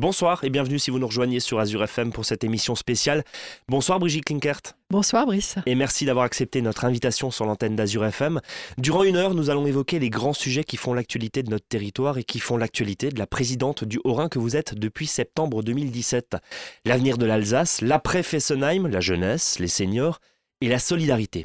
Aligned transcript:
Bonsoir 0.00 0.44
et 0.44 0.48
bienvenue 0.48 0.78
si 0.78 0.90
vous 0.90 0.98
nous 0.98 1.08
rejoignez 1.08 1.40
sur 1.40 1.60
Azure 1.60 1.84
FM 1.84 2.10
pour 2.10 2.24
cette 2.24 2.42
émission 2.42 2.74
spéciale. 2.74 3.22
Bonsoir 3.68 3.98
Brigitte 3.98 4.24
Klinkert. 4.24 4.62
Bonsoir 4.88 5.26
Brice. 5.26 5.56
Et 5.66 5.74
merci 5.74 6.06
d'avoir 6.06 6.24
accepté 6.24 6.62
notre 6.62 6.86
invitation 6.86 7.30
sur 7.30 7.44
l'antenne 7.44 7.76
d'Azure 7.76 8.06
FM. 8.06 8.40
Durant 8.78 9.02
une 9.02 9.16
heure, 9.16 9.34
nous 9.34 9.50
allons 9.50 9.66
évoquer 9.66 9.98
les 9.98 10.08
grands 10.08 10.32
sujets 10.32 10.64
qui 10.64 10.78
font 10.78 10.94
l'actualité 10.94 11.42
de 11.42 11.50
notre 11.50 11.66
territoire 11.68 12.16
et 12.16 12.24
qui 12.24 12.40
font 12.40 12.56
l'actualité 12.56 13.10
de 13.10 13.18
la 13.18 13.26
présidente 13.26 13.84
du 13.84 14.00
Haut-Rhin 14.02 14.30
que 14.30 14.38
vous 14.38 14.56
êtes 14.56 14.74
depuis 14.74 15.06
septembre 15.06 15.62
2017. 15.62 16.38
L'avenir 16.86 17.18
de 17.18 17.26
l'Alsace, 17.26 17.82
l'après-Fessenheim, 17.82 18.86
la 18.86 19.00
jeunesse, 19.00 19.58
les 19.58 19.68
seniors 19.68 20.18
et 20.62 20.68
la 20.70 20.78
solidarité. 20.78 21.44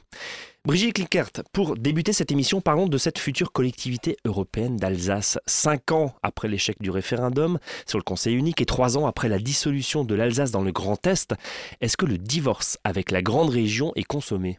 Brigitte 0.66 0.96
Klinkert, 0.96 1.30
pour 1.54 1.78
débuter 1.78 2.12
cette 2.12 2.32
émission, 2.32 2.60
parlons 2.60 2.88
de 2.88 2.98
cette 2.98 3.20
future 3.20 3.52
collectivité 3.52 4.18
européenne 4.26 4.78
d'Alsace. 4.78 5.38
Cinq 5.46 5.92
ans 5.92 6.16
après 6.24 6.48
l'échec 6.48 6.82
du 6.82 6.90
référendum 6.90 7.60
sur 7.86 8.00
le 8.00 8.04
Conseil 8.04 8.34
unique 8.34 8.62
et 8.62 8.66
trois 8.66 8.98
ans 8.98 9.06
après 9.06 9.30
la 9.30 9.38
dissolution 9.38 10.04
de 10.04 10.16
l'Alsace 10.16 10.50
dans 10.50 10.64
le 10.64 10.72
Grand 10.72 11.06
Est, 11.06 11.36
est-ce 11.82 11.98
que 11.98 12.08
le 12.08 12.18
divorce 12.18 12.80
avec 12.84 13.12
la 13.12 13.22
grande 13.22 13.50
région 13.50 13.92
est 13.96 14.04
consommé? 14.04 14.58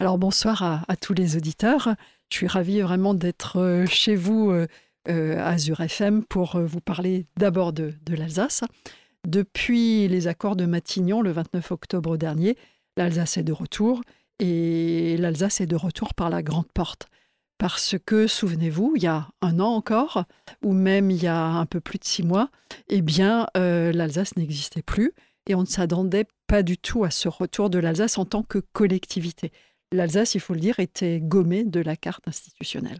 Alors 0.00 0.18
bonsoir 0.18 0.84
à, 0.86 0.96
tous 0.96 1.14
les 1.14 1.34
auditeurs. 1.34 1.94
Je 2.28 2.36
suis 2.36 2.46
ravie 2.46 2.82
vraiment 2.82 3.14
d'être 3.14 3.58
euh, 3.58 3.86
chez 3.86 4.16
vous 4.16 4.50
euh, 4.50 4.66
euh, 5.08 5.38
à 5.38 5.52
Azure 5.52 5.80
FM 5.80 6.24
pour 6.24 6.58
vous 6.58 6.80
parler 6.82 7.24
d'abord 7.38 7.72
de, 7.72 7.94
de 8.04 8.14
l'Alsace. 8.14 8.64
Depuis 9.26 10.08
les 10.08 10.28
accords 10.28 10.56
de 10.56 10.66
Matignon 10.66 11.22
le 11.22 11.32
29 11.32 11.72
octobre 11.72 12.18
dernier, 12.18 12.58
l'Alsace 12.98 13.38
est 13.38 13.44
de 13.44 13.52
retour 13.52 14.02
et 14.42 15.16
l'Alsace 15.18 15.60
est 15.60 15.66
de 15.66 15.76
retour 15.76 16.14
par 16.14 16.28
la 16.28 16.42
grande 16.42 16.70
porte. 16.72 17.06
Parce 17.58 17.94
que, 18.04 18.26
souvenez-vous, 18.26 18.94
il 18.96 19.04
y 19.04 19.06
a 19.06 19.28
un 19.40 19.60
an 19.60 19.68
encore, 19.68 20.24
ou 20.64 20.72
même 20.72 21.12
il 21.12 21.22
y 21.22 21.28
a 21.28 21.44
un 21.44 21.64
peu 21.64 21.80
plus 21.80 22.00
de 22.00 22.04
six 22.04 22.24
mois, 22.24 22.50
eh 22.88 23.02
bien, 23.02 23.46
euh, 23.56 23.92
l'Alsace 23.92 24.36
n'existait 24.36 24.82
plus 24.82 25.12
et 25.46 25.54
on 25.54 25.60
ne 25.60 25.66
s'attendait 25.66 26.26
pas 26.48 26.64
du 26.64 26.76
tout 26.76 27.04
à 27.04 27.10
ce 27.10 27.28
retour 27.28 27.70
de 27.70 27.78
l'Alsace 27.78 28.18
en 28.18 28.24
tant 28.24 28.42
que 28.42 28.58
collectivité. 28.58 29.52
L'Alsace, 29.92 30.34
il 30.34 30.40
faut 30.40 30.54
le 30.54 30.60
dire, 30.60 30.80
était 30.80 31.20
gommée 31.20 31.62
de 31.62 31.78
la 31.78 31.94
carte 31.94 32.26
institutionnelle. 32.26 32.98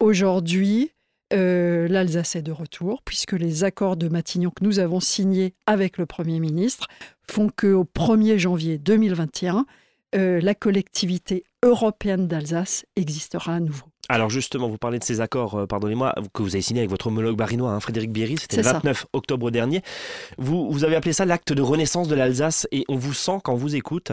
Aujourd'hui, 0.00 0.92
euh, 1.34 1.86
l'Alsace 1.86 2.34
est 2.36 2.42
de 2.42 2.52
retour, 2.52 3.02
puisque 3.02 3.32
les 3.32 3.62
accords 3.62 3.98
de 3.98 4.08
Matignon 4.08 4.50
que 4.50 4.64
nous 4.64 4.78
avons 4.78 5.00
signés 5.00 5.52
avec 5.66 5.98
le 5.98 6.06
Premier 6.06 6.40
ministre 6.40 6.86
font 7.30 7.50
qu'au 7.54 7.84
1er 7.84 8.38
janvier 8.38 8.78
2021, 8.78 9.66
euh, 10.14 10.40
la 10.40 10.54
collectivité 10.54 11.44
européenne 11.62 12.28
d'Alsace 12.28 12.84
existera 12.96 13.54
à 13.54 13.60
nouveau. 13.60 13.86
Alors 14.08 14.28
justement, 14.28 14.68
vous 14.68 14.76
parlez 14.76 14.98
de 14.98 15.04
ces 15.04 15.20
accords, 15.20 15.54
euh, 15.54 15.66
pardonnez-moi, 15.66 16.14
que 16.34 16.42
vous 16.42 16.54
avez 16.54 16.62
signés 16.62 16.80
avec 16.80 16.90
votre 16.90 17.06
homologue 17.06 17.36
barinois, 17.36 17.70
hein, 17.70 17.80
Frédéric 17.80 18.12
Bierry, 18.12 18.36
c'était 18.38 18.58
le 18.58 18.62
29 18.62 19.06
octobre 19.14 19.50
dernier. 19.50 19.82
Vous, 20.36 20.70
vous 20.70 20.84
avez 20.84 20.96
appelé 20.96 21.14
ça 21.14 21.24
l'acte 21.24 21.52
de 21.52 21.62
renaissance 21.62 22.08
de 22.08 22.14
l'Alsace 22.14 22.68
et 22.72 22.84
on 22.88 22.96
vous 22.96 23.14
sent 23.14 23.38
quand 23.42 23.54
on 23.54 23.56
vous 23.56 23.74
écoute, 23.74 24.12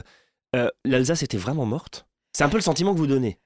euh, 0.56 0.70
l'Alsace 0.86 1.24
était 1.24 1.38
vraiment 1.38 1.66
morte 1.66 2.08
C'est 2.34 2.44
un 2.46 2.50
peu 2.50 2.58
le 2.58 2.64
sentiment 2.64 2.94
que 2.94 3.00
vous 3.00 3.08
donnez 3.08 3.38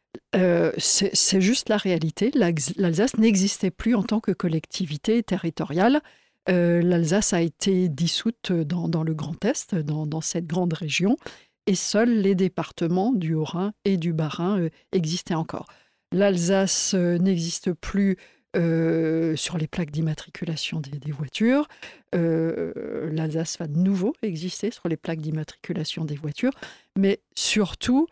C'est 0.78 1.42
juste 1.42 1.70
la 1.70 1.78
réalité. 1.78 2.32
L'Alsace 2.36 3.18
n'existait 3.18 3.72
plus 3.72 3.96
en 3.96 4.04
tant 4.04 4.20
que 4.20 4.32
collectivité 4.32 5.24
territoriale. 5.24 6.02
L'Alsace 6.48 7.34
a 7.34 7.42
été 7.42 7.90
dissoute 7.90 8.52
dans, 8.52 9.04
le 9.04 9.14
Grand 9.16 9.44
Est, 9.44 9.74
dans, 9.74 10.06
dans 10.06 10.22
cette 10.22 10.46
grande 10.46 10.74
région 10.74 11.18
et 11.68 11.76
seuls 11.76 12.22
les 12.22 12.36
départements 12.36 13.12
du 13.12 13.34
Haut-Rhin 13.34 13.74
et 13.86 13.98
du 13.98 14.14
Bas-Rhin 14.14 14.60
euh, 14.60 14.70
existaient 14.92 15.34
encore. 15.34 15.68
L'Alsace 16.12 16.94
euh, 16.94 17.18
n'existe 17.18 17.74
plus 17.74 18.18
euh, 18.56 19.36
sur 19.36 19.58
les 19.58 19.68
plaques 19.68 19.92
d'immatriculation 19.92 20.80
des, 20.80 21.12
voitures. 21.12 21.68
L'Alsace 22.12 23.58
va 23.58 23.68
de 23.68 23.78
nouveau 23.78 24.14
exister 24.22 24.70
sur 24.70 24.88
les 24.88 24.98
plaques 24.98 25.22
d'immatriculation 25.22 26.06
des 26.06 26.16
voitures, 26.16 26.54
mais 26.96 27.20
surtout 27.36 28.08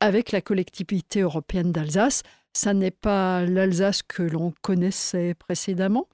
avec 0.00 0.32
la 0.32 0.40
collectivité 0.40 1.20
européenne 1.20 1.70
d'Alsace, 1.70 2.22
ça 2.54 2.74
n'est 2.74 2.90
pas 2.90 3.44
l'Alsace 3.44 4.02
que 4.02 4.24
l'on 4.24 4.52
connaissait 4.62 5.34
précédemment 5.34 6.08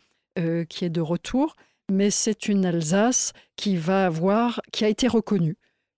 qui 0.68 0.84
est 0.84 0.90
de 0.90 1.00
retour, 1.00 1.56
mais 1.90 2.10
c'est 2.10 2.48
une 2.48 2.66
Alsace 2.66 3.32
qui 3.56 3.76
va 3.76 4.04
avoir, 4.04 4.60
qui 4.70 4.84
a 4.84 4.88
été 4.88 5.08
reconnue 5.08 5.56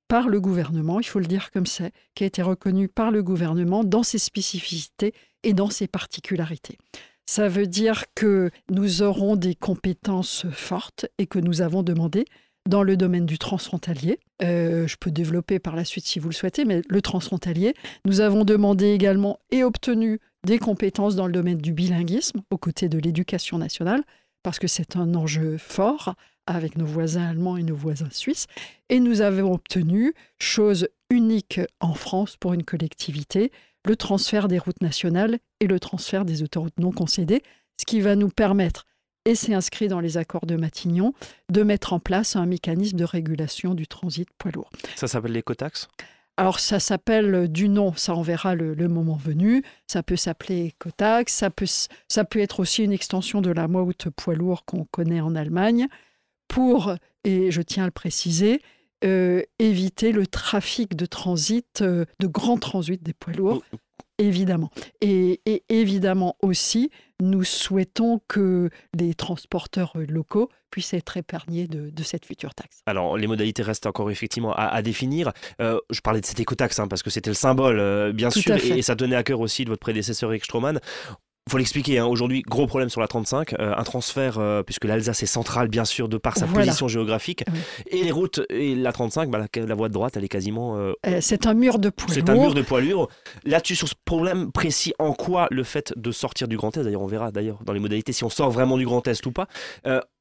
par 0.09 0.29
le 0.29 0.41
gouvernement, 0.41 1.01
il 1.01 1.07
faut 1.07 1.19
le 1.19 1.27
dire 1.27 1.51
comme 1.51 1.67
c'est, 1.67 1.93
qui 2.15 2.25
a 2.25 2.27
été 2.27 2.43
reconnu 2.43 2.89
par 2.89 3.11
le 3.11 3.23
gouvernement 3.23 3.85
dans 3.85 4.03
ses 4.03 4.19
spécificités 4.19 5.13
et 5.43 5.53
dans 5.53 5.71
ses 5.71 5.87
particularités. 5.87 6.79
Ça 7.27 7.49
veut 7.49 7.67
dire 7.67 8.05
que 8.15 8.51
nous 8.71 9.03
aurons 9.03 9.37
des 9.37 9.55
compétences 9.55 10.47
fortes 10.51 11.07
et 11.19 11.27
que 11.27 11.39
nous 11.39 11.61
avons 11.61 11.83
demandé 11.83 12.25
dans 12.67 12.83
le 12.83 12.97
domaine 12.97 13.27
du 13.27 13.39
transfrontalier. 13.39 14.19
Euh, 14.43 14.87
je 14.87 14.97
peux 14.97 15.11
développer 15.11 15.59
par 15.59 15.77
la 15.77 15.85
suite 15.85 16.07
si 16.07 16.19
vous 16.19 16.29
le 16.29 16.35
souhaitez, 16.35 16.65
mais 16.65 16.83
le 16.89 17.03
transfrontalier. 17.03 17.75
Nous 18.07 18.21
avons 18.21 18.45
demandé 18.45 18.93
également 18.93 19.39
et 19.51 19.63
obtenu 19.63 20.21
des 20.47 20.59
compétences 20.59 21.17
dans 21.17 21.27
le 21.27 21.33
domaine 21.33 21.59
du 21.59 21.73
bilinguisme, 21.73 22.41
aux 22.51 22.59
côtés 22.59 22.89
de 22.89 22.99
l'éducation 22.99 23.59
nationale, 23.59 24.03
parce 24.43 24.59
que 24.59 24.67
c'est 24.67 24.97
un 24.97 25.15
enjeu 25.15 25.59
fort 25.59 26.15
avec 26.55 26.77
nos 26.77 26.87
voisins 26.87 27.29
allemands 27.29 27.57
et 27.57 27.63
nos 27.63 27.77
voisins 27.77 28.11
suisses. 28.11 28.47
Et 28.89 29.01
nous 29.01 29.21
avons 29.21 29.53
obtenu, 29.53 30.15
chose 30.39 30.89
unique 31.11 31.61
en 31.81 31.95
France 31.95 32.37
pour 32.37 32.55
une 32.55 32.65
collectivité, 32.65 33.53
le 33.87 33.97
transfert 33.97 34.49
des 34.49 34.59
routes 34.59 34.83
nationales 34.83 35.39
et 35.61 35.67
le 35.67 35.79
transfert 35.81 36.25
des 36.25 36.43
autoroutes 36.43 36.79
non 36.79 36.93
concédées, 36.93 37.43
ce 37.79 37.87
qui 37.87 38.01
va 38.01 38.17
nous 38.17 38.29
permettre, 38.29 38.85
et 39.25 39.35
c'est 39.35 39.55
inscrit 39.55 39.89
dans 39.89 40.01
les 40.01 40.17
accords 40.17 40.47
de 40.47 40.57
Matignon, 40.57 41.13
de 41.51 41.63
mettre 41.63 41.93
en 41.93 42.01
place 42.01 42.35
un 42.35 42.47
mécanisme 42.47 42.97
de 42.97 43.05
régulation 43.05 43.75
du 43.75 43.87
transit 43.87 44.29
poids 44.39 44.51
lourd. 44.53 44.71
Ça 44.97 45.07
s'appelle 45.07 45.33
l'écotaxe 45.33 45.89
alors 46.39 46.61
ça 46.61 46.79
s'appelle 46.79 47.49
du 47.49 47.69
nom, 47.69 47.95
ça 47.97 48.15
en 48.15 48.23
verra 48.23 48.55
le, 48.55 48.77
moment 48.87 49.17
venu. 49.17 49.65
Ça 49.89 50.05
peut 50.05 50.15
s'appeler 50.15 50.73
Cotax, 50.79 51.35
ça 51.35 51.51
peut, 51.51 51.67
ça 51.67 52.25
peut 52.25 52.39
être 52.39 52.61
aussi 52.61 52.85
une 52.85 52.93
extension 52.93 53.41
de 53.41 53.51
la 53.51 53.67
Maut 53.67 53.93
poids 54.15 54.37
lourd 54.37 54.65
qu'on 54.65 54.85
connaît 54.85 55.21
en 55.21 55.35
Allemagne 55.35 55.89
pour, 56.49 56.95
et 57.25 57.51
je 57.51 57.63
tiens 57.63 57.85
à 57.85 57.87
le 57.87 57.93
préciser, 57.93 58.61
euh, 59.05 59.43
éviter 59.61 60.11
le 60.11 60.27
trafic 60.27 60.97
de 60.97 61.07
transit, 61.07 61.83
euh, 61.83 62.05
de 62.19 62.27
grand 62.27 62.59
transit 62.59 63.01
des 63.01 63.13
poids 63.13 63.33
lourds, 63.33 63.63
oh. 63.73 63.77
évidemment. 64.19 64.71
Et, 65.01 65.41
évidemment 65.69 66.37
aussi, 66.43 66.91
nous 67.21 67.45
souhaitons 67.45 68.21
que 68.27 68.71
les 68.99 69.15
transporteurs 69.15 69.93
locaux 69.95 70.49
puissent 70.73 70.95
être 70.95 71.17
épargnés 71.17 71.69
de, 71.69 72.03
cette 72.03 72.25
future 72.25 72.55
taxe. 72.55 72.81
Alors, 72.87 73.17
les 73.17 73.29
modalités 73.29 73.63
restent 73.63 73.87
encore 73.87 74.11
effectivement 74.11 74.53
à, 74.53 74.83
définir. 74.83 75.33
Euh, 75.61 75.79
je 75.91 76.01
parlais 76.01 76.21
de 76.21 76.27
cette 76.27 76.41
écotaxe 76.41 76.81
hein, 76.81 76.89
parce 76.89 77.05
que 77.05 77.11
c'était 77.11 77.31
le 77.31 77.35
symbole, 77.35 78.13
bien 78.13 78.31
sûr, 78.31 78.57
et, 78.57 78.83
ça 78.83 78.97
tenait 78.97 79.17
à 79.17 79.23
cœur 79.23 79.39
aussi 79.39 79.65
de 79.65 79.71
votre 79.71 79.81
prédécesseur 79.81 80.31
Eric 80.31 80.45
Stroman 80.45 80.81
faut 81.49 81.59
l'expliquer, 81.59 81.99
hein, 81.99 82.07
aujourd'hui, 82.07 82.43
gros 82.43 82.67
problème 82.67 82.89
sur 82.89 83.01
la 83.01 83.09
35, 83.09 83.55
euh, 83.55 83.75
un 83.77 83.83
transfert, 83.85 84.39
euh, 84.39 84.63
puisque 84.63 84.85
l'Alsace 84.85 85.23
est 85.23 85.27
centrale, 85.27 85.69
bien 85.69 85.85
sûr, 85.85 86.09
de 86.09 86.17
par 86.17 86.37
sa 86.37 86.47
position 86.47 86.89
géographique, 86.89 87.45
et 87.91 88.03
les 88.03 88.11
routes, 88.11 88.41
et 88.51 88.75
la 88.75 88.93
35, 88.93 89.31
bah, 89.31 89.47
la, 89.55 89.75
voie 89.75 89.89
de 89.89 89.95
droite, 89.95 90.17
elle 90.17 90.25
est 90.25 90.29
quasiment... 90.29 90.77
Euh, 90.77 90.93
c'est 91.21 91.47
un 91.47 91.55
mur 91.55 91.79
de 91.79 91.91
poids 91.91 92.13
C'est 92.13 92.29
un 92.29 92.35
mur 92.35 92.55
de 92.55 92.63
poids 92.63 92.81
lourd. 92.81 93.09
Là-dessus, 93.45 93.77
sur 93.77 93.89
ce 93.89 93.95
problème 94.05 94.53
précis, 94.53 94.93
en 94.99 95.13
quoi 95.13 95.49
le 95.51 95.65
fait 95.65 95.93
de 95.97 96.11
sortir 96.11 96.49
du 96.49 96.57
Grand 96.57 96.77
Est, 96.77 96.85
d'ailleurs, 96.85 97.03
on 97.03 97.07
verra 97.07 97.31
d'ailleurs 97.31 97.59
dans 97.65 97.73
les 97.73 97.81
modalités 97.81 98.13
si 98.13 98.25
on 98.25 98.31
sort 98.31 98.51
vraiment 98.51 98.77
du 98.77 98.85
Grand 98.85 99.07
Est 99.07 99.25
ou 99.27 99.33
pas, 99.33 99.49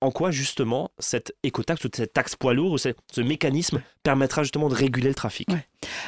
en 0.02 0.12
quoi 0.12 0.32
justement 0.32 0.92
cette 1.00 1.34
écotaxe 1.44 1.84
ou 1.86 1.90
cette 1.94 2.14
taxe 2.14 2.36
poids 2.36 2.54
lourd, 2.54 2.74
ou 2.74 2.78
ce 2.78 3.22
mécanisme 3.22 3.82
permettra 4.04 4.44
justement 4.44 4.70
de 4.70 4.76
réguler 4.76 5.10
le 5.10 5.16
trafic? 5.16 5.48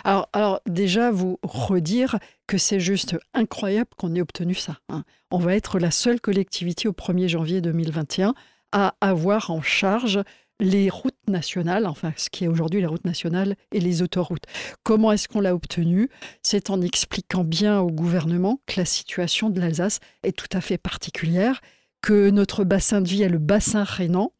Alors, 0.03 0.61
déjà, 0.65 1.11
vous 1.11 1.39
redire 1.43 2.17
que 2.47 2.57
c'est 2.57 2.79
juste 2.79 3.17
incroyable 3.33 3.89
qu'on 3.97 4.15
ait 4.15 4.21
obtenu 4.21 4.55
ça. 4.55 4.79
Hein. 4.89 5.03
On 5.31 5.37
va 5.37 5.55
être 5.55 5.79
la 5.79 5.91
seule 5.91 6.19
collectivité 6.19 6.87
au 6.87 6.93
1er 6.93 7.27
janvier 7.27 7.61
2021 7.61 8.33
à 8.71 8.95
avoir 9.01 9.51
en 9.51 9.61
charge 9.61 10.21
les 10.59 10.89
routes 10.89 11.15
nationales, 11.27 11.85
enfin 11.85 12.13
ce 12.17 12.29
qui 12.29 12.43
est 12.43 12.47
aujourd'hui 12.47 12.81
les 12.81 12.87
routes 12.87 13.05
nationales 13.05 13.55
et 13.71 13.79
les 13.79 14.01
autoroutes. 14.01 14.43
Comment 14.83 15.11
est-ce 15.11 15.27
qu'on 15.27 15.41
l'a 15.41 15.55
obtenu? 15.55 16.09
C'est 16.43 16.69
en 16.69 16.81
expliquant 16.81 17.43
bien 17.43 17.79
au 17.79 17.89
gouvernement 17.89 18.59
que 18.65 18.79
la 18.79 18.85
situation 18.85 19.49
de 19.49 19.59
l'Alsace 19.59 19.99
est 20.23 20.37
tout 20.37 20.49
à 20.51 20.61
fait 20.61 20.77
particulière, 20.77 21.61
que 22.01 22.29
notre 22.29 22.63
bassin 22.63 23.01
de 23.01 23.07
vie 23.07 23.23
est 23.23 23.29
le 23.29 23.37
bassin 23.37 23.83
rhénan, 23.83 24.33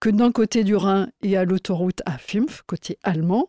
que 0.00 0.10
d'un 0.10 0.32
côté 0.32 0.64
du 0.64 0.76
Rhin, 0.76 1.08
il 1.22 1.30
y 1.30 1.36
a 1.36 1.44
l'autoroute 1.44 2.02
à 2.06 2.18
Fimpf, 2.18 2.62
côté 2.66 2.98
allemand, 3.02 3.48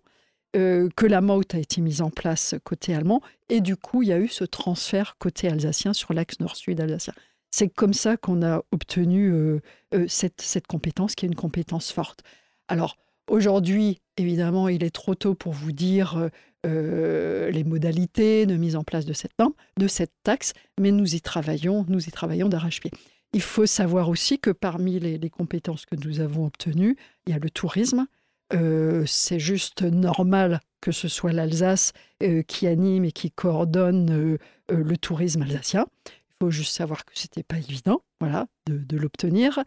euh, 0.56 0.90
que 0.96 1.06
la 1.06 1.22
Maut 1.22 1.54
a 1.54 1.58
été 1.58 1.82
mise 1.82 2.02
en 2.02 2.10
place 2.10 2.56
côté 2.64 2.96
allemand, 2.96 3.22
et 3.50 3.62
du 3.62 3.76
coup, 3.76 4.04
il 4.04 4.10
y 4.10 4.14
a 4.14 4.20
eu 4.20 4.28
ce 4.28 4.44
transfert 4.44 5.18
côté 5.20 5.50
alsacien 5.50 5.94
sur 5.94 6.14
l'axe 6.14 6.40
nord-sud 6.40 6.80
alsacien. 6.80 7.14
C'est 7.52 7.70
comme 7.70 7.94
ça 7.94 8.18
qu'on 8.18 8.42
a 8.42 8.64
obtenu 8.72 9.32
euh, 9.32 9.62
euh, 9.94 10.06
cette, 10.08 10.42
cette, 10.42 10.68
compétence, 10.68 11.16
qui 11.16 11.26
est 11.26 11.30
une 11.30 11.36
compétence 11.36 11.92
forte. 11.92 12.24
Alors, 12.68 12.98
aujourd'hui, 13.30 14.02
évidemment, 14.18 14.68
il 14.68 14.84
est 14.84 14.94
trop 14.94 15.16
tôt 15.16 15.36
pour 15.36 15.54
vous 15.54 15.72
dire 15.72 16.30
les 16.64 17.64
modalités 17.64 18.48
de 18.48 18.56
mise 18.56 18.76
en 18.76 18.84
place 18.84 19.06
de 19.06 19.14
cette 19.14 20.14
taxe, 20.24 20.54
mais 20.80 20.90
nous 20.90 21.14
y 21.14 21.22
travaillons, 21.22 21.86
nous 21.88 22.08
y 22.08 22.12
travaillons 22.12 22.50
d'arrache-pied. 22.50 22.90
il 23.34 23.42
faut 23.44 23.68
savoir 23.68 24.10
aussi 24.10 24.40
que 24.40 24.50
parmi 24.50 25.00
les, 25.00 25.30
compétences 25.30 25.86
que 25.86 25.96
nous 25.96 26.22
avons 26.22 26.48
obtenues, 26.48 26.98
il 27.28 27.34
y 27.34 27.36
a 27.36 27.40
le 27.40 27.52
tourisme. 27.52 28.08
Euh, 28.54 29.04
c'est 29.06 29.40
juste 29.40 29.82
normal 29.82 30.60
que 30.82 30.92
ce 30.92 31.08
soit 31.08 31.34
l'Alsace 31.34 31.94
euh, 32.22 32.44
qui 32.44 32.68
anime 32.68 33.06
et 33.06 33.12
qui 33.12 33.32
coordonne 33.32 34.38
le 34.70 34.98
tourisme 34.98 35.42
alsacien. 35.42 35.88
Il 36.08 36.46
faut 36.46 36.52
juste 36.52 36.76
savoir 36.76 37.06
que 37.06 37.12
ce 37.16 37.24
n'était 37.24 37.44
pas 37.44 37.58
évident 37.58 38.02
voilà, 38.20 38.48
de, 38.68 38.98
l'obtenir. 38.98 39.64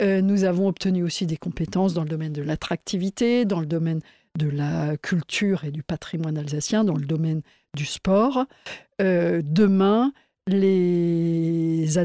nous 0.00 0.44
avons 0.44 0.66
obtenu 0.66 1.02
aussi 1.02 1.26
des 1.26 1.36
compétences 1.36 1.94
dans 1.94 2.02
le 2.02 2.08
domaine 2.08 2.32
de 2.32 2.42
l'attractivité, 2.42 3.44
dans 3.44 3.60
le 3.60 3.66
domaine 3.66 4.00
de 4.38 4.48
la 4.48 4.96
culture 4.96 5.64
et 5.64 5.70
du 5.70 5.82
patrimoine 5.82 6.38
alsacien, 6.38 6.84
dans 6.84 6.96
le 6.96 7.04
domaine 7.04 7.42
du 7.76 7.84
sport. 7.84 8.46
demain, 8.98 10.12
les 10.48 11.98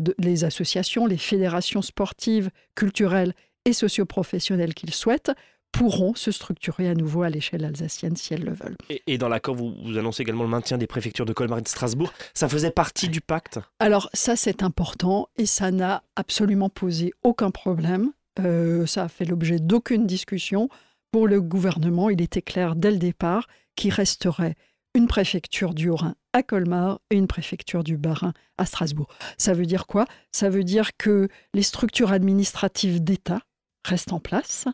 associations, 0.44 1.06
les 1.06 1.18
fédérations 1.18 1.82
sportives, 1.82 2.50
culturelles 2.76 3.34
et 3.66 3.74
socioprofessionnelles 3.74 4.74
qu'ils 4.74 4.94
souhaitent 4.94 5.32
pourront 5.72 6.16
se 6.16 6.32
structurer 6.32 6.90
à 6.90 6.94
nouveau 6.94 7.24
à 7.24 7.30
l'échelle 7.30 7.66
alsacienne 7.66 8.16
si 8.16 8.34
elles 8.34 8.44
le 8.44 8.54
veulent. 8.54 8.76
Et, 9.08 9.18
dans 9.18 9.30
l'accord, 9.30 9.56
vous, 9.56 9.74
vous, 9.84 9.98
annoncez 9.98 10.24
également 10.24 10.44
le 10.44 10.50
maintien 10.50 10.78
des 10.78 10.88
préfectures 10.88 11.26
de 11.26 11.34
Colmar 11.34 11.60
et 11.60 11.62
de 11.62 11.68
Strasbourg. 11.68 12.14
Ça 12.34 12.50
faisait 12.50 12.72
partie 12.72 13.10
du 13.10 13.22
pacte? 13.22 13.60
Alors 13.80 14.10
ça, 14.14 14.36
c'est 14.36 14.64
important 14.64 15.30
et 15.38 15.46
ça 15.46 15.72
n'a 15.72 16.04
absolument 16.16 16.70
posé 16.70 17.14
aucun 17.24 17.52
problème. 17.52 18.12
Euh, 18.40 18.86
ça 18.86 19.04
a 19.04 19.08
fait 19.08 19.26
l'objet 19.26 19.60
d'aucune 19.60 20.06
discussion. 20.06 20.70
Pour 21.12 21.28
le 21.28 21.42
gouvernement, 21.42 22.10
il 22.10 22.22
était 22.22 22.42
clair 22.42 22.76
dès 22.76 22.92
le 22.92 22.98
départ 22.98 23.48
qu'il 23.76 23.92
resterait 23.92 24.56
une 24.94 25.08
préfecture 25.08 25.74
du 25.74 25.90
Haut-Rhin 25.90 26.16
à 26.34 26.44
Colmar 26.44 27.00
et 27.10 27.16
une 27.16 27.28
préfecture 27.28 27.84
du 27.84 27.98
Bas-Rhin 27.98 28.34
à 28.58 28.66
Strasbourg. 28.66 29.08
Ça 29.38 29.54
veut 29.54 29.66
dire 29.66 29.88
quoi? 29.88 30.06
Ça 30.32 30.50
veut 30.50 30.64
dire 30.64 30.96
que 30.98 31.28
les 31.54 31.64
structures 31.64 32.12
administratives 32.12 33.04
d'État 33.04 33.42
restent 33.86 34.14
en 34.14 34.20
place, 34.20 34.68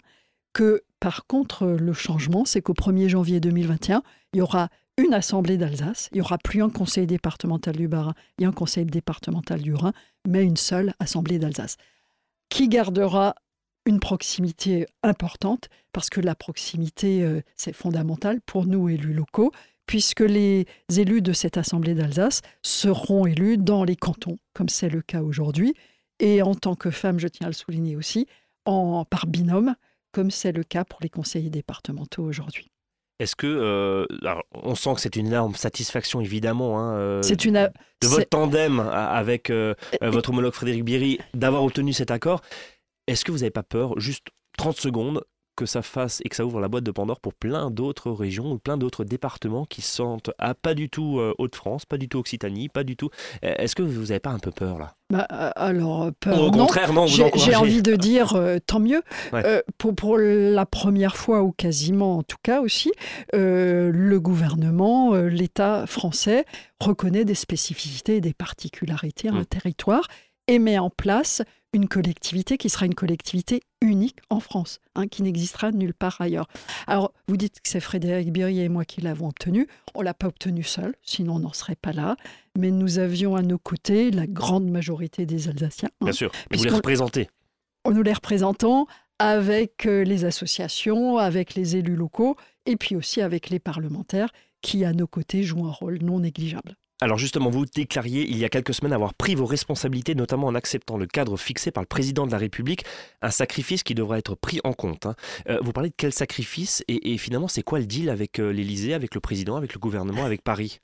que 0.58 0.82
par 1.00 1.28
contre 1.28 1.68
le 1.68 1.94
changement, 1.94 2.44
c'est 2.44 2.64
qu'au 2.64 2.74
1er 2.74 3.10
janvier 3.10 3.40
2021, 3.40 4.02
il 4.34 4.38
y 4.40 4.42
aura 4.42 4.70
une 4.98 5.14
assemblée 5.14 5.56
d'Alsace, 5.56 6.10
il 6.12 6.16
n'y 6.16 6.22
aura 6.22 6.40
plus 6.40 6.64
un 6.64 6.72
conseil 6.72 7.06
départemental 7.06 7.76
du 7.76 7.88
Bas-Rhin 7.88 8.16
et 8.40 8.46
un 8.46 8.52
conseil 8.52 8.86
départemental 8.86 9.62
du 9.62 9.76
Rhin, 9.76 9.94
mais 10.28 10.44
une 10.44 10.58
seule 10.58 10.96
assemblée 11.00 11.38
d'Alsace, 11.38 11.78
qui 12.50 12.70
gardera 12.70 13.36
une 13.86 14.00
proximité 14.00 14.88
importante, 15.04 15.70
parce 15.94 16.10
que 16.10 16.22
la 16.22 16.34
proximité, 16.34 17.22
euh, 17.22 17.42
c'est 17.56 17.72
fondamental 17.72 18.42
pour 18.42 18.66
nous, 18.66 18.90
élus 18.90 19.14
locaux, 19.14 19.52
puisque 19.86 20.22
les 20.22 20.66
élus 20.90 21.22
de 21.22 21.34
cette 21.34 21.58
Assemblée 21.58 21.94
d'Alsace 21.94 22.42
seront 22.64 23.28
élus 23.28 23.60
dans 23.60 23.84
les 23.84 23.96
cantons, 23.96 24.38
comme 24.56 24.70
c'est 24.70 24.90
le 24.90 25.04
cas 25.04 25.22
aujourd'hui, 25.22 25.76
et 26.20 26.42
en 26.42 26.56
tant 26.56 26.74
que 26.74 26.90
femme, 26.90 27.20
je 27.20 27.28
tiens 27.28 27.46
à 27.46 27.50
le 27.52 27.54
souligner 27.54 27.96
aussi, 27.96 28.26
par 28.66 29.28
binôme, 29.28 29.76
comme 30.18 30.32
c'est 30.32 30.52
le 30.52 30.64
cas 30.64 30.84
pour 30.84 30.98
les 31.04 31.10
conseillers 31.10 31.52
départementaux 31.52 32.24
aujourd'hui. 32.24 32.72
Est-ce 33.20 33.36
que 33.36 33.46
euh, 33.46 34.04
on 34.52 34.74
sent 34.74 34.96
que 34.96 35.02
c'est 35.02 35.16
une 35.16 35.28
énorme 35.28 35.54
satisfaction 35.54 36.22
évidemment 36.22 36.80
hein, 36.80 36.96
euh, 36.96 37.22
c'est 37.22 37.46
une 37.46 37.72
de 38.02 38.08
votre 38.08 38.28
tandem 38.28 38.80
avec 38.80 39.52
euh, 39.52 39.76
votre 40.02 40.32
homologue 40.32 40.54
Frédéric 40.54 40.84
Bierry 40.84 41.20
d'avoir 41.36 41.64
obtenu 41.64 41.94
cet 41.94 42.10
accord. 42.10 42.42
Est-ce 43.06 43.26
que 43.26 43.32
vous 43.32 43.38
n'avez 43.38 43.52
pas 43.52 43.62
peur, 43.62 44.00
juste 44.00 44.30
30 44.58 44.76
secondes, 44.76 45.24
que 45.58 45.66
ça 45.66 45.82
fasse 45.82 46.22
et 46.24 46.30
que 46.30 46.36
ça 46.36 46.46
ouvre 46.46 46.62
la 46.62 46.70
boîte 46.70 46.86
de 46.86 46.92
Pandore 46.92 47.20
pour 47.20 47.34
plein 47.34 47.72
d'autres 47.72 48.12
régions 48.12 48.52
ou 48.52 48.58
plein 48.60 48.78
d'autres 48.78 49.04
départements 49.04 49.66
qui 49.66 49.82
sentent 49.82 50.30
à 50.38 50.54
pas 50.54 50.76
du 50.76 50.88
tout 50.90 51.20
euh, 51.20 51.34
Haute-France, 51.40 51.86
pas 51.86 51.98
du 51.98 52.08
tout 52.08 52.20
Occitanie, 52.20 52.70
pas 52.70 52.84
du 52.84 52.96
tout. 52.96 53.10
Euh, 53.44 53.54
est-ce 53.58 53.76
que 53.76 53.82
vous 53.82 54.04
n'avez 54.04 54.20
pas 54.20 54.30
un 54.30 54.40
peu 54.40 54.52
peur 54.52 54.78
là? 54.78 54.94
Bah, 55.10 55.26
euh, 55.32 55.52
alors, 55.56 56.12
peur, 56.20 56.42
Au 56.42 56.52
contraire, 56.52 56.94
non, 56.94 57.08
J'ai 57.08 57.56
envie 57.56 57.82
de 57.82 57.96
dire 57.96 58.40
tant 58.68 58.80
mieux. 58.80 59.02
pour, 59.78 59.96
pour 59.96 60.18
la 60.18 60.66
première 60.66 61.18
fois, 61.18 61.42
ou 61.42 61.52
quasiment 61.52 62.18
en 62.18 62.24
tout 62.24 62.38
cas 62.44 62.62
aussi, 62.62 62.92
le 63.34 64.18
gouvernement, 64.18 65.16
l'État 65.16 65.88
français 65.88 66.46
reconnaît 66.80 67.26
des 67.26 67.36
spécificités 67.36 68.18
et 68.18 68.22
des 68.22 68.34
particularités 68.34 69.30
à 69.30 69.34
un 69.34 69.42
mmh. 69.42 69.46
territoire 69.46 70.08
et 70.48 70.60
met 70.60 70.78
en 70.78 70.90
place 70.90 71.42
une 71.74 71.88
collectivité 71.88 72.58
qui 72.58 72.70
sera 72.70 72.86
une 72.86 72.96
collectivité 72.96 73.62
unique 73.82 74.20
en 74.30 74.40
France, 74.40 74.80
hein, 74.96 75.08
qui 75.08 75.22
n'existera 75.22 75.72
nulle 75.72 75.94
part 75.94 76.20
ailleurs. 76.20 76.48
Alors, 76.88 77.14
vous 77.28 77.38
dites 77.38 77.60
que 77.62 77.70
c'est 77.70 77.80
Frédéric 77.80 78.32
Biry 78.32 78.62
et 78.62 78.70
moi 78.70 78.86
qui 78.86 79.02
l'avons 79.02 79.28
obtenu. 79.28 79.68
On 79.94 80.00
ne 80.00 80.06
l'a 80.06 80.14
pas 80.14 80.28
obtenu 80.28 80.64
seul, 80.64 80.96
sinon 81.04 81.36
on 81.36 81.40
n'en 81.40 81.54
serait 81.54 81.76
pas 81.76 81.92
là. 81.92 82.16
Mais 82.58 82.72
nous 82.72 83.00
avions 83.00 83.36
à 83.36 83.42
nos 83.42 83.60
côtés 83.60 84.12
la 84.12 84.28
grande 84.28 84.70
majorité 84.70 85.26
des 85.26 85.50
Alsaciens. 85.50 85.90
Hein, 86.02 86.06
Bien 86.06 86.14
sûr, 86.14 86.32
vous 86.52 86.64
les 86.64 86.70
représentez. 86.70 87.30
Nous 87.90 88.02
les 88.02 88.14
représentons 88.14 88.88
avec 89.20 89.86
euh, 89.86 90.04
les 90.04 90.26
associations, 90.26 91.18
avec 91.18 91.56
les 91.56 91.76
élus 91.76 91.96
locaux 91.96 92.36
et 92.66 92.76
puis 92.76 92.96
aussi 92.96 93.22
avec 93.22 93.50
les 93.50 93.60
parlementaires 93.60 94.30
qui, 94.62 94.86
à 94.86 94.94
nos 94.94 95.08
côtés, 95.08 95.44
jouent 95.44 95.68
un 95.68 95.72
rôle 95.72 96.00
non 96.02 96.20
négligeable. 96.20 96.76
Alors 97.00 97.20
justement, 97.20 97.52
vous 97.52 97.66
déclariez 97.66 98.28
il 98.28 98.38
y 98.38 98.46
a 98.46 98.50
quelques 98.50 98.74
semaines 98.74 98.94
avoir 98.94 99.14
pris 99.14 99.36
vos 99.36 99.46
responsabilités, 99.46 100.16
notamment 100.16 100.48
en 100.48 100.56
acceptant 100.56 100.98
le 100.98 101.06
cadre 101.06 101.38
fixé 101.38 101.70
par 101.70 101.84
le 101.84 101.88
président 101.88 102.26
de 102.26 102.32
la 102.32 102.40
République, 102.40 102.86
un 103.22 103.30
sacrifice 103.30 103.84
qui 103.84 103.94
devra 103.94 104.18
être 104.18 104.34
pris 104.34 104.60
en 104.64 104.74
compte. 104.74 105.06
Hein. 105.06 105.16
Euh, 105.48 105.60
vous 105.62 105.74
parlez 105.74 105.90
de 105.90 105.96
quel 105.96 106.12
sacrifice 106.12 106.84
et, 106.88 107.18
finalement, 107.20 107.48
c'est 107.48 107.62
quoi 107.62 107.80
le 107.80 107.86
deal 107.86 108.10
avec 108.10 108.40
euh, 108.40 108.50
l'Élysée, 108.50 108.96
avec 108.96 109.14
le 109.14 109.22
président, 109.22 109.58
avec 109.58 109.76
le 109.76 109.80
gouvernement, 109.80 110.26
avec 110.26 110.44
Paris? 110.44 110.80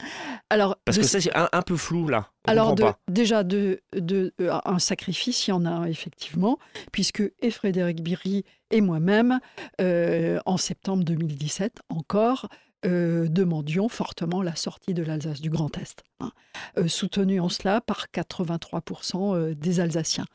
Alors, 0.51 0.77
Parce 0.85 0.99
que 0.99 1.03
ça, 1.03 1.19
c'est 1.19 1.33
un, 1.33 1.61
peu 1.63 1.77
flou 1.77 2.07
là. 2.07 2.29
alors 2.45 2.75
déjà, 3.07 3.43
de, 3.43 3.81
de, 3.95 4.33
euh, 4.39 4.59
un 4.65 4.77
sacrifice, 4.77 5.47
il 5.47 5.51
y 5.51 5.53
en 5.53 5.65
a 5.65 5.87
effectivement, 5.89 6.59
puisque 6.91 7.23
et 7.41 7.49
Frédéric 7.49 8.03
Biry 8.03 8.43
et 8.69 8.81
moi-même, 8.81 9.39
en 9.79 10.57
septembre 10.57 11.03
2017 11.03 11.79
encore, 11.89 12.49
euh, 12.85 13.27
demandions 13.29 13.87
fortement 13.87 14.41
la 14.41 14.55
sortie 14.55 14.93
de 14.93 15.03
l'Alsace 15.03 15.41
du 15.41 15.49
Grand 15.49 15.77
Est, 15.77 16.03
hein, 16.19 16.31
euh, 16.77 17.39
en 17.39 17.49
cela 17.49 17.81
par 17.81 18.07
83% 18.13 19.35
euh, 19.35 19.55
des 19.55 19.79
Alsaciens. 19.79 20.25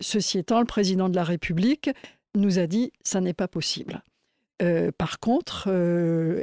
ceci 0.00 0.38
étant, 0.38 0.58
le 0.58 0.66
président 0.66 1.08
de 1.08 1.14
la 1.14 1.24
République 1.24 1.90
nous 2.34 2.58
a 2.58 2.66
dit 2.66 2.92
ça 3.04 3.20
n'est 3.20 3.34
pas 3.34 3.46
possible. 3.46 4.02
par 4.98 5.20
contre, 5.20 5.68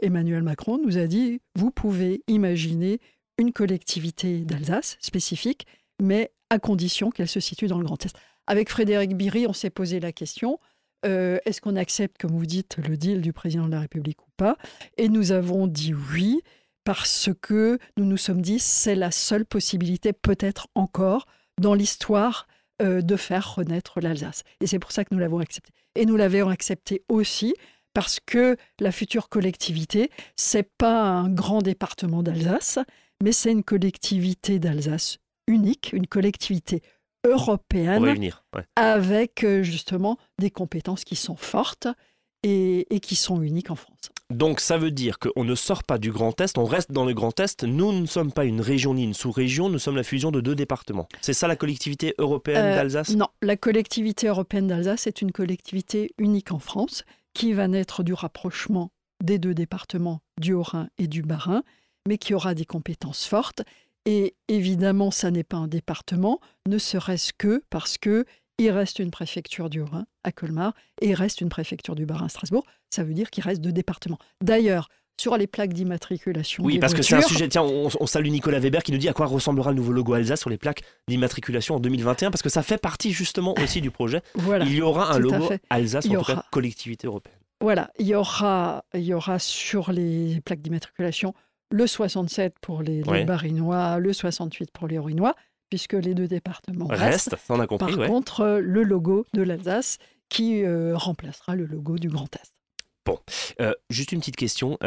Emmanuel 0.01 0.43
Macron 0.43 0.79
nous 0.81 0.97
a 0.97 1.07
dit 1.07 1.41
vous 1.55 1.71
pouvez 1.71 2.23
imaginer 2.27 2.99
une 3.37 3.51
collectivité 3.51 4.45
d'Alsace 4.45 4.97
spécifique, 5.01 5.65
mais 6.01 6.31
à 6.49 6.59
condition 6.59 7.09
qu'elle 7.09 7.27
se 7.27 7.41
situe 7.41 7.67
dans 7.67 7.79
le 7.79 7.83
Grand 7.85 8.05
Est. 8.05 8.15
Avec 8.47 8.69
Frédéric 8.69 9.17
Biry, 9.17 9.45
on 9.47 9.53
s'est 9.53 9.69
posé 9.69 9.99
la 9.99 10.11
question 10.11 10.59
euh, 11.05 11.39
est-ce 11.45 11.61
qu'on 11.61 11.75
accepte, 11.75 12.21
comme 12.21 12.31
vous 12.31 12.45
dites, 12.45 12.77
le 12.77 12.97
deal 12.97 13.21
du 13.21 13.33
président 13.33 13.65
de 13.65 13.71
la 13.71 13.79
République 13.79 14.21
ou 14.21 14.31
pas? 14.37 14.57
Et 14.97 15.09
nous 15.09 15.31
avons 15.31 15.67
dit 15.67 15.93
oui, 15.93 16.41
parce 16.83 17.29
que 17.41 17.79
nous 17.97 18.05
nous 18.05 18.17
sommes 18.17 18.41
dit 18.41 18.59
c'est 18.59 18.95
la 18.95 19.11
seule 19.11 19.45
possibilité, 19.45 20.13
peut-être 20.13 20.67
encore, 20.75 21.25
dans 21.59 21.73
l'histoire 21.73 22.47
euh, 22.81 23.01
de 23.01 23.15
faire 23.15 23.55
renaître 23.55 23.99
l'Alsace. 24.01 24.43
Et 24.59 24.67
c'est 24.67 24.79
pour 24.79 24.91
ça 24.91 25.03
que 25.03 25.13
nous 25.13 25.19
l'avons 25.19 25.39
accepté. 25.39 25.71
Et 25.95 26.05
nous 26.05 26.15
l'avons 26.15 26.49
accepté 26.49 27.03
aussi 27.09 27.53
parce 27.93 28.19
que 28.25 28.55
la 28.79 28.91
future 28.91 29.29
collectivité, 29.29 30.09
c'est 30.35 30.69
pas 30.77 31.03
un 31.03 31.29
grand 31.29 31.61
département 31.61 32.23
d'Alsace, 32.23 32.79
mais 33.21 33.33
c'est 33.33 33.51
une 33.51 33.63
collectivité 33.63 34.59
d'Alsace 34.59 35.17
unique, 35.47 35.91
une 35.93 36.07
collectivité 36.07 36.81
européenne 37.25 38.31
avec 38.75 39.43
euh, 39.43 39.63
justement 39.63 40.17
des 40.39 40.51
compétences 40.51 41.03
qui 41.03 41.15
sont 41.15 41.35
fortes 41.35 41.87
et, 42.43 42.87
qui 43.01 43.15
sont 43.15 43.41
uniques 43.41 43.69
en 43.69 43.75
France. 43.75 44.09
Donc 44.31 44.59
ça 44.59 44.77
veut 44.77 44.91
dire 44.91 45.19
qu'on 45.19 45.43
ne 45.43 45.55
sort 45.55 45.83
pas 45.83 45.97
du 45.97 46.11
Grand 46.11 46.39
Est, 46.39 46.57
on 46.57 46.65
reste 46.65 46.91
dans 46.91 47.05
le 47.05 47.13
Grand 47.13 47.39
Est. 47.39 47.63
Nous 47.63 47.91
ne 47.91 48.05
sommes 48.05 48.31
pas 48.31 48.45
une 48.45 48.61
région 48.61 48.93
ni 48.93 49.03
une 49.03 49.13
sous-région, 49.13 49.69
nous 49.69 49.79
sommes 49.79 49.97
la 49.97 50.03
fusion 50.03 50.31
de 50.31 50.41
deux 50.41 50.55
départements. 50.55 51.07
C'est 51.21 51.33
ça 51.33 51.47
la 51.47 51.55
collectivité 51.55 52.15
européenne 52.17 52.65
euh, 52.65 52.75
d'Alsace? 52.75 53.15
Non, 53.15 53.27
la 53.41 53.57
collectivité 53.57 54.27
européenne 54.27 54.67
d'Alsace 54.67 55.05
est 55.07 55.21
une 55.21 55.31
collectivité 55.31 56.13
unique 56.17 56.51
en 56.51 56.59
France 56.59 57.03
qui 57.33 57.53
va 57.53 57.67
naître 57.67 58.03
du 58.03 58.13
rapprochement 58.13 58.91
des 59.23 59.37
deux 59.37 59.53
départements 59.53 60.21
du 60.39 60.53
Haut-Rhin 60.53 60.87
et 60.97 61.07
du 61.07 61.21
Bas-Rhin, 61.21 61.63
mais 62.07 62.17
qui 62.17 62.33
aura 62.33 62.55
des 62.55 62.65
compétences 62.65 63.25
fortes 63.25 63.61
et 64.05 64.35
évidemment, 64.47 65.11
ça 65.11 65.31
n'est 65.31 65.43
pas 65.43 65.57
un 65.57 65.67
département, 65.67 66.39
ne 66.67 66.77
serait-ce 66.77 67.33
que 67.33 67.63
parce 67.69 67.97
que 67.97 68.25
il 68.57 68.69
reste 68.69 68.99
une 68.99 69.11
préfecture 69.11 69.69
du 69.69 69.81
Rhin 69.81 70.05
à 70.23 70.31
Colmar 70.31 70.73
et 71.01 71.09
il 71.09 71.15
reste 71.15 71.41
une 71.41 71.49
préfecture 71.49 71.95
du 71.95 72.05
Bas-Rhin 72.05 72.25
à 72.25 72.29
Strasbourg. 72.29 72.65
Ça 72.91 73.03
veut 73.03 73.13
dire 73.13 73.31
qu'il 73.31 73.43
reste 73.43 73.61
deux 73.61 73.71
départements. 73.71 74.19
D'ailleurs, 74.43 74.87
sur 75.19 75.37
les 75.37 75.47
plaques 75.47 75.73
d'immatriculation. 75.73 76.63
Oui, 76.63 76.79
parce 76.79 76.93
que 76.93 77.01
c'est 77.01 77.15
un 77.15 77.21
sujet. 77.21 77.47
Tiens, 77.47 77.63
on, 77.63 78.05
salue 78.07 78.29
Nicolas 78.29 78.59
Weber 78.59 78.81
qui 78.81 78.91
nous 78.91 78.97
dit 78.97 79.09
à 79.09 79.13
quoi 79.13 79.27
ressemblera 79.27 79.71
le 79.71 79.77
nouveau 79.77 79.91
logo 79.91 80.13
Alsace 80.13 80.39
sur 80.39 80.49
les 80.49 80.57
plaques 80.57 80.81
d'immatriculation 81.07 81.75
en 81.75 81.79
2021, 81.79 82.31
parce 82.31 82.41
que 82.41 82.49
ça 82.49 82.63
fait 82.63 82.79
partie 82.79 83.11
justement 83.11 83.53
aussi 83.61 83.81
du 83.81 83.91
projet. 83.91 84.21
Voilà, 84.35 84.65
il 84.65 84.73
y 84.73 84.81
aura 84.81 85.13
un 85.13 85.19
logo 85.19 85.49
Alsace, 85.69 86.07
en 86.07 86.13
tout 86.13 86.23
cas 86.23 86.43
collectivité 86.51 87.07
européenne. 87.07 87.37
Voilà, 87.61 87.91
il 87.99 88.07
y 88.07 88.15
aura, 88.15 88.83
il 88.95 89.03
y 89.03 89.13
aura 89.13 89.37
sur 89.37 89.91
les 89.91 90.41
plaques 90.41 90.61
d'immatriculation 90.61 91.35
le 91.71 91.87
67 91.87 92.55
pour 92.61 92.81
les, 92.81 93.01
barinois, 93.25 93.99
le 93.99 94.13
68 94.13 94.71
pour 94.71 94.87
les 94.87 94.97
orinois, 94.97 95.35
puisque 95.69 95.93
les 95.93 96.13
deux 96.13 96.27
départements 96.27 96.87
restent. 96.87 97.35
on 97.49 97.59
a 97.59 97.67
compris. 97.67 97.95
Par 97.95 98.07
contre, 98.07 98.59
le 98.61 98.83
logo 98.83 99.25
de 99.33 99.41
l'Alsace 99.41 99.97
qui 100.29 100.63
remplacera 100.93 101.55
le 101.55 101.65
logo 101.65 101.97
du 101.97 102.09
Grand 102.09 102.33
Est. 102.35 102.51
Bon, 103.05 103.19
juste 103.89 104.11
une 104.11 104.19
petite 104.19 104.35
question 104.35 104.77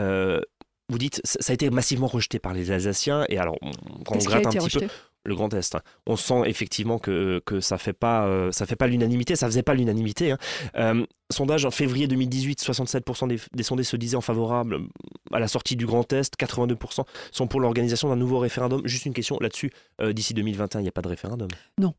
vous 0.91 0.99
dites, 0.99 1.21
ça 1.25 1.51
a 1.51 1.55
été 1.55 1.71
massivement 1.71 2.07
rejeté 2.07 2.39
par 2.39 2.53
les 2.53 2.71
Alsaciens, 2.71 3.25
et 3.29 3.39
alors, 3.39 3.57
quand 4.05 4.17
on 4.17 4.19
gratte 4.19 4.47
un 4.47 4.51
petit 4.51 4.79
peu, 4.79 4.89
le 5.25 5.35
Grand 5.35 5.53
Est, 5.55 5.75
hein. 5.75 5.81
on 6.07 6.17
sent 6.17 6.43
effectivement 6.47 6.99
que, 6.99 7.43
que 7.45 7.61
ça 7.61 7.79
fait 7.79 7.93
pas, 7.93 8.27
euh, 8.27 8.53
ça 8.53 8.67
fait 8.67 8.77
pas 8.77 8.87
l'unanimité, 8.87 9.37
ça 9.37 9.47
faisait 9.47 9.63
pas 9.63 9.75
l'unanimité. 9.75 10.33
Hein. 10.33 10.39
Euh, 10.77 11.07
sondage 11.31 11.65
en 11.65 11.71
février 11.71 12.07
2018, 12.07 12.63
67% 12.63 13.29
des, 13.29 13.41
des, 13.53 13.63
sondés 13.63 13.85
se 13.85 13.97
disaient 13.97 14.17
en 14.17 14.21
favorable 14.21 14.81
à 15.33 15.39
la 15.39 15.49
sortie 15.49 15.77
du 15.77 15.87
Grand 15.87 16.13
Est, 16.13 16.35
82% 16.39 17.05
sont 17.33 17.47
pour 17.47 17.61
l'organisation 17.61 18.09
d'un 18.09 18.17
nouveau 18.17 18.39
référendum. 18.39 18.83
Juste 18.85 19.07
une 19.07 19.15
question 19.15 19.39
là-dessus, 19.41 19.73
euh, 20.01 20.13
d'ici 20.13 20.35
2021, 20.35 20.81
il 20.81 20.83
n'y 20.83 20.89
a 20.89 20.93
pas 20.93 21.03
de 21.03 21.09
référendum? 21.09 21.49
Non. 21.79 21.95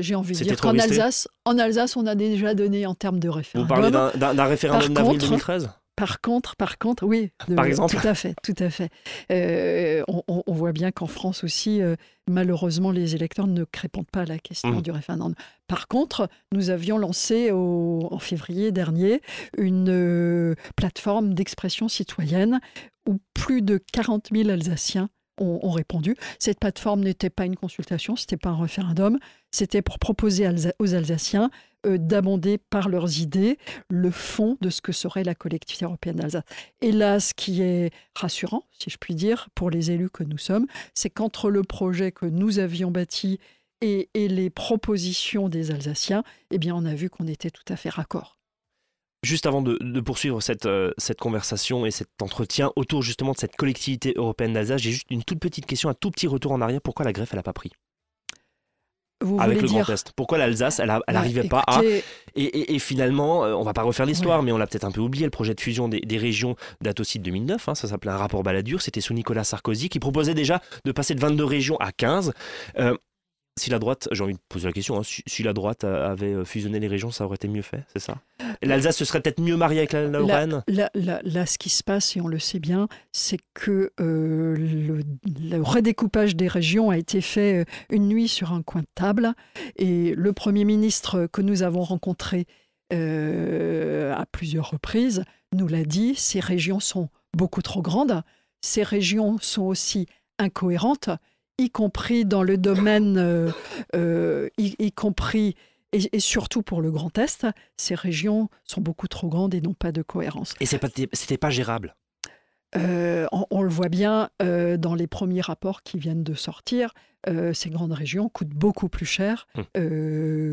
J'ai 0.00 0.14
envie 0.14 0.34
de 0.34 0.44
dire 0.44 0.58
qu'en 0.58 0.78
Alsace, 0.78 1.28
en 1.44 1.58
Alsace, 1.58 1.96
on 1.98 2.06
a 2.06 2.14
déjà 2.14 2.54
donné 2.54 2.86
en 2.86 2.94
termes 2.94 3.20
de 3.20 3.28
référendum. 3.28 3.68
Vous 3.68 3.90
parlez 3.90 4.16
d'un 4.16 4.44
référendum 4.44 4.94
d'avril 4.94 5.18
2013 5.18 5.68
par 5.98 6.20
contre, 6.20 6.54
par 6.54 6.78
contre, 6.78 7.04
oui. 7.04 7.32
par 7.56 7.64
exemple. 7.64 7.96
Tout 7.96 8.06
à 8.06 8.14
fait, 8.14 8.34
tout 8.44 8.54
à 8.60 8.70
fait. 8.70 8.88
Euh, 9.32 10.04
on, 10.06 10.52
voit 10.52 10.70
bien 10.70 10.92
qu'en 10.92 11.08
France 11.08 11.42
aussi, 11.42 11.82
euh, 11.82 11.96
malheureusement, 12.28 12.92
les 12.92 13.16
électeurs 13.16 13.48
ne 13.48 13.64
répondent 13.76 14.10
pas 14.10 14.20
à 14.20 14.24
la 14.24 14.38
question 14.38 14.70
mmh. 14.70 14.82
du 14.82 14.92
référendum. 14.92 15.34
Par 15.66 15.88
contre, 15.88 16.28
nous 16.52 16.70
avions 16.70 16.98
lancé 16.98 17.50
en 17.50 18.18
février 18.20 18.70
dernier 18.70 19.20
une 19.56 19.88
euh, 19.90 20.54
plateforme 20.76 21.34
d'expression 21.34 21.88
citoyenne 21.88 22.60
où 23.08 23.18
plus 23.34 23.60
de 23.60 23.82
40 23.92 24.28
000 24.32 24.50
Alsaciens 24.50 25.10
ont, 25.40 25.70
répondu. 25.70 26.16
Cette 26.38 26.60
plateforme 26.60 27.00
n'était 27.00 27.30
pas 27.30 27.44
une 27.44 27.56
consultation, 27.56 28.16
c'était 28.16 28.36
pas 28.36 28.50
un 28.50 28.60
référendum, 28.60 29.18
c'était 29.50 29.82
pour 29.82 29.98
proposer 29.98 30.48
aux 30.78 30.94
Alsaciens 30.94 31.50
d'amender 31.84 32.58
par 32.58 32.88
leurs 32.88 33.20
idées 33.20 33.58
le 33.88 34.10
fond 34.10 34.56
de 34.60 34.70
ce 34.70 34.80
que 34.80 34.92
serait 34.92 35.24
la 35.24 35.34
collectivité 35.34 35.84
européenne 35.84 36.16
d'Alsace. 36.16 36.44
Et 36.80 36.92
là, 36.92 37.20
ce 37.20 37.34
qui 37.34 37.62
est 37.62 37.92
rassurant, 38.14 38.66
si 38.78 38.90
je 38.90 38.98
puis 38.98 39.14
dire, 39.14 39.48
pour 39.54 39.70
les 39.70 39.90
élus 39.90 40.10
que 40.10 40.24
nous 40.24 40.38
sommes, 40.38 40.66
c'est 40.94 41.10
qu'entre 41.10 41.50
le 41.50 41.62
projet 41.62 42.12
que 42.12 42.26
nous 42.26 42.58
avions 42.58 42.90
bâti 42.90 43.38
et, 43.80 44.08
les 44.14 44.50
propositions 44.50 45.48
des 45.48 45.70
Alsaciens, 45.70 46.24
eh 46.50 46.58
bien, 46.58 46.74
on 46.74 46.84
a 46.84 46.94
vu 46.94 47.10
qu'on 47.10 47.26
était 47.26 47.50
tout 47.50 47.64
à 47.68 47.76
fait 47.76 47.90
raccord. 47.90 48.38
Juste 49.24 49.46
avant 49.46 49.62
de, 49.62 50.00
poursuivre 50.00 50.40
cette, 50.40 50.66
euh, 50.66 50.92
cette 50.96 51.18
conversation 51.18 51.86
et 51.86 51.90
cet 51.90 52.22
entretien 52.22 52.70
autour 52.76 53.02
justement 53.02 53.32
de 53.32 53.38
cette 53.38 53.56
collectivité 53.56 54.12
européenne 54.16 54.52
d'Alsace, 54.52 54.80
j'ai 54.80 54.92
juste 54.92 55.10
une 55.10 55.24
toute 55.24 55.40
petite 55.40 55.66
question, 55.66 55.88
un 55.88 55.94
tout 55.94 56.10
petit 56.10 56.28
retour 56.28 56.52
en 56.52 56.60
arrière. 56.60 56.80
Pourquoi 56.80 57.04
la 57.04 57.12
greffe, 57.12 57.32
elle 57.32 57.38
n'a 57.38 57.42
pas 57.42 57.52
pris? 57.52 57.72
Avec 59.38 59.62
le 59.62 59.68
Grand 59.68 59.88
Est. 59.88 60.12
Pourquoi 60.12 60.38
l'Alsace, 60.38 60.80
elle 60.80 60.92
n'arrivait 61.08 61.42
bah, 61.44 61.62
pas 61.66 61.78
à... 61.78 61.82
Et, 62.36 62.78
finalement, 62.78 63.44
euh, 63.44 63.54
on 63.54 63.62
va 63.62 63.72
pas 63.72 63.82
refaire 63.82 64.06
l'histoire, 64.06 64.42
mais 64.42 64.52
on 64.52 64.58
l'a 64.58 64.66
peut-être 64.66 64.84
un 64.84 64.92
peu 64.92 65.00
oublié, 65.00 65.24
le 65.24 65.30
projet 65.30 65.54
de 65.54 65.60
fusion 65.60 65.88
des, 65.88 66.18
régions 66.18 66.56
date 66.80 67.00
aussi 67.00 67.18
de 67.18 67.24
2009, 67.24 67.68
hein, 67.68 67.74
ça 67.74 67.88
s'appelait 67.88 68.12
un 68.12 68.16
rapport 68.16 68.42
Balladur, 68.42 68.80
c'était 68.80 69.00
sous 69.00 69.14
Nicolas 69.14 69.44
Sarkozy, 69.44 69.88
qui 69.88 69.98
proposait 69.98 70.34
déjà 70.34 70.60
de 70.84 70.92
passer 70.92 71.14
de 71.14 71.20
22 71.20 71.44
régions 71.44 71.76
à 71.78 71.90
15 71.92 72.32
si 73.58 73.70
la 73.70 73.78
droite, 73.78 74.08
j'ai 74.12 74.24
envie 74.24 74.34
de 74.34 74.40
poser 74.48 74.66
la 74.66 74.72
question, 74.72 74.98
hein, 74.98 75.02
si, 75.04 75.42
la 75.42 75.52
droite 75.52 75.84
avait 75.84 76.32
euh, 76.32 76.44
fusionné 76.44 76.80
les 76.80 76.88
régions, 76.88 77.10
ça 77.10 77.24
aurait 77.24 77.36
été 77.36 77.48
mieux 77.48 77.62
fait, 77.62 77.84
c'est 77.92 77.98
ça? 77.98 78.18
L'Alsace 78.62 78.96
se 78.96 79.04
serait 79.04 79.20
peut-être 79.20 79.40
mieux 79.40 79.56
mariée 79.56 79.80
avec 79.80 79.92
la 79.92 80.06
Lorraine? 80.06 80.62
là, 80.68 81.46
ce 81.46 81.58
qui 81.58 81.68
se 81.68 81.82
passe, 81.82 82.16
et 82.16 82.20
on 82.20 82.28
le 82.28 82.38
sait 82.38 82.60
bien, 82.60 82.88
c'est 83.12 83.38
que 83.54 83.92
euh, 84.00 84.56
le, 84.56 85.62
redécoupage 85.62 86.36
des 86.36 86.48
régions 86.48 86.90
a 86.90 86.98
été 86.98 87.20
fait 87.20 87.60
euh, 87.60 87.64
une 87.90 88.08
nuit 88.08 88.28
sur 88.28 88.52
un 88.52 88.62
coin 88.62 88.82
de 88.82 88.88
table. 88.94 89.34
Et 89.76 90.14
le 90.16 90.32
Premier 90.32 90.64
ministre 90.64 91.26
que 91.26 91.42
nous 91.42 91.62
avons 91.62 91.82
rencontré 91.82 92.46
à 92.90 94.24
plusieurs 94.32 94.70
reprises 94.70 95.22
nous 95.54 95.68
l'a 95.68 95.84
dit, 95.84 96.14
ces 96.14 96.40
régions 96.40 96.80
sont 96.80 97.10
beaucoup 97.36 97.60
trop 97.60 97.82
grandes, 97.82 98.22
ces 98.62 98.82
régions 98.82 99.36
sont 99.40 99.64
aussi 99.64 100.06
incohérentes 100.38 101.10
y 101.58 101.70
compris 101.70 102.24
dans 102.24 102.42
le 102.42 102.56
domaine, 102.56 103.18
euh, 103.18 103.50
euh, 103.94 104.48
y, 104.58 104.92
compris 104.92 105.56
et, 105.92 106.20
surtout 106.20 106.62
pour 106.62 106.80
le 106.80 106.90
Grand 106.90 107.16
Est, 107.18 107.46
ces 107.76 107.94
régions 107.94 108.48
sont 108.64 108.80
beaucoup 108.80 109.08
trop 109.08 109.28
grandes 109.28 109.54
et 109.54 109.60
n'ont 109.60 109.74
pas 109.74 109.92
de 109.92 110.02
cohérence. 110.02 110.54
Et 110.60 110.66
ce 110.66 110.76
n'était 110.76 111.38
pas 111.38 111.50
gérable? 111.50 111.96
Euh, 112.76 113.26
on, 113.32 113.62
le 113.62 113.70
voit 113.70 113.88
bien 113.88 114.28
dans 114.40 114.94
les 114.94 115.06
premiers 115.06 115.40
rapports 115.40 115.82
qui 115.82 115.98
viennent 115.98 116.22
de 116.22 116.34
sortir. 116.34 116.92
ces 117.26 117.70
grandes 117.70 117.92
régions 117.92 118.28
coûtent 118.28 118.48
beaucoup 118.48 118.90
plus 118.90 119.06
cher 119.06 119.46
hum. 119.56 119.64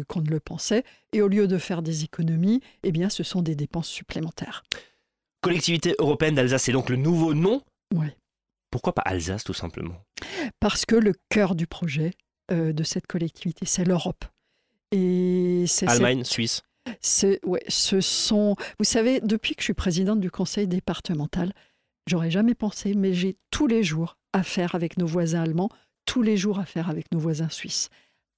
qu'on 0.08 0.22
ne 0.22 0.30
le 0.30 0.40
pensait. 0.40 0.86
Et 1.12 1.22
au 1.22 1.28
lieu 1.28 1.48
de 1.48 1.58
faire 1.58 1.82
des 1.82 2.06
économies, 2.06 2.62
eh 2.84 2.94
bien, 2.94 3.10
ce 3.10 3.24
sont 3.24 3.42
des 3.42 3.56
dépenses 3.56 3.90
supplémentaires. 3.90 4.64
Collectivité 5.42 5.96
européenne 6.00 6.36
d'Alsace, 6.36 6.64
c'est 6.64 6.72
donc 6.72 6.90
le 6.90 6.96
nouveau 6.96 7.34
nom 7.34 7.62
Oui. 7.94 8.08
Pourquoi 8.76 8.92
pas 8.92 9.04
Alsace 9.06 9.46
tout 9.46 9.54
simplement? 9.54 9.96
Parce 10.60 10.86
que 10.86 10.98
le 10.98 11.14
cœur 11.30 11.56
du 11.56 11.66
projet 11.66 12.12
euh, 12.52 12.74
de 12.74 12.84
cette 12.84 13.08
collectivité, 13.08 13.66
c'est 13.66 13.86
l'Europe. 13.86 14.26
Et 14.92 15.64
c'est 15.66 15.88
Allemagne, 15.88 16.26
Suisse. 16.26 16.62
C'est 17.00 17.40
ouais, 17.46 17.64
ce 17.70 18.02
sont. 18.02 18.58
Vous 18.78 18.84
savez, 18.84 19.22
depuis 19.22 19.56
que 19.56 19.62
je 19.62 19.68
suis 19.68 19.74
présidente 19.74 20.20
du 20.20 20.30
conseil 20.30 20.68
départemental, 20.68 21.54
j'aurais 22.06 22.30
jamais 22.30 22.54
pensé, 22.54 22.96
mais 22.96 23.14
j'ai 23.14 23.38
tous 23.50 23.66
les 23.66 23.82
jours 23.82 24.18
affaire 24.34 24.76
avec 24.76 24.98
nos 24.98 25.08
voisins 25.08 25.44
allemands, 25.44 25.70
tous 26.06 26.22
les 26.22 26.36
jours 26.36 26.60
affaire 26.60 26.90
avec 26.90 27.10
nos 27.14 27.20
voisins 27.20 27.48
suisses 27.48 27.90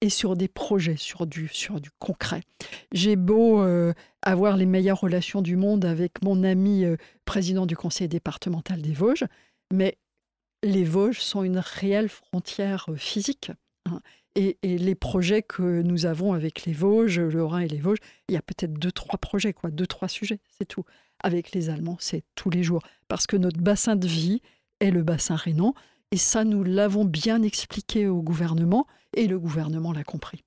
et 0.01 0.09
sur 0.09 0.35
des 0.35 0.47
projets, 0.47 0.97
sur 0.97 1.25
du, 1.25 1.47
sur 1.51 1.81
du 1.81 1.89
concret. 1.97 2.43
J'ai 2.91 3.15
beau 3.15 3.63
euh, 3.63 3.91
avoir 4.21 4.55
les 4.55 4.67
meilleures 4.67 5.01
relations 5.01 5.41
du 5.41 5.55
monde 5.55 5.83
avec 5.83 6.23
mon 6.23 6.43
ami 6.43 6.85
euh, 6.85 6.95
président 7.25 7.65
du 7.65 7.75
conseil 7.75 8.07
départemental 8.07 8.83
des 8.83 8.93
Vosges, 8.93 9.25
mais 9.73 9.97
les 10.63 10.83
Vosges 10.83 11.19
sont 11.19 11.43
une 11.43 11.59
réelle 11.59 12.09
frontière 12.09 12.85
euh, 12.89 12.95
physique. 12.95 13.51
Hein. 13.85 14.01
Et, 14.35 14.57
les 14.63 14.93
projets 14.93 15.41
que 15.41 15.81
nous 15.81 16.05
avons 16.05 16.33
avec 16.33 16.65
les 16.65 16.73
Vosges, 16.73 17.19
le 17.19 17.43
Rhin 17.43 17.61
et 17.61 17.67
les 17.67 17.79
Vosges, 17.79 17.97
il 18.29 18.35
y 18.35 18.37
a 18.37 18.41
peut-être 18.43 18.73
deux, 18.73 18.91
trois 18.91 19.17
projets, 19.17 19.51
quoi, 19.51 19.71
deux, 19.71 19.87
trois 19.87 20.07
sujets, 20.07 20.39
c'est 20.57 20.67
tout. 20.67 20.83
Avec 21.23 21.53
les 21.53 21.69
Allemands, 21.69 21.97
c'est 21.99 22.23
tous 22.35 22.51
les 22.51 22.61
jours. 22.61 22.83
Parce 23.07 23.25
que 23.25 23.35
notre 23.35 23.59
bassin 23.59 23.95
de 23.95 24.07
vie 24.07 24.41
est 24.79 24.91
le 24.91 25.01
bassin 25.01 25.35
rhénan. 25.35 25.73
Et 26.11 26.17
ça, 26.17 26.43
nous 26.43 26.63
l'avons 26.63 27.03
bien 27.03 27.41
expliqué 27.41 28.07
au 28.07 28.21
gouvernement 28.21 28.85
et 29.15 29.25
le 29.25 29.39
gouvernement 29.39 29.91
l'a 29.91 30.03
compris. 30.03 30.43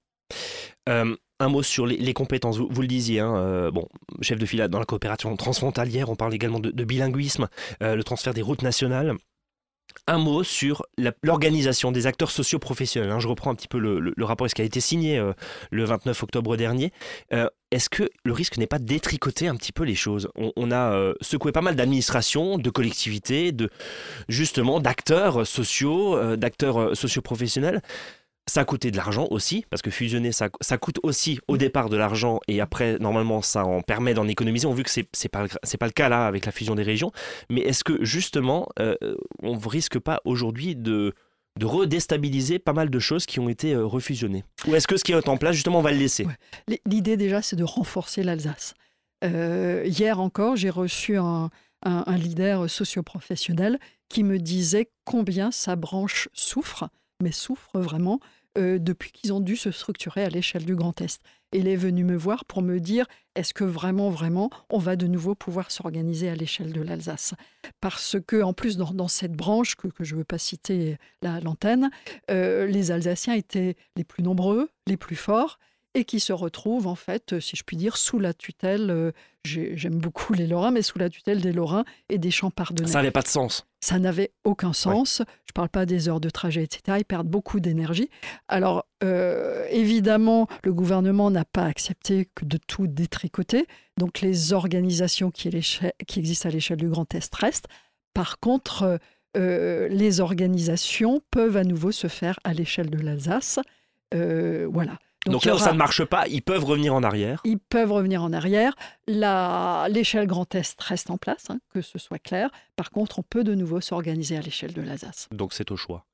Euh, 0.88 1.16
un 1.40 1.48
mot 1.48 1.64
sur 1.64 1.84
les, 1.84 2.14
compétences. 2.14 2.58
Vous, 2.58 2.82
le 2.82 2.86
disiez, 2.86 3.18
hein, 3.18 3.34
euh, 3.36 3.70
bon, 3.72 3.88
chef 4.20 4.38
de 4.38 4.46
file 4.46 4.68
dans 4.68 4.78
la 4.78 4.84
coopération 4.84 5.34
transfrontalière, 5.36 6.10
on 6.10 6.16
parle 6.16 6.32
également 6.32 6.60
de, 6.60 6.84
bilinguisme, 6.84 7.48
le 7.80 8.02
transfert 8.02 8.34
des 8.34 8.42
routes 8.42 8.62
nationales 8.62 9.16
un 10.06 10.18
mot 10.18 10.42
sur 10.42 10.84
l'organisation 11.22 11.92
des 11.92 12.06
acteurs 12.06 12.30
socioprofessionnels. 12.30 13.10
Hein. 13.10 13.20
Je 13.20 13.28
reprends 13.28 13.50
un 13.50 13.54
petit 13.54 13.68
peu 13.68 13.78
le, 13.78 14.12
rapport 14.24 14.48
ce 14.48 14.54
qui 14.54 14.62
a 14.62 14.64
été 14.64 14.80
signé 14.80 15.18
euh, 15.18 15.32
le 15.70 15.84
29 15.84 16.22
octobre 16.22 16.56
dernier. 16.56 16.92
Euh, 17.32 17.48
est-ce 17.70 17.88
que 17.88 18.10
le 18.24 18.32
risque 18.32 18.58
n'est 18.58 18.66
pas 18.66 18.78
de 18.78 18.84
détricoter 18.84 19.46
un 19.46 19.56
petit 19.56 19.72
peu 19.72 19.84
les 19.84 19.94
choses? 19.94 20.28
On, 20.34 20.70
a 20.70 20.92
euh, 20.92 21.14
secoué 21.20 21.52
pas 21.52 21.60
mal 21.60 21.76
d'administrations, 21.76 22.58
de 22.58 22.70
collectivités, 22.70 23.52
de 23.52 23.70
justement 24.28 24.80
d'acteurs 24.80 25.46
sociaux, 25.46 26.36
d'acteurs 26.36 26.96
socioprofessionnels 26.96 27.80
ça 28.46 28.62
a 28.62 28.64
coûté 28.64 28.90
de 28.90 28.96
l'argent 28.96 29.28
aussi, 29.30 29.64
parce 29.70 29.82
que 29.82 29.90
fusionner, 29.90 30.32
ça, 30.32 30.48
ça, 30.60 30.76
coûte 30.78 30.98
aussi 31.02 31.38
au 31.46 31.56
départ 31.56 31.88
de 31.88 31.96
l'argent 31.96 32.40
et 32.48 32.60
après, 32.60 32.98
normalement, 32.98 33.42
ça 33.42 33.64
en 33.64 33.80
permet 33.80 34.14
d'en 34.14 34.26
économiser. 34.26 34.66
On 34.66 34.72
vu 34.72 34.82
que 34.82 34.90
ce 34.90 35.00
n'est 35.00 35.28
pas, 35.30 35.46
pas 35.46 35.86
le 35.86 35.92
cas 35.92 36.08
là 36.08 36.26
avec 36.26 36.46
la 36.46 36.52
fusion 36.52 36.74
des 36.74 36.82
régions. 36.82 37.12
Mais 37.48 37.60
est-ce 37.60 37.84
que 37.84 38.04
justement, 38.04 38.68
euh, 38.80 38.96
on 39.42 39.56
ne 39.56 39.68
risque 39.68 39.98
pas 39.98 40.20
aujourd'hui 40.24 40.74
de, 40.74 41.14
de 41.58 41.66
redéstabiliser 41.66 42.58
pas 42.58 42.72
mal 42.72 42.90
de 42.90 42.98
choses 42.98 43.26
qui 43.26 43.38
ont 43.40 43.48
été 43.48 43.74
euh, 43.74 43.84
refusionnées? 43.84 44.44
Ou 44.66 44.74
est-ce 44.74 44.88
que 44.88 44.96
ce 44.96 45.04
qui 45.04 45.12
est 45.12 45.28
en 45.28 45.36
place, 45.36 45.54
justement, 45.54 45.78
on 45.78 45.82
va 45.82 45.92
le 45.92 45.98
laisser? 45.98 46.26
L'idée 46.86 47.16
déjà, 47.16 47.42
c'est 47.42 47.56
de 47.56 47.64
renforcer 47.64 48.22
l'Alsace. 48.22 48.74
Euh, 49.22 49.84
hier 49.86 50.18
encore, 50.18 50.56
j'ai 50.56 50.70
reçu 50.70 51.18
un, 51.18 51.50
un, 51.84 52.04
un 52.06 52.16
leader 52.16 52.68
socioprofessionnel 52.68 53.78
qui 54.08 54.24
me 54.24 54.38
disait 54.38 54.90
combien 55.04 55.50
sa 55.50 55.76
branche 55.76 56.28
souffre, 56.32 56.88
mais 57.20 57.32
souffre 57.32 57.78
vraiment 57.80 58.20
euh, 58.58 58.78
depuis 58.80 59.12
qu'ils 59.12 59.32
ont 59.32 59.40
dû 59.40 59.56
se 59.56 59.70
structurer 59.70 60.24
à 60.24 60.28
l'échelle 60.28 60.64
du 60.64 60.74
Grand 60.74 61.00
Est. 61.00 61.20
il 61.52 61.68
est 61.68 61.76
venu 61.76 62.02
me 62.02 62.16
voir 62.16 62.44
pour 62.44 62.62
me 62.62 62.80
dire 62.80 63.06
est-ce 63.36 63.54
que 63.54 63.62
vraiment, 63.62 64.10
vraiment, 64.10 64.50
on 64.70 64.78
va 64.78 64.96
de 64.96 65.06
nouveau 65.06 65.36
pouvoir 65.36 65.70
s'organiser 65.70 66.28
à 66.28 66.34
l'échelle 66.34 66.72
de 66.72 66.82
l'Alsace? 66.82 67.34
Parce 67.80 68.16
que, 68.26 68.42
en 68.42 68.52
plus, 68.52 68.76
dans, 68.76 69.06
cette 69.06 69.34
branche, 69.34 69.76
que, 69.76 69.88
je 70.00 70.14
ne 70.14 70.18
veux 70.18 70.24
pas 70.24 70.38
citer 70.38 70.98
l'antenne, 71.22 71.90
euh, 72.30 72.66
les 72.66 72.90
Alsaciens 72.90 73.34
étaient 73.34 73.76
les 73.94 74.04
plus 74.04 74.24
nombreux, 74.24 74.68
les 74.88 74.96
plus 74.96 75.16
forts, 75.16 75.60
et 75.94 76.04
qui 76.04 76.20
se 76.20 76.32
retrouve 76.32 76.86
en 76.86 76.94
fait, 76.94 77.40
si 77.40 77.56
je 77.56 77.64
puis 77.64 77.76
dire, 77.76 77.96
sous 77.96 78.18
la 78.18 78.32
tutelle, 78.32 78.90
euh, 78.90 79.12
j'aime 79.44 79.98
beaucoup 79.98 80.32
les 80.32 80.46
Lorrains, 80.46 80.70
mais 80.70 80.82
sous 80.82 80.98
la 80.98 81.08
tutelle 81.08 81.40
des 81.40 81.52
Lorrains 81.52 81.84
et 82.08 82.18
des 82.18 82.30
champs 82.30 82.50
pardonnés. 82.50 82.90
Ça 82.90 82.98
n'avait 82.98 83.10
pas 83.10 83.22
de 83.22 83.28
sens. 83.28 83.66
Ça 83.80 83.98
n'avait 83.98 84.30
aucun 84.44 84.72
sens. 84.72 85.18
Je 85.18 85.50
ne 85.50 85.54
parle 85.54 85.68
pas 85.68 85.86
des 85.86 86.08
heures 86.08 86.20
de 86.20 86.30
trajet, 86.30 86.62
etc. 86.62 86.98
Ils 87.00 87.04
perdent 87.04 87.28
beaucoup 87.28 87.60
d'énergie. 87.60 88.08
Alors, 88.46 88.86
euh, 89.02 89.66
évidemment, 89.70 90.46
le 90.62 90.72
gouvernement 90.72 91.30
n'a 91.30 91.44
pas 91.44 91.64
accepté 91.64 92.28
que 92.34 92.44
de 92.44 92.58
tout 92.58 92.86
détricoter. 92.86 93.66
Donc, 93.96 94.20
les 94.20 94.52
organisations 94.52 95.30
qui, 95.30 95.50
qui 96.06 96.18
existent 96.18 96.48
à 96.48 96.52
l'échelle 96.52 96.76
du 96.76 96.88
Grand 96.88 97.12
Est 97.14 97.34
restent. 97.34 97.68
Par 98.12 98.38
contre, 98.38 99.00
euh, 99.36 99.88
les 99.88 100.20
organisations 100.20 101.22
peuvent 101.30 101.56
à 101.56 101.64
nouveau 101.64 101.90
se 101.90 102.06
faire 102.06 102.38
à 102.44 102.52
l'échelle 102.52 102.90
de 102.90 102.98
l'Alsace. 102.98 103.58
voilà. 104.12 104.98
Donc, 105.26 105.44
là 105.44 105.54
où 105.54 105.58
ça 105.58 105.72
ne 105.72 105.78
marche 105.78 106.04
pas, 106.04 106.26
ils 106.28 106.42
peuvent 106.42 106.64
revenir 106.64 106.94
en 106.94 107.02
arrière. 107.02 107.40
Ils 107.44 107.58
peuvent 107.58 107.92
revenir 107.92 108.22
en 108.22 108.32
arrière. 108.32 108.74
L'échelle 109.06 110.26
Grand 110.26 110.54
Est 110.54 110.80
reste 110.80 111.10
en 111.10 111.18
place, 111.18 111.50
hein, 111.50 111.60
que 111.74 111.82
ce 111.82 111.98
soit 111.98 112.18
clair. 112.18 112.50
Par 112.76 112.90
contre, 112.90 113.18
on 113.18 113.22
peut 113.22 113.44
de 113.44 113.54
nouveau 113.54 113.80
s'organiser 113.80 114.36
à 114.36 114.40
l'échelle 114.40 114.72
de 114.72 114.80
l'Alsace. 114.80 115.28
Donc 115.30 115.52
c'est 115.52 115.70
au 115.70 115.76
choix. 115.76 116.06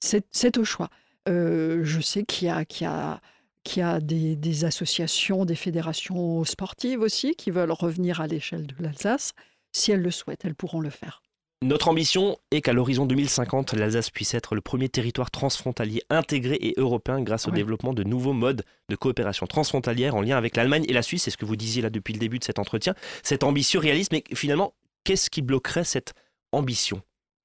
C'est 0.00 0.58
au 0.58 0.64
choix. 0.64 0.90
Euh, 1.28 1.82
je 1.84 2.00
sais 2.00 2.24
qu'il 2.24 2.48
y 2.48 2.50
a, 2.50 2.64
qu'il 2.64 2.84
y 2.84 2.90
a, 2.90 3.20
qu'il 3.62 3.80
y 3.80 3.84
a 3.84 4.00
des, 4.00 4.34
des, 4.34 4.64
associations, 4.64 5.44
des 5.44 5.54
fédérations 5.54 6.42
sportives 6.42 7.00
aussi 7.00 7.36
qui 7.36 7.52
veulent 7.52 7.70
revenir 7.70 8.20
à 8.20 8.26
l'échelle 8.26 8.66
de 8.66 8.74
l'Alsace. 8.80 9.34
Si 9.70 9.92
elles 9.92 10.02
le 10.02 10.10
souhaitent, 10.10 10.44
elles 10.44 10.56
pourront 10.56 10.80
le 10.80 10.90
faire. 10.90 11.22
Notre 11.62 11.86
ambition 11.86 12.36
est 12.50 12.60
qu'à 12.60 12.72
l'horizon 12.72 13.06
2050, 13.06 13.74
l'Alsace 13.74 14.10
puisse 14.10 14.34
être 14.34 14.56
le 14.56 14.60
premier 14.60 14.88
territoire 14.88 15.30
transfrontalier 15.30 16.02
intégré 16.10 16.56
et 16.56 16.74
européen 16.76 17.20
grâce 17.20 17.46
au 17.46 17.52
développement 17.52 17.92
de 17.92 18.02
nouveaux 18.02 18.32
modes 18.32 18.64
de 18.88 18.96
coopération 18.96 19.46
transfrontalière 19.46 20.16
en 20.16 20.22
lien 20.22 20.36
avec 20.36 20.56
l'Allemagne 20.56 20.84
et 20.88 20.92
la 20.92 21.02
Suisse. 21.02 21.22
C'est 21.22 21.30
ce 21.30 21.36
que 21.36 21.44
vous 21.44 21.54
disiez 21.54 21.80
là 21.80 21.88
depuis 21.88 22.14
le 22.14 22.18
début 22.18 22.40
de 22.40 22.44
cet 22.44 22.58
entretien. 22.58 22.94
Cet 23.22 23.44
ambitieux 23.44 23.78
réaliste, 23.78 24.10
mais 24.10 24.24
finalement, 24.34 24.74
qu'est-ce 25.04 25.30
qui 25.30 25.40
bloquerait 25.40 25.84
cette 25.84 26.14
ambition 26.50 27.00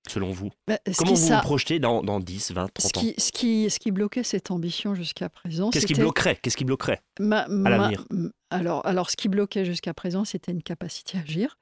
selon 0.10 0.32
vous? 0.32 0.50
Bah, 0.68 0.80
Comment 0.98 1.14
vous 1.14 1.28
vous 1.28 1.42
projetez 1.42 1.78
dans, 1.78 2.02
10, 2.20 2.54
20, 2.54 2.74
30 2.74 2.98
ans? 2.98 3.02
ce 3.20 3.32
qui, 3.32 3.70
ce 3.70 3.78
qui 3.78 3.92
bloquait 3.92 4.24
cette 4.24 4.50
ambition 4.50 4.96
jusqu'à 4.96 5.30
présent, 5.30 5.70
Qu'est-ce 5.70 5.86
qui 5.86 5.94
bloquerait? 5.94 6.38
Qu'est-ce 6.42 6.58
qui 6.58 6.66
bloquerait? 6.66 7.02
À 7.20 7.48
l'avenir 7.48 8.04
alors, 8.50 8.84
alors, 8.86 9.10
ce 9.12 9.18
qui 9.18 9.28
bloquait 9.28 9.66
jusqu'à 9.66 9.94
présent, 9.94 10.24
c'était 10.24 10.54
une 10.54 10.64
capacité 10.64 11.18
à 11.18 11.22
agir. 11.22 11.58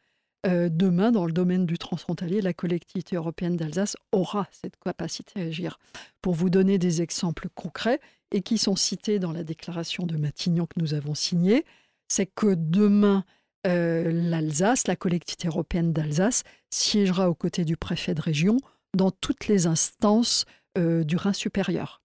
Euh, 0.46 0.70
demain, 0.72 1.12
dans 1.12 1.26
le 1.26 1.32
domaine 1.32 1.66
du 1.66 1.78
transfrontalier, 1.78 2.42
la 2.42 2.54
collectivité 2.54 3.16
européenne 3.16 3.56
d'Alsace 3.56 3.98
aura 4.12 4.48
cette 4.52 4.78
capacité 4.78 5.42
à 5.42 5.46
agir. 5.46 5.80
Pour 6.22 6.36
vous 6.36 6.50
donner 6.50 6.78
des 6.78 7.02
exemples 7.02 7.50
concrets 7.56 8.00
et 8.32 8.42
qui 8.42 8.58
sont 8.58 8.76
cités 8.76 9.18
dans 9.18 9.32
la 9.32 9.44
déclaration 9.44 10.06
de 10.06 10.18
Matignon 10.18 10.68
que 10.68 10.80
nous 10.80 10.94
avons 10.94 11.16
signée, 11.16 11.66
c'est 12.08 12.28
que 12.28 12.54
demain, 12.56 13.24
euh, 13.66 14.12
l'Alsace, 14.12 14.88
la 14.88 14.96
collectivité 14.96 15.48
européenne 15.48 15.94
d'Alsace, 15.94 16.44
siégera 16.70 17.30
aux 17.30 17.36
côtés 17.36 17.66
du 17.66 17.78
préfet 17.78 18.14
de 18.14 18.22
région 18.22 18.58
dans 18.96 19.10
toutes 19.10 19.48
les 19.48 19.66
instances 19.66 20.46
euh, 20.78 21.04
du 21.04 21.16
Rhin 21.16 21.34
supérieur. 21.34 22.02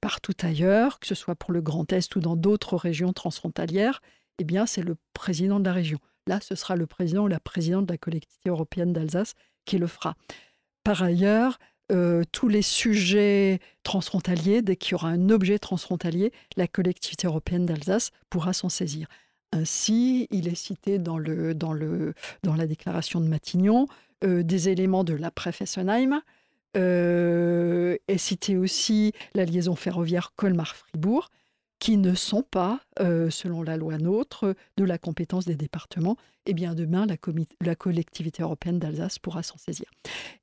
partout 0.00 0.32
ailleurs, 0.40 1.00
que 1.00 1.06
ce 1.06 1.14
soit 1.14 1.34
pour 1.34 1.52
le 1.52 1.60
Grand 1.60 1.92
Est 1.92 2.14
ou 2.16 2.20
dans 2.20 2.36
d'autres 2.36 2.76
régions 2.76 3.12
transfrontalières, 3.12 4.00
eh 4.38 4.44
bien, 4.44 4.64
c'est 4.66 4.82
le 4.82 4.96
président 5.12 5.60
de 5.60 5.64
la 5.64 5.72
région. 5.72 5.98
Là, 6.26 6.40
ce 6.40 6.54
sera 6.54 6.76
le 6.76 6.86
président 6.86 7.24
ou 7.24 7.28
la 7.28 7.40
présidente 7.40 7.86
de 7.86 7.92
la 7.92 7.98
collectivité 7.98 8.50
européenne 8.50 8.92
d'Alsace 8.92 9.34
qui 9.64 9.78
le 9.78 9.86
fera. 9.86 10.14
Par 10.82 11.02
ailleurs, 11.02 11.58
euh, 11.92 12.22
tous 12.32 12.48
les 12.48 12.62
sujets 12.62 13.60
transfrontaliers, 13.82 14.62
dès 14.62 14.76
qu'il 14.76 14.92
y 14.92 14.94
aura 14.94 15.08
un 15.08 15.28
objet 15.28 15.58
transfrontalier, 15.58 16.32
la 16.56 16.66
collectivité 16.66 17.26
européenne 17.26 17.66
d'Alsace 17.66 18.10
pourra 18.30 18.52
s'en 18.52 18.68
saisir. 18.70 19.06
Ainsi, 19.52 20.26
il 20.30 20.48
est 20.48 20.54
cité 20.54 20.98
dans, 20.98 21.18
le, 21.18 21.54
dans, 21.54 21.72
le, 21.72 22.14
dans 22.42 22.54
la 22.54 22.66
déclaration 22.66 23.20
de 23.20 23.28
Matignon 23.28 23.86
euh, 24.24 24.42
des 24.42 24.68
éléments 24.68 25.04
de 25.04 25.14
l'après 25.14 25.52
Fessenheim, 25.52 26.22
euh, 26.76 27.96
est 28.08 28.18
cité 28.18 28.56
aussi 28.56 29.12
la 29.34 29.44
liaison 29.44 29.76
ferroviaire 29.76 30.32
Colmar-Fribourg, 30.36 31.30
qui 31.78 31.96
ne 31.96 32.14
sont 32.14 32.42
pas, 32.42 32.80
euh, 33.00 33.30
selon 33.30 33.62
la 33.62 33.76
loi 33.76 33.98
NOTRe, 33.98 34.54
de 34.76 34.84
la 34.84 34.98
compétence 34.98 35.44
des 35.44 35.56
départements, 35.56 36.16
eh 36.46 36.54
bien 36.54 36.74
demain, 36.74 37.06
la, 37.60 37.74
collectivité 37.74 38.42
européenne 38.42 38.78
d'Alsace 38.78 39.18
pourra 39.18 39.42
s'en 39.42 39.56
saisir. 39.56 39.86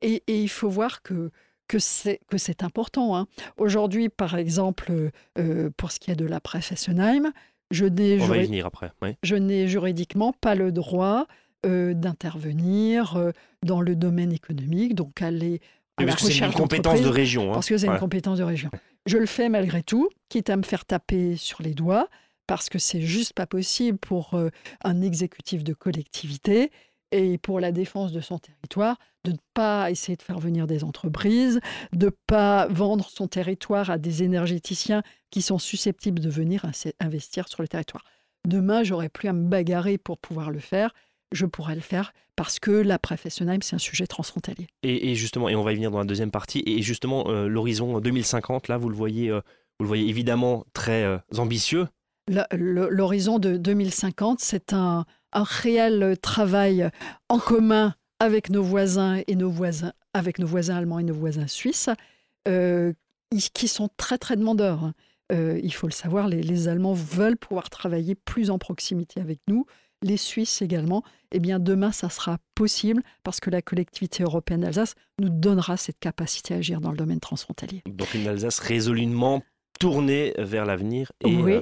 Et, 0.01 0.23
il 0.27 0.49
faut 0.49 0.69
voir 0.69 1.01
que, 1.01 1.31
que 1.67 1.79
c'est 1.79 2.63
important. 2.63 3.15
Hein. 3.15 3.27
Aujourd'hui, 3.57 4.09
par 4.09 4.35
exemple, 4.35 5.11
euh, 5.37 5.69
pour 5.77 5.91
ce 5.91 5.99
qui 5.99 6.11
est 6.11 6.15
de 6.15 6.25
l'après 6.25 6.61
Fessenheim, 6.61 7.31
je 7.69 7.85
n'ai 7.85 8.61
après. 8.61 8.91
Je 9.23 9.35
n'ai 9.35 9.67
juridiquement 9.67 10.33
pas 10.33 10.55
le 10.55 10.71
droit 10.71 11.27
euh, 11.65 11.93
d'intervenir 11.93 13.31
dans 13.63 13.81
le 13.81 13.95
domaine 13.95 14.33
économique, 14.33 14.95
donc 14.95 15.21
aller 15.21 15.61
à 15.97 16.03
la 16.03 16.13
recherche 16.13 16.39
c'est 16.39 16.45
une 16.45 16.51
compétence 16.51 17.01
de 17.01 17.07
région. 17.07 17.51
Hein. 17.51 17.53
Parce 17.53 17.69
que 17.69 17.77
c'est 17.77 17.87
une 17.87 17.97
compétence 17.97 18.39
de 18.39 18.43
région. 18.43 18.69
Je 19.05 19.17
le 19.17 19.25
fais 19.25 19.49
malgré 19.49 19.83
tout, 19.83 20.09
quitte 20.29 20.49
à 20.49 20.57
me 20.57 20.63
faire 20.63 20.85
taper 20.85 21.35
sur 21.35 21.61
les 21.61 21.73
doigts, 21.73 22.07
parce 22.47 22.69
que 22.69 22.79
c'est 22.79 23.01
juste 23.01 23.33
pas 23.33 23.47
possible 23.47 23.97
pour 23.97 24.33
euh, 24.35 24.49
un 24.83 25.01
exécutif 25.01 25.63
de 25.63 25.73
collectivité 25.73 26.71
et 27.11 27.37
pour 27.37 27.59
la 27.59 27.71
défense 27.71 28.11
de 28.11 28.21
son 28.21 28.39
territoire 28.39 28.97
de 29.23 29.31
ne 29.31 29.37
pas 29.53 29.91
essayer 29.91 30.15
de 30.15 30.21
faire 30.21 30.39
venir 30.39 30.67
des 30.67 30.83
entreprises, 30.83 31.59
de 31.93 32.07
ne 32.07 32.11
pas 32.27 32.67
vendre 32.67 33.07
son 33.09 33.27
territoire 33.27 33.89
à 33.89 33.97
des 33.97 34.23
énergéticiens 34.23 35.03
qui 35.29 35.41
sont 35.41 35.59
susceptibles 35.59 36.19
de 36.19 36.29
venir 36.29 36.65
investir 36.99 37.47
sur 37.47 37.61
le 37.61 37.67
territoire. 37.67 38.03
Demain, 38.47 38.83
j'aurai 38.83 39.09
plus 39.09 39.29
à 39.29 39.33
me 39.33 39.47
bagarrer 39.47 39.97
pour 39.97 40.17
pouvoir 40.17 40.49
le 40.49 40.59
faire 40.59 40.93
je 41.31 41.45
pourrais 41.45 41.75
le 41.75 41.81
faire 41.81 42.13
parce 42.35 42.59
que 42.59 42.71
l'après 42.71 43.17
Fessenheim, 43.17 43.61
c'est 43.61 43.75
un 43.75 43.79
sujet 43.79 44.07
transfrontalier. 44.07 44.67
Et, 44.83 45.15
justement, 45.15 45.49
et 45.49 45.55
on 45.55 45.63
va 45.63 45.73
y 45.73 45.75
venir 45.75 45.91
dans 45.91 45.99
la 45.99 46.05
deuxième 46.05 46.31
partie, 46.31 46.63
et 46.65 46.81
justement, 46.81 47.29
euh, 47.29 47.47
l'horizon 47.47 47.99
2050, 47.99 48.67
là, 48.67 48.77
vous 48.77 48.89
le 48.89 48.95
voyez, 48.95 49.29
euh, 49.29 49.41
vous 49.79 49.83
le 49.83 49.87
voyez 49.87 50.07
évidemment 50.07 50.65
très 50.73 51.03
euh, 51.03 51.17
ambitieux. 51.37 51.87
L'horizon 52.51 53.39
de 53.39 53.57
2050, 53.57 54.39
c'est 54.39 54.73
un, 54.73 55.05
un, 55.33 55.43
réel 55.43 56.15
travail 56.21 56.89
en 57.29 57.39
commun 57.39 57.93
avec 58.19 58.49
nos 58.49 58.63
voisins 58.63 59.21
et 59.27 59.35
nos 59.35 59.49
voisins, 59.49 59.93
avec 60.13 60.39
nos 60.39 60.47
voisins 60.47 60.77
allemands 60.77 60.99
et 60.99 61.03
nos 61.03 61.13
voisins 61.13 61.47
suisses, 61.47 61.89
qui 63.53 63.67
sont 63.67 63.89
très 63.97 64.17
très 64.17 64.35
demandeurs. 64.35 64.83
Hein. 64.83 64.93
il 65.31 65.73
faut 65.73 65.87
le 65.87 65.93
savoir, 65.93 66.27
les, 66.27 66.41
les 66.41 66.67
Allemands 66.67 66.93
veulent 66.93 67.37
pouvoir 67.37 67.69
travailler 67.69 68.15
plus 68.15 68.49
en 68.49 68.59
proximité 68.59 69.19
avec 69.19 69.39
nous 69.47 69.65
les 70.01 70.17
Suisses 70.17 70.61
également, 70.61 71.03
eh 71.31 71.39
bien 71.39 71.59
demain, 71.59 71.91
ça 71.91 72.09
sera 72.09 72.37
possible 72.55 73.03
parce 73.23 73.39
que 73.39 73.49
la 73.49 73.61
collectivité 73.61 74.23
européenne 74.23 74.61
d'Alsace 74.61 74.95
nous 75.19 75.29
donnera 75.29 75.77
cette 75.77 75.99
capacité 75.99 76.53
à 76.53 76.57
agir 76.57 76.81
dans 76.81 76.91
le 76.91 76.97
domaine 76.97 77.19
transfrontalier. 77.19 77.81
Donc 77.87 78.13
une 78.13 78.27
Alsace 78.27 78.59
résolument 78.59 79.43
tournée 79.79 80.33
vers 80.37 80.65
l'avenir. 80.65 81.11
Et, 81.21 81.35
oui. 81.35 81.53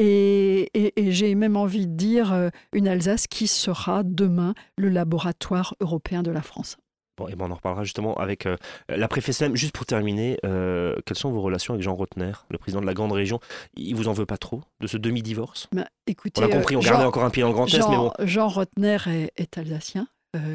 Euh, 0.00 0.64
et, 0.74 1.12
j'ai 1.12 1.34
même 1.34 1.56
envie 1.56 1.86
de 1.86 1.94
dire 1.94 2.32
euh, 2.32 2.48
une 2.72 2.88
Alsace 2.88 3.26
qui 3.26 3.46
sera 3.46 4.02
demain 4.02 4.54
le 4.76 4.88
laboratoire 4.88 5.74
européen 5.80 6.22
de 6.22 6.30
la 6.30 6.42
France. 6.42 6.76
Bon, 7.18 7.28
et 7.28 7.34
ben 7.34 7.46
on 7.46 7.50
en 7.50 7.56
reparlera 7.56 7.84
justement 7.84 8.14
avec 8.14 8.46
euh, 8.46 8.56
la 8.88 9.06
préfet 9.06 9.32
Juste 9.54 9.74
pour 9.74 9.84
terminer, 9.84 10.38
euh, 10.44 10.96
quelles 11.04 11.18
sont 11.18 11.30
vos 11.30 11.42
relations 11.42 11.74
avec 11.74 11.82
Jean 11.82 11.94
Rotner, 11.94 12.32
le 12.50 12.58
président 12.58 12.80
de 12.80 12.86
la 12.86 12.94
grande 12.94 13.12
région? 13.12 13.38
Il 13.74 13.94
vous 13.94 14.08
en 14.08 14.12
veut 14.12 14.26
pas 14.26 14.38
trop 14.38 14.62
de 14.80 14.86
ce 14.86 14.96
demi-divorce? 14.96 15.68
Bah, 15.72 15.86
écoutez, 16.06 16.40
On 16.40 16.44
a 16.44 16.48
compris, 16.48 16.76
on 16.76 16.80
euh, 16.80 16.84
gardait 16.84 17.04
encore 17.04 17.24
un 17.24 17.30
pied 17.30 17.42
dans 17.42 17.48
le 17.48 17.54
Grand 17.54 17.66
Est, 17.66 17.88
mais 17.88 17.96
bon. 17.96 18.12
Jean 18.20 18.48
Rotner 18.48 18.98
est, 19.36 19.58
alsacien. 19.58 20.06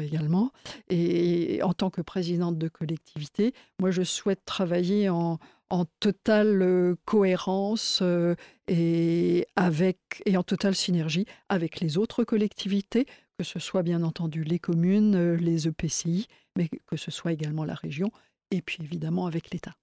également. 0.02 0.50
Et 0.90 1.60
en 1.62 1.72
tant 1.74 1.90
que 1.90 2.00
présidente 2.00 2.58
de 2.58 2.68
collectivité, 2.68 3.54
moi, 3.78 3.92
je 3.92 4.02
souhaite 4.02 4.44
travailler 4.44 5.08
en, 5.08 5.38
en 5.70 5.84
totale 6.00 6.96
cohérence 7.04 8.02
et, 8.66 9.46
avec, 9.54 9.98
et 10.26 10.36
en 10.36 10.42
totale 10.42 10.74
synergie 10.74 11.26
avec 11.48 11.80
les 11.80 11.98
autres 11.98 12.24
collectivités 12.24 13.06
que 13.38 13.44
ce 13.44 13.60
soit 13.60 13.84
bien 13.84 14.02
entendu 14.02 14.42
les 14.42 14.58
communes, 14.58 15.14
euh, 15.14 15.36
les 15.36 15.68
EPCI, 15.68 16.26
mais 16.56 16.68
que 16.86 16.96
ce 16.96 17.10
soit 17.10 17.32
également 17.32 17.64
la 17.64 17.74
région, 17.74 18.10
et 18.50 18.62
puis 18.62 18.78
évidemment 18.82 19.26
avec 19.26 19.50
l'État. 19.50 19.74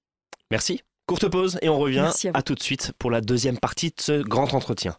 Merci. 0.52 0.82
Courte 1.08 1.30
pause 1.30 1.58
et 1.62 1.70
on 1.70 1.80
revient 1.80 2.12
à, 2.34 2.42
tout 2.42 2.56
de 2.56 2.62
suite 2.62 2.92
pour 3.00 3.12
la 3.12 3.22
deuxième 3.22 3.58
partie 3.58 3.90
de 3.90 4.02
ce 4.02 4.24
grand 4.24 4.54
entretien. 4.54 4.98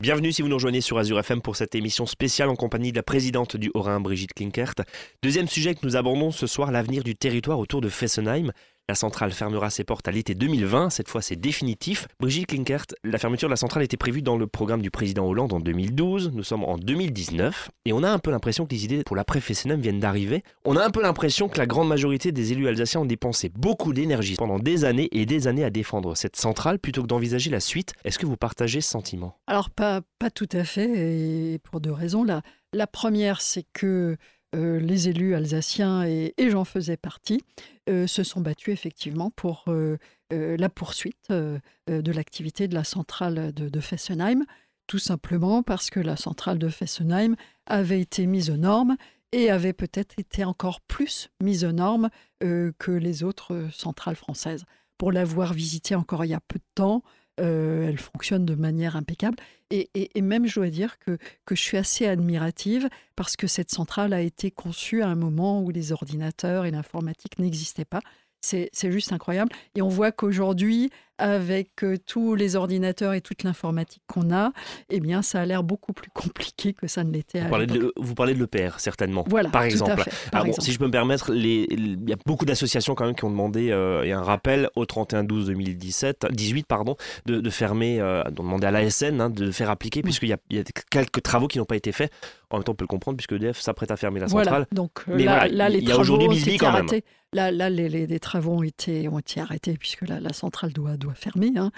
Bienvenue 0.00 0.32
si 0.32 0.42
vous 0.42 0.48
nous 0.48 0.56
rejoignez 0.56 0.80
sur 0.80 0.98
Azure 0.98 1.20
FM 1.20 1.40
pour 1.40 1.54
cette 1.54 1.74
émission 1.74 2.04
spéciale 2.04 2.48
en 2.48 2.56
compagnie 2.56 2.90
de 2.90 2.96
la 2.96 3.02
présidente 3.02 3.56
du 3.56 3.70
Haut-Rhin, 3.74 4.00
Brigitte 4.00 4.34
Klinkert. 4.34 4.74
Deuxième 5.22 5.46
sujet 5.46 5.74
que 5.74 5.86
nous 5.86 5.96
abordons 5.96 6.32
ce 6.32 6.46
soir, 6.46 6.72
l'avenir 6.72 7.04
du 7.04 7.14
territoire 7.14 7.58
autour 7.58 7.80
de 7.80 7.88
Fessenheim. 7.88 8.52
La 8.86 8.94
centrale 8.94 9.32
fermera 9.32 9.70
ses 9.70 9.82
portes 9.82 10.08
à 10.08 10.10
l'été 10.10 10.34
2020. 10.34 10.90
Cette 10.90 11.08
fois, 11.08 11.22
c'est 11.22 11.36
définitif. 11.36 12.06
Brigitte 12.20 12.48
Klinkert, 12.48 12.84
la 13.02 13.16
fermeture 13.16 13.48
de 13.48 13.52
la 13.52 13.56
centrale 13.56 13.82
était 13.82 13.96
prévue 13.96 14.20
dans 14.20 14.36
le 14.36 14.46
programme 14.46 14.82
du 14.82 14.90
président 14.90 15.26
Hollande 15.26 15.54
en 15.54 15.60
2012. 15.60 16.32
Nous 16.34 16.42
sommes 16.42 16.64
en 16.64 16.76
2019 16.76 17.70
et 17.86 17.94
on 17.94 18.02
a 18.02 18.10
un 18.10 18.18
peu 18.18 18.30
l'impression 18.30 18.66
que 18.66 18.74
les 18.74 18.84
idées 18.84 19.02
pour 19.02 19.16
la 19.16 19.24
FSNM 19.24 19.80
viennent 19.80 20.00
d'arriver. 20.00 20.42
On 20.66 20.76
a 20.76 20.84
un 20.84 20.90
peu 20.90 21.00
l'impression 21.00 21.48
que 21.48 21.56
la 21.56 21.64
grande 21.64 21.88
majorité 21.88 22.30
des 22.30 22.52
élus 22.52 22.68
alsaciens 22.68 23.00
ont 23.00 23.06
dépensé 23.06 23.48
beaucoup 23.48 23.94
d'énergie 23.94 24.34
pendant 24.36 24.58
des 24.58 24.84
années 24.84 25.08
et 25.12 25.24
des 25.24 25.46
années 25.46 25.64
à 25.64 25.70
défendre 25.70 26.14
cette 26.14 26.36
centrale 26.36 26.78
plutôt 26.78 27.00
que 27.00 27.06
d'envisager 27.06 27.48
la 27.48 27.60
suite. 27.60 27.94
Est-ce 28.04 28.18
que 28.18 28.26
vous 28.26 28.36
partagez 28.36 28.82
ce 28.82 28.90
sentiment? 28.90 29.38
Alors, 29.46 29.70
pas, 29.70 30.02
tout 30.34 30.48
à 30.52 30.64
fait 30.64 31.54
et 31.54 31.58
pour 31.58 31.80
deux 31.80 31.92
raisons. 31.92 32.26
La 32.74 32.86
première, 32.86 33.40
c'est 33.40 33.64
que 33.72 34.18
euh, 34.54 34.78
les 34.78 35.08
élus 35.08 35.34
alsaciens, 35.34 36.04
et, 36.04 36.32
j'en 36.38 36.64
faisais 36.64 36.96
partie, 36.96 37.40
euh, 37.88 38.06
se 38.06 38.22
sont 38.22 38.40
battus 38.40 38.72
effectivement 38.72 39.30
pour 39.30 39.64
euh, 39.68 39.98
la 40.30 40.68
poursuite 40.68 41.30
de 41.30 42.12
l'activité 42.12 42.66
de 42.66 42.74
la 42.74 42.82
centrale 42.82 43.52
de, 43.52 43.80
Fessenheim, 43.80 44.44
tout 44.88 44.98
simplement 44.98 45.62
parce 45.62 45.90
que 45.90 46.00
la 46.00 46.16
centrale 46.16 46.58
de 46.58 46.68
Fessenheim 46.68 47.36
avait 47.66 48.00
été 48.00 48.26
mise 48.26 48.50
aux 48.50 48.56
normes 48.56 48.96
et 49.30 49.50
avait 49.50 49.72
peut-être 49.72 50.18
été 50.18 50.44
encore 50.44 50.80
plus 50.80 51.30
mise 51.40 51.64
aux 51.64 51.72
normes 51.72 52.08
que 52.40 52.90
les 52.90 53.22
autres 53.22 53.68
centrales 53.72 54.16
françaises. 54.16 54.64
Pour 54.98 55.12
l'avoir 55.12 55.52
visitée 55.52 55.94
encore 55.94 56.24
il 56.24 56.30
y 56.30 56.34
a 56.34 56.40
peu 56.40 56.58
de 56.58 56.64
temps, 56.74 57.04
euh, 57.40 57.88
elle 57.88 57.98
fonctionne 57.98 58.44
de 58.44 58.54
manière 58.54 58.96
impeccable. 58.96 59.36
Et, 59.70 59.90
même, 60.20 60.46
je 60.46 60.54
dois 60.54 60.70
dire 60.70 60.98
que, 61.00 61.18
que 61.44 61.56
je 61.56 61.60
suis 61.60 61.76
assez 61.76 62.06
admirative 62.06 62.88
parce 63.16 63.36
que 63.36 63.48
cette 63.48 63.72
centrale 63.72 64.12
a 64.12 64.20
été 64.20 64.52
conçue 64.52 65.02
à 65.02 65.08
un 65.08 65.16
moment 65.16 65.62
où 65.62 65.70
les 65.70 65.90
ordinateurs 65.90 66.64
et 66.64 66.70
l'informatique 66.70 67.40
n'existaient 67.40 67.84
pas. 67.84 68.00
C'est 68.40 68.92
juste 68.92 69.12
incroyable. 69.12 69.50
Et 69.74 69.82
on 69.82 69.88
voit 69.88 70.12
qu'aujourd'hui, 70.12 70.90
avec 71.18 71.84
euh, 71.84 71.96
tous 72.04 72.34
les 72.34 72.56
ordinateurs 72.56 73.12
et 73.12 73.20
toute 73.20 73.42
l'informatique 73.42 74.02
qu'on 74.06 74.32
a, 74.32 74.52
eh 74.90 75.00
bien, 75.00 75.22
ça 75.22 75.40
a 75.40 75.46
l'air 75.46 75.62
beaucoup 75.62 75.92
plus 75.92 76.10
compliqué 76.14 76.72
que 76.72 76.86
ça 76.86 77.04
ne 77.04 77.12
l'était 77.12 77.40
à 77.40 77.48
vous, 77.48 77.90
vous 77.96 78.14
parlez 78.14 78.34
de 78.34 78.40
l'EPR, 78.40 78.78
certainement, 78.78 79.24
voilà, 79.28 79.50
par 79.50 79.62
exemple. 79.62 80.04
par 80.30 80.44
Si 80.60 80.72
je 80.72 80.78
peux 80.78 80.86
me 80.86 80.90
permettre, 80.90 81.34
il 81.34 82.08
y 82.08 82.12
a 82.12 82.16
beaucoup 82.26 82.44
d'associations 82.44 82.94
quand 82.94 83.06
même 83.06 83.14
qui 83.14 83.24
ont 83.24 83.30
demandé, 83.30 83.70
euh, 83.70 84.14
un 84.14 84.22
rappel 84.22 84.70
au 84.76 84.84
31-12-2017, 84.84 86.30
18, 86.30 86.66
pardon, 86.66 86.96
de, 87.26 87.50
fermer, 87.50 88.00
euh, 88.00 88.22
demandé 88.30 88.66
à 88.66 88.70
l'ASN 88.70 89.20
hein, 89.20 89.30
de 89.30 89.50
faire 89.50 89.70
appliquer, 89.70 90.02
puisqu'il 90.02 90.28
y, 90.28 90.58
a 90.58 90.62
quelques 90.90 91.22
travaux 91.22 91.48
qui 91.48 91.58
n'ont 91.58 91.64
pas 91.64 91.76
été 91.76 91.92
faits. 91.92 92.12
En 92.50 92.58
même 92.58 92.64
temps, 92.64 92.72
on 92.72 92.76
peut 92.76 92.84
le 92.84 92.88
comprendre, 92.88 93.16
puisque 93.16 93.32
EDF 93.32 93.58
s'apprête 93.58 93.90
à 93.90 93.96
fermer 93.96 94.20
la 94.20 94.28
centrale. 94.28 94.46
Voilà, 94.48 94.66
donc 94.72 95.02
euh, 95.08 95.18
là, 95.18 95.48
là, 95.48 95.68
les 95.68 95.82
travaux 95.82 96.16
ont 96.16 96.32
été 96.32 96.64
arrêtés. 96.64 97.04
Là, 97.32 97.50
là 97.50 97.68
les, 97.68 97.88
les, 97.88 98.20
travaux 98.20 98.52
ont 98.52 98.62
été, 98.62 99.08
ont 99.08 99.18
été 99.18 99.40
arrêtés, 99.40 99.76
puisque 99.76 100.06
la, 100.06 100.20
la 100.20 100.32
centrale 100.32 100.72
doit 100.72 100.96
doit 101.04 101.14
fermer. 101.14 101.52
Hein. 101.56 101.70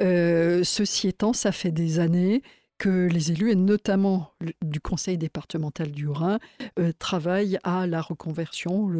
Euh, 0.00 0.62
ceci 0.64 1.08
étant, 1.08 1.32
ça 1.32 1.52
fait 1.52 1.72
des 1.72 1.98
années 1.98 2.42
que 2.76 3.06
les 3.06 3.30
élus, 3.30 3.52
et 3.52 3.54
notamment 3.54 4.32
du 4.62 4.80
conseil 4.80 5.16
départemental 5.16 5.92
du 5.92 6.06
Haut-Rhin, 6.06 6.38
euh, 6.78 6.92
travaillent 6.98 7.58
à 7.62 7.86
la 7.86 8.02
reconversion 8.02 8.90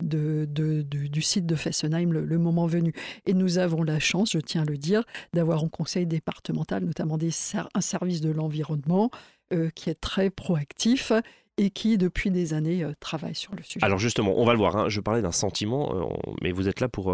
du 0.00 1.22
site 1.22 1.44
de 1.44 1.54
Fessenheim 1.56 2.12
le, 2.12 2.38
moment 2.38 2.66
venu. 2.66 2.92
Et 3.26 3.34
nous 3.34 3.58
avons 3.58 3.82
la 3.82 3.98
chance, 3.98 4.32
je 4.32 4.38
tiens 4.38 4.62
à 4.62 4.64
le 4.64 4.78
dire, 4.78 5.02
d'avoir 5.32 5.64
au 5.64 5.68
conseil 5.68 6.06
départemental 6.06 6.84
notamment 6.84 7.18
des, 7.18 7.30
un 7.74 7.80
service 7.80 8.20
de 8.20 8.30
l'environnement 8.30 9.10
euh, 9.52 9.70
qui 9.74 9.90
est 9.90 10.00
très 10.00 10.30
proactif 10.30 11.12
et 11.56 11.70
qui, 11.70 11.98
depuis 11.98 12.30
des 12.30 12.54
années, 12.54 12.86
travaille 13.00 13.34
sur 13.34 13.52
le 13.56 13.64
sujet. 13.64 13.84
Alors 13.84 13.98
justement, 13.98 14.34
on 14.36 14.44
va 14.44 14.52
le 14.52 14.58
voir, 14.58 14.76
hein. 14.76 14.88
je 14.88 15.00
parlais 15.00 15.22
d'un 15.22 15.32
sentiment, 15.32 16.08
mais 16.40 16.52
vous 16.52 16.68
êtes 16.68 16.78
là 16.78 16.88
pour 16.88 17.12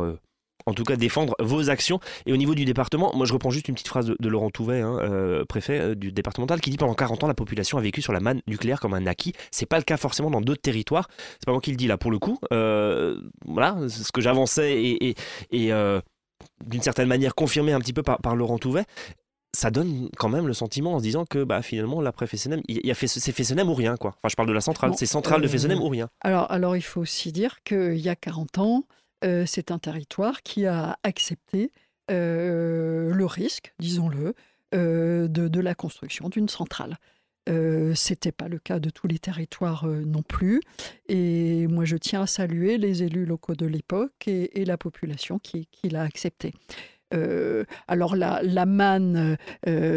en 0.67 0.75
tout 0.75 0.85
cas 0.85 0.97
défendre 0.97 1.35
vos 1.39 1.71
actions. 1.71 2.01
Et 2.27 2.33
au 2.33 2.37
niveau 2.37 2.55
du 2.55 2.65
département, 2.65 3.13
moi 3.15 3.27
je 3.27 3.33
reprends 3.33 3.51
juste 3.51 3.69
une 3.69 3.75
petite 3.75 3.89
phrase 3.89 4.07
de, 4.19 4.29
Laurent 4.29 4.51
Touvet, 4.51 4.81
hein, 4.81 4.99
euh, 5.03 5.45
préfet 5.45 5.81
euh, 5.81 5.95
du 5.95 6.13
départemental, 6.13 6.61
qui 6.61 6.71
dit 6.71 6.77
pendant 6.77 6.95
40 6.95 7.25
ans 7.25 7.29
la 7.29 7.35
population 7.35 7.79
a 7.79 7.81
vécu 7.81 8.03
sur 8.03 8.13
la 8.13 8.21
manne 8.21 8.41
nucléaire 8.47 8.81
comme 8.81 8.95
un 8.95 9.07
acquis. 9.07 9.33
C'est 9.51 9.67
pas 9.67 9.79
le 9.79 9.85
cas 9.85 9.97
forcément 9.97 10.31
dans 10.31 10.41
d'autres 10.41 10.63
territoires. 10.63 11.09
C'est 11.35 11.47
pas 11.47 11.53
moi 11.53 11.61
qui 11.61 11.71
le 11.71 11.77
dis 11.77 11.87
là 11.87 11.99
pour 11.99 12.11
le 12.11 12.19
coup. 12.19 12.39
Euh, 12.53 13.21
voilà, 13.47 13.77
ce 13.89 14.11
que 14.13 14.21
j'avançais 14.21 14.83
et, 14.83 15.15
et, 15.51 15.73
d'une 16.65 16.83
certaine 16.83 17.09
manière 17.09 17.35
confirmé 17.35 17.73
un 17.73 17.81
petit 17.81 17.93
peu 17.93 18.03
par, 18.03 18.37
Laurent 18.37 18.59
Touvet 18.59 18.85
ça 19.57 19.71
donne 19.71 20.09
quand 20.19 20.29
même 20.29 20.49
le 20.49 20.53
sentiment 20.53 20.95
en 20.95 20.99
se 20.99 21.05
disant 21.05 21.27
que 21.27 21.45
bah, 21.45 21.63
finalement 21.63 22.01
l'après 22.01 22.27
Fessenheim, 22.27 22.61
il 22.67 22.85
y 22.85 22.91
a 22.91 22.95
fait, 22.95 23.07
c'est 23.07 23.31
Fessenheim 23.31 23.69
ou 23.69 23.75
rien 23.75 23.97
quoi. 23.97 24.11
Enfin 24.17 24.29
je 24.29 24.35
parle 24.35 24.49
de 24.49 24.53
la 24.53 24.61
centrale, 24.61 24.95
c'est 24.97 25.07
centrale 25.07 25.41
de 25.43 25.47
Fessenheim 25.47 25.81
ou 25.81 25.89
rien. 25.89 26.09
Alors, 26.23 26.51
alors 26.51 26.77
il 26.77 26.83
faut 26.83 27.01
aussi 27.01 27.31
dire 27.31 27.63
qu'il 27.63 27.99
y 27.99 28.09
a 28.09 28.17
40 28.17 28.59
ans, 28.59 28.85
euh, 29.25 29.45
c'est 29.47 29.71
un 29.71 29.79
territoire 29.79 30.43
qui 30.43 30.67
a 30.67 30.99
accepté 31.03 31.73
euh, 32.11 33.13
le 33.13 33.27
risque, 33.27 33.73
disons-le, 33.79 34.35
euh, 34.75 35.29
de, 35.29 35.61
la 35.61 35.75
construction 35.75 36.29
d'une 36.29 36.49
centrale. 36.49 36.99
Ce 37.47 38.11
n'était 38.11 38.33
pas 38.33 38.49
le 38.49 38.59
cas 38.59 38.79
de 38.79 38.89
tous 38.89 39.07
les 39.07 39.19
territoires 39.19 39.87
non 39.87 40.23
plus. 40.23 40.63
Et 41.09 41.67
moi, 41.67 41.85
je 41.85 41.97
tiens 41.99 42.23
à 42.23 42.27
saluer 42.27 42.79
les 42.79 43.03
élus 43.03 43.27
locaux 43.27 43.55
de 43.55 43.67
l'époque 43.67 44.27
et, 44.27 44.65
la 44.65 44.79
population 44.79 45.39
qui, 45.39 45.69
l'a 45.85 46.03
accepté. 46.03 46.55
Alors 47.89 48.17
la, 48.17 48.43
la 48.43 48.67
manne, 48.67 49.37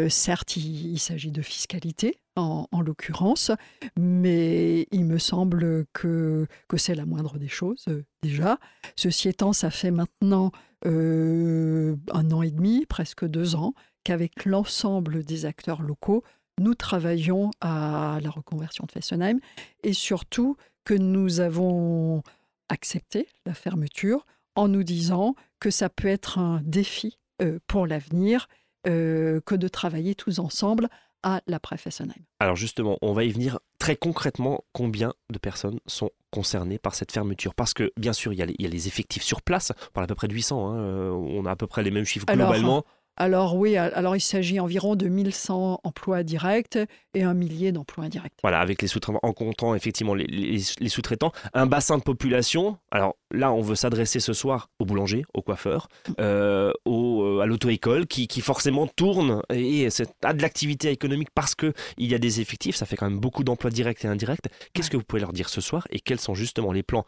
certes, 0.08 0.56
il 0.56 0.98
s'agit 0.98 1.30
de 1.30 1.42
fiscalité, 1.42 2.20
en, 2.38 2.80
l'occurrence, 2.80 3.50
mais 3.98 4.86
il 4.92 5.04
me 5.04 5.18
semble 5.18 5.86
que, 5.92 6.46
c'est 6.76 6.94
la 6.94 7.06
moindre 7.06 7.38
des 7.38 7.48
choses 7.48 7.84
euh, 7.88 8.04
déjà. 8.22 8.58
Ceci 8.96 9.28
étant, 9.28 9.52
ça 9.52 9.70
fait 9.70 9.90
maintenant 9.90 10.52
euh, 10.86 11.96
un 12.12 12.30
an 12.30 12.42
et 12.42 12.50
demi, 12.50 12.86
presque 12.86 13.24
deux 13.26 13.56
ans, 13.56 13.74
qu'avec 14.04 14.44
l'ensemble 14.44 15.24
des 15.24 15.44
acteurs 15.44 15.82
locaux, 15.82 16.22
nous 16.60 16.74
travaillons 16.74 17.50
à 17.60 18.18
la 18.22 18.30
reconversion 18.30 18.84
de 18.86 18.92
Fessenheim 18.92 19.38
et 19.82 19.92
surtout 19.92 20.56
que 20.84 20.94
nous 20.94 21.40
avons 21.40 22.22
accepté 22.68 23.28
la 23.46 23.54
fermeture 23.54 24.26
en 24.58 24.68
nous 24.68 24.82
disant 24.82 25.34
que 25.60 25.70
ça 25.70 25.88
peut 25.88 26.08
être 26.08 26.38
un 26.38 26.60
défi 26.64 27.18
euh, 27.42 27.58
pour 27.66 27.86
l'avenir, 27.86 28.48
que 28.84 29.54
de 29.54 29.68
travailler 29.68 30.14
tous 30.14 30.38
ensemble 30.38 30.88
à 31.22 31.42
l'après 31.46 31.76
Fessenheim. 31.76 32.24
Alors 32.40 32.56
justement, 32.56 32.96
on 33.02 33.12
va 33.12 33.24
y 33.24 33.30
venir 33.30 33.58
très 33.78 33.96
concrètement. 33.96 34.64
Combien 34.72 35.12
de 35.30 35.38
personnes 35.38 35.80
sont 35.86 36.10
concernées 36.30 36.78
par 36.78 36.94
cette 36.94 37.12
fermeture? 37.12 37.54
Parce 37.54 37.74
que 37.74 37.92
bien 37.96 38.12
sûr, 38.12 38.32
il 38.32 38.38
y, 38.38 38.42
a 38.42 38.46
les, 38.46 38.88
effectifs 38.88 39.22
sur 39.22 39.42
place. 39.42 39.72
On 39.88 39.92
parle 39.92 40.04
à 40.04 40.06
peu 40.06 40.14
près 40.14 40.28
de 40.28 40.34
800. 40.34 40.70
Hein, 40.70 40.78
euh, 40.78 41.10
on 41.10 41.44
a 41.46 41.50
à 41.50 41.56
peu 41.56 41.66
près 41.66 41.82
les 41.82 41.90
mêmes 41.90 42.04
chiffres 42.04 42.26
globalement. 42.26 42.84
Alors 43.20 43.56
oui, 43.56 43.76
alors 43.76 44.14
il 44.14 44.20
s'agit 44.20 44.60
environ 44.60 44.94
de 44.94 45.08
1100 45.08 45.80
emplois 45.82 46.22
directs 46.22 46.78
et 47.14 47.24
un 47.24 47.34
millier 47.34 47.72
d'emplois 47.72 48.04
indirects. 48.04 48.32
Voilà, 48.42 48.60
avec 48.60 48.80
les 48.80 48.86
sous-traitants, 48.86 49.18
en 49.24 49.32
comptant 49.32 49.74
effectivement 49.74 50.14
les, 50.14 50.60
sous-traitants, 50.60 51.32
un 51.52 51.66
bassin 51.66 51.98
de 51.98 52.04
population. 52.04 52.78
Alors 52.92 53.16
là, 53.32 53.52
on 53.52 53.60
veut 53.60 53.74
s'adresser 53.74 54.20
ce 54.20 54.32
soir 54.32 54.70
aux 54.78 54.84
boulangers, 54.84 55.24
aux 55.34 55.42
coiffeurs, 55.42 55.88
euh, 56.20 56.72
euh, 56.86 57.40
à 57.40 57.46
l'auto-école 57.46 58.06
qui, 58.06 58.28
forcément 58.40 58.86
tourne 58.86 59.42
et, 59.52 59.88
a 60.22 60.32
de 60.32 60.40
l'activité 60.40 60.90
économique 60.90 61.30
parce 61.34 61.56
qu'il 61.56 61.72
y 61.98 62.14
a 62.14 62.18
des 62.18 62.40
effectifs. 62.40 62.76
Ça 62.76 62.86
fait 62.86 62.94
quand 62.94 63.10
même 63.10 63.18
beaucoup 63.18 63.42
d'emplois 63.42 63.70
directs 63.70 64.04
et 64.04 64.08
indirects. 64.08 64.46
Qu'est-ce 64.74 64.90
que 64.90 64.96
vous 64.96 65.02
pouvez 65.02 65.20
leur 65.20 65.32
dire 65.32 65.48
ce 65.48 65.60
soir 65.60 65.88
et 65.90 65.98
quels 65.98 66.20
sont 66.20 66.34
justement 66.34 66.70
les 66.70 66.84
plans 66.84 67.04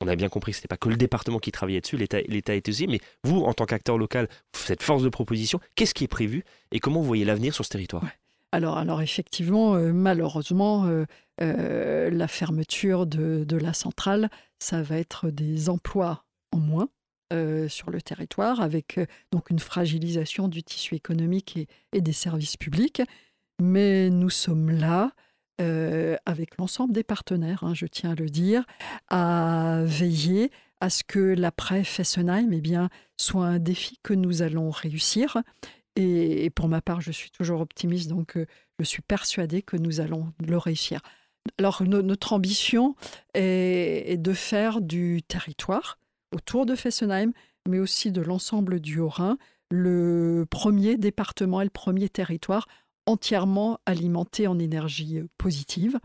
on 0.00 0.08
a 0.08 0.16
bien 0.16 0.28
compris 0.28 0.52
que 0.52 0.56
ce 0.56 0.60
n'était 0.60 0.68
pas 0.68 0.76
que 0.76 0.88
le 0.88 0.96
département 0.96 1.38
qui 1.38 1.52
travaillait 1.52 1.80
dessus, 1.80 1.96
l'État 1.96 2.20
était 2.54 2.70
aussi, 2.70 2.86
mais 2.86 3.00
vous, 3.24 3.40
en 3.40 3.54
tant 3.54 3.64
qu'acteur 3.64 3.98
local, 3.98 4.28
cette 4.52 4.82
force 4.82 5.02
de 5.02 5.08
proposition, 5.08 5.60
qu'est-ce 5.74 5.94
qui 5.94 6.04
est 6.04 6.08
prévu 6.08 6.44
et 6.70 6.80
comment 6.80 7.00
vous 7.00 7.06
voyez 7.06 7.24
l'avenir 7.24 7.54
sur 7.54 7.64
ce 7.64 7.70
territoire? 7.70 8.04
Alors, 8.52 8.78
alors, 8.78 9.02
effectivement, 9.02 9.74
euh, 9.74 9.92
malheureusement, 9.92 10.86
euh, 10.86 11.04
euh, 11.42 12.10
la 12.10 12.28
fermeture 12.28 13.06
de, 13.06 13.44
la 13.56 13.72
centrale, 13.72 14.30
ça 14.58 14.82
va 14.82 14.98
être 14.98 15.30
des 15.30 15.68
emplois 15.68 16.24
en 16.52 16.58
moins 16.58 16.88
sur 17.68 17.90
le 17.90 18.00
territoire, 18.00 18.60
avec 18.60 19.00
donc 19.32 19.50
une 19.50 19.58
fragilisation 19.58 20.46
du 20.46 20.62
tissu 20.62 20.94
économique 20.94 21.58
et 21.92 22.00
des 22.00 22.12
services 22.12 22.56
publics. 22.56 23.02
Mais 23.60 24.10
nous 24.10 24.30
sommes 24.30 24.70
là 24.70 25.10
euh, 25.60 26.16
avec 26.26 26.58
l'ensemble 26.58 26.92
des 26.92 27.02
partenaires, 27.02 27.64
hein, 27.64 27.72
je 27.74 27.86
tiens 27.86 28.10
à 28.10 28.14
le 28.14 28.28
dire, 28.28 28.64
à 29.08 29.80
veiller 29.84 30.50
à 30.80 30.90
ce 30.90 31.02
que 31.02 31.34
l'après 31.34 31.84
Fessenheim 31.84 32.52
eh 32.52 32.60
bien, 32.60 32.90
soit 33.16 33.46
un 33.46 33.58
défi 33.58 33.98
que 34.02 34.12
nous 34.12 34.42
allons 34.42 34.70
réussir. 34.70 35.38
Et, 35.96 36.50
pour 36.50 36.68
ma 36.68 36.82
part, 36.82 37.00
je 37.00 37.10
suis 37.10 37.30
toujours 37.30 37.62
optimiste, 37.62 38.08
donc 38.08 38.36
euh, 38.36 38.44
je 38.78 38.84
suis 38.84 39.00
persuadée 39.00 39.62
que 39.62 39.78
nous 39.78 40.00
allons 40.00 40.32
le 40.46 40.58
réussir. 40.58 41.00
Alors, 41.58 41.82
notre 41.84 42.32
ambition 42.34 42.94
est, 43.34 44.20
de 44.20 44.32
faire 44.34 44.82
du 44.82 45.22
territoire 45.22 45.98
autour 46.34 46.66
de 46.66 46.74
Fessenheim, 46.74 47.32
mais 47.66 47.78
aussi 47.78 48.12
de 48.12 48.20
l'ensemble 48.20 48.80
du 48.80 48.98
Haut-Rhin, 48.98 49.38
le 49.70 50.44
premier 50.50 50.96
département 50.96 51.60
et 51.60 51.64
le 51.64 51.70
premier 51.70 52.08
territoire 52.08 52.68
entièrement 53.06 53.78
alimenté 53.86 54.46
en 54.46 54.58
énergie 54.58 55.18
euh, 55.18 55.28
positive, 55.38 55.98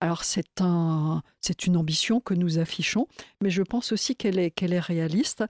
Alors 0.00 0.24
c'est 0.24 0.60
un, 0.60 1.22
c'est 1.40 1.66
une 1.66 1.76
ambition 1.76 2.20
que 2.20 2.34
nous 2.34 2.58
affichons, 2.58 3.06
mais 3.40 3.50
je 3.50 3.62
pense 3.62 3.92
aussi 3.92 4.16
qu'elle 4.16 4.38
est, 4.38 4.50
qu'elle 4.50 4.72
est 4.72 4.80
réaliste. 4.80 5.44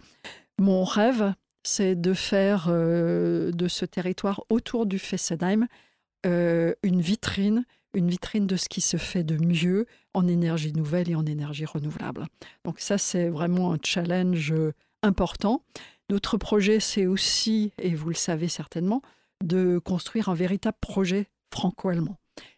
Mon 0.59 0.85
rêve, 0.85 1.35
c'est 1.63 1.95
de 1.95 2.15
faire 2.15 2.67
euh, 2.69 3.51
de 3.53 3.69
ce 3.69 3.85
territoire 3.85 4.43
autour 4.49 4.87
du 4.87 4.99
Fessenheim 4.99 5.67
euh, 6.27 6.75
une 6.83 7.01
vitrine, 7.01 7.65
une 7.95 8.09
vitrine 8.09 8.47
de 8.47 8.57
ce 8.57 8.69
qui 8.69 8.81
se 8.81 8.97
fait 8.97 9.25
de 9.25 9.37
mieux 9.37 9.87
en 10.15 10.27
énergie 10.27 10.73
nouvelle 10.73 11.11
et 11.11 11.15
en 11.15 11.27
énergie 11.27 11.65
renouvelable. 11.65 12.27
Donc 12.65 12.81
ça, 12.81 12.99
c'est 12.99 13.29
vraiment 13.29 13.73
un 13.73 13.79
challenge 13.83 14.53
important. 15.03 15.63
Notre 16.11 16.39
projet, 16.39 16.81
c'est 16.81 17.07
aussi, 17.07 17.73
et 17.79 17.95
vous 17.95 18.09
le 18.09 18.15
savez 18.15 18.49
certainement, 18.49 19.03
de 19.45 19.79
construire 19.79 20.29
un 20.29 20.35
véritable 20.35 20.77
projet 20.81 21.29
franco-allemand. 21.53 22.17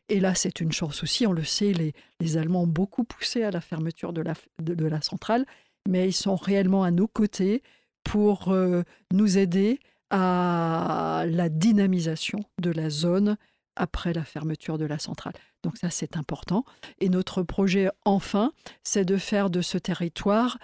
Et 0.08 0.20
là, 0.20 0.34
c'est 0.34 0.60
une 0.60 0.72
chance 0.72 1.02
aussi, 1.02 1.26
on 1.26 1.32
le 1.32 1.44
sait, 1.44 1.72
les, 1.72 2.36
Allemands 2.36 2.62
ont 2.62 2.66
beaucoup 2.66 3.04
poussé 3.04 3.44
à 3.44 3.50
la 3.50 3.60
fermeture 3.60 4.12
de 4.12 4.22
la, 4.22 5.00
centrale, 5.00 5.46
mais 5.88 6.08
ils 6.08 6.12
sont 6.12 6.36
réellement 6.36 6.82
à 6.82 6.90
nos 6.90 7.06
côtés 7.06 7.62
pour 8.02 8.48
euh, 8.48 8.82
nous 9.12 9.38
aider 9.38 9.78
à 10.10 11.24
la 11.28 11.48
dynamisation 11.48 12.40
de 12.60 12.70
la 12.70 12.90
zone 12.90 13.36
après 13.76 14.12
la 14.12 14.24
fermeture 14.24 14.78
de 14.78 14.84
la 14.84 14.98
centrale. 14.98 15.34
Donc 15.62 15.76
ça, 15.76 15.90
c'est 15.90 16.16
important. 16.16 16.64
Et 16.98 17.08
notre 17.08 17.42
projet, 17.42 17.88
enfin, 18.04 18.52
c'est 18.82 19.04
de 19.04 19.16
faire 19.16 19.48
de 19.48 19.62
ce 19.62 19.78
territoire 19.78 20.58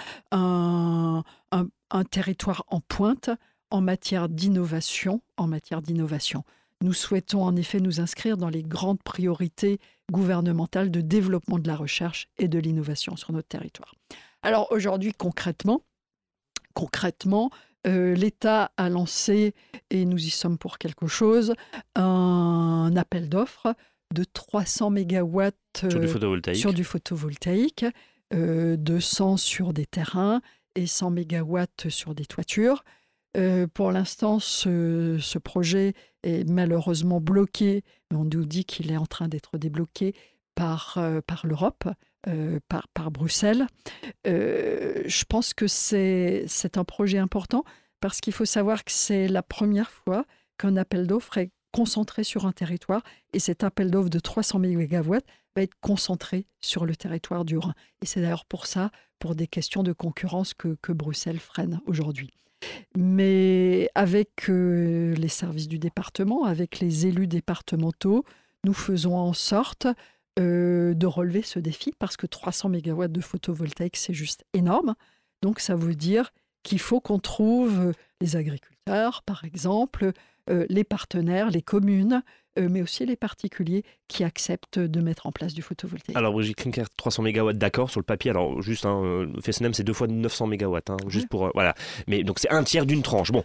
un 1.91 2.05
territoire 2.05 2.65
en 2.69 2.81
pointe 2.81 3.31
en 3.71 3.81
matière 3.81 4.29
d'innovation, 4.29 5.23
en 5.37 5.47
matière 5.47 5.83
d'innovation. 5.83 6.45
Nous 6.83 6.93
souhaitons 6.93 7.43
en 7.43 7.57
effet 7.57 7.81
nous 7.81 8.01
inscrire 8.01 8.37
dans 8.37 8.51
les 8.51 8.63
grandes 8.63 9.03
priorités 9.03 9.79
gouvernementales 10.13 10.91
de 10.91 11.01
développement 11.01 11.59
de 11.59 11.67
la 11.67 11.77
recherche 11.77 12.29
et 12.39 12.49
de 12.49 12.59
l'innovation 12.59 13.17
sur 13.17 13.33
notre 13.33 13.49
territoire. 13.49 13.95
Alors 14.43 14.71
aujourd'hui, 14.71 15.13
concrètement, 15.13 15.83
concrètement, 16.75 17.51
euh, 17.87 18.15
l'État 18.15 18.73
a 18.77 18.89
lancé, 18.89 19.55
et 19.91 20.05
nous 20.05 20.25
y 20.25 20.31
sommes 20.31 20.59
pour 20.59 20.79
quelque 20.79 21.07
chose, 21.07 21.55
un 21.95 22.93
appel 22.97 23.29
d'offres 23.29 23.75
de 24.15 24.25
300 24.25 24.91
mégawatts 24.91 25.57
sur 25.91 26.01
du 26.01 26.09
photovoltaïque, 26.09 26.61
sur 26.61 26.73
du 26.73 26.85
photovoltaïque 26.85 27.85
200 28.33 28.35
euh, 28.35 29.37
sur 29.37 29.73
des 29.73 29.87
terrains 29.87 30.41
et 30.75 30.87
100 30.87 31.11
mégawatts 31.11 31.89
sur 31.89 32.15
des 32.15 32.27
toitures. 32.27 32.85
Euh, 33.37 33.67
pour 33.67 33.93
l'instant, 33.93 34.39
ce, 34.39 35.39
projet 35.39 35.95
est 36.23 36.49
malheureusement 36.49 37.21
bloqué, 37.21 37.85
mais 38.11 38.17
on 38.17 38.25
nous 38.25 38.45
dit 38.45 38.65
qu'il 38.65 38.91
est 38.91 38.97
en 38.97 39.07
train 39.07 39.29
d'être 39.29 39.59
débloqué 39.59 40.15
par, 40.55 40.95
euh, 40.97 41.21
l'Europe, 41.45 41.85
euh, 42.29 42.59
par, 42.69 43.11
Bruxelles. 43.11 43.67
je 44.25 45.25
pense 45.25 45.55
que 45.55 45.67
c'est 45.67 46.47
un 46.77 46.85
projet 46.85 47.19
important 47.19 47.65
parce 48.01 48.21
qu'il 48.21 48.33
faut 48.33 48.47
savoir 48.47 48.85
que 48.85 48.93
c'est 48.93 49.29
la 49.29 49.43
première 49.43 49.91
fois 49.91 50.25
qu'un 50.59 50.77
appel 50.77 51.07
d'offres 51.07 51.39
est 51.39 51.51
concentré 51.73 52.25
sur 52.25 52.47
un 52.47 52.53
territoire 52.53 53.03
et 53.35 53.39
cet 53.39 53.63
appel 53.63 53.91
d'offres 53.91 54.09
de 54.09 54.19
300 54.19 54.61
MW 54.61 55.19
va 55.55 55.63
être 55.63 55.75
concentré 55.81 56.47
sur 56.61 56.87
le 56.87 56.97
territoire 56.97 57.45
du 57.45 57.59
Rhin. 57.59 57.75
Et 58.01 58.07
c'est 58.07 58.23
d'ailleurs 58.23 58.47
pour 58.47 58.67
ça, 58.67 58.91
pour 59.19 59.35
des 59.35 59.47
questions 59.47 59.83
de 59.83 59.93
concurrence, 59.93 60.55
que 60.55 60.93
Bruxelles 60.93 61.41
freine 61.41 61.81
aujourd'hui. 61.87 62.33
Mais 62.97 63.91
avec 63.95 64.49
euh, 64.49 65.15
les 65.15 65.29
services 65.29 65.69
du 65.69 65.79
département, 65.79 66.45
avec 66.45 66.81
les 66.81 67.07
élus 67.07 67.27
départementaux, 67.27 68.25
nous 68.65 68.75
faisons 68.75 69.17
en 69.17 69.33
sorte 69.33 69.87
euh, 70.39 70.95
de 70.95 71.07
relever 71.07 71.43
ce 71.43 71.59
défi 71.59 71.93
parce 71.99 72.17
que 72.17 72.27
300 72.27 72.71
MW 72.71 73.09
de 73.09 73.21
photovoltaïque, 73.21 73.97
c'est 73.97 74.15
juste 74.15 74.45
énorme. 74.55 74.95
Donc 75.43 75.61
ça 75.61 75.77
veut 75.77 75.95
dire 75.95 76.33
qu'il 76.63 76.81
faut 76.81 77.01
qu'on 77.01 77.19
trouve 77.19 77.93
les 78.21 78.37
agriculteurs, 78.37 79.23
par 79.23 79.45
exemple, 79.45 80.13
euh, 80.51 80.67
les 80.69 80.85
partenaires, 80.85 81.51
les 81.51 81.63
communes, 81.63 82.15
euh, 82.15 82.21
mais 82.59 82.83
aussi 82.83 83.07
les 83.07 83.17
particuliers 83.17 83.85
qui 84.09 84.25
acceptent 84.25 84.79
de 84.79 85.01
mettre 85.01 85.27
en 85.27 85.33
place 85.33 85.55
du 85.55 85.63
photovoltaïque. 85.63 86.17
Alors 86.17 86.33
Brigitte 86.33 86.57
Klinker, 86.57 86.85
300 86.97 87.23
MW, 87.23 87.53
d'accord, 87.53 87.91
sur 87.91 88.01
le 88.01 88.05
papier. 88.05 88.31
Alors 88.31 88.63
juste, 88.63 88.87
hein, 88.87 89.03
euh, 89.05 89.27
Fessenheim, 89.43 89.75
c'est 89.75 89.85
deux 89.85 89.93
fois 89.93 90.07
900 90.07 90.47
MW, 90.47 90.79
hein, 90.89 90.97
juste 91.09 91.29
pour... 91.29 91.51
voilà. 91.55 91.75
Mais 92.07 92.23
donc 92.23 92.39
c'est 92.39 92.51
un 92.51 92.63
tiers 92.65 92.87
d'une 92.87 93.03
tranche. 93.03 93.33
Bon, 93.33 93.45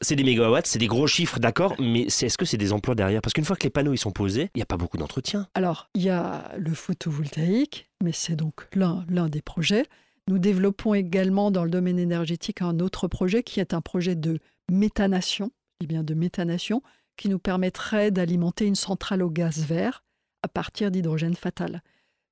c'est 0.00 0.16
des 0.16 0.24
mégawatts, 0.24 0.66
c'est 0.66 0.78
des 0.78 0.86
gros 0.86 1.06
chiffres, 1.06 1.38
d'accord, 1.38 1.74
mais 1.78 2.02
est-ce 2.02 2.38
que 2.38 2.44
c'est 2.44 2.56
des 2.56 2.72
emplois 2.72 2.94
derrière? 2.94 3.22
Parce 3.22 3.32
qu'une 3.32 3.44
fois 3.44 3.56
que 3.56 3.64
les 3.64 3.70
panneaux 3.70 3.92
ils 3.92 3.98
sont 3.98 4.12
posés, 4.12 4.50
il 4.54 4.58
n'y 4.58 4.62
a 4.62 4.66
pas 4.66 4.76
beaucoup 4.76 4.96
d'entretien. 4.96 5.48
Alors, 5.54 5.88
il 5.94 6.02
y 6.02 6.10
a 6.10 6.52
le 6.56 6.72
photovoltaïque, 6.72 7.88
mais 8.02 8.12
c'est 8.12 8.36
donc 8.36 8.68
l'un 8.74 9.28
des 9.28 9.42
projets. 9.42 9.86
Nous 10.28 10.38
développons 10.38 10.94
également 10.94 11.50
dans 11.50 11.64
le 11.64 11.70
domaine 11.70 11.98
énergétique 11.98 12.62
un 12.62 12.80
autre 12.80 13.08
projet 13.08 13.42
qui 13.42 13.60
est 13.60 13.74
un 13.74 13.80
projet 13.80 14.14
de 14.14 14.38
méthanation, 14.70 15.50
eh 15.82 15.86
bien 15.86 16.02
de 16.02 16.14
méthanation, 16.14 16.82
qui 17.16 17.28
nous 17.28 17.38
permettrait 17.38 18.10
d'alimenter 18.10 18.66
une 18.66 18.74
centrale 18.74 19.22
au 19.22 19.30
gaz 19.30 19.64
vert 19.64 20.02
à 20.42 20.48
partir 20.48 20.90
d'hydrogène 20.90 21.36
fatal. 21.36 21.82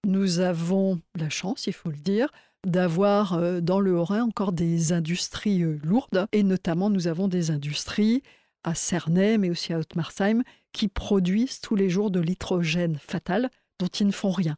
Nous 0.04 0.40
avons 0.40 1.00
la 1.14 1.30
chance, 1.30 1.66
il 1.66 1.72
faut 1.72 1.90
le 1.90 1.96
dire, 1.96 2.28
d'avoir 2.66 3.34
euh, 3.34 3.60
dans 3.60 3.80
le 3.80 3.96
Haut-Rhin 3.96 4.24
encore 4.24 4.52
des 4.52 4.92
industries 4.92 5.62
euh, 5.62 5.78
lourdes, 5.82 6.26
et 6.32 6.42
notamment 6.42 6.90
nous 6.90 7.06
avons 7.06 7.28
des 7.28 7.50
industries 7.50 8.22
à 8.64 8.74
Cernay, 8.74 9.38
mais 9.38 9.50
aussi 9.50 9.72
à 9.72 9.78
Haute-Marsheim, 9.78 10.42
qui 10.72 10.88
produisent 10.88 11.60
tous 11.60 11.74
les 11.74 11.90
jours 11.90 12.10
de 12.10 12.20
l'hydrogène 12.20 12.98
fatal 12.98 13.50
dont 13.78 13.88
ils 13.88 14.06
ne 14.06 14.12
font 14.12 14.30
rien. 14.30 14.56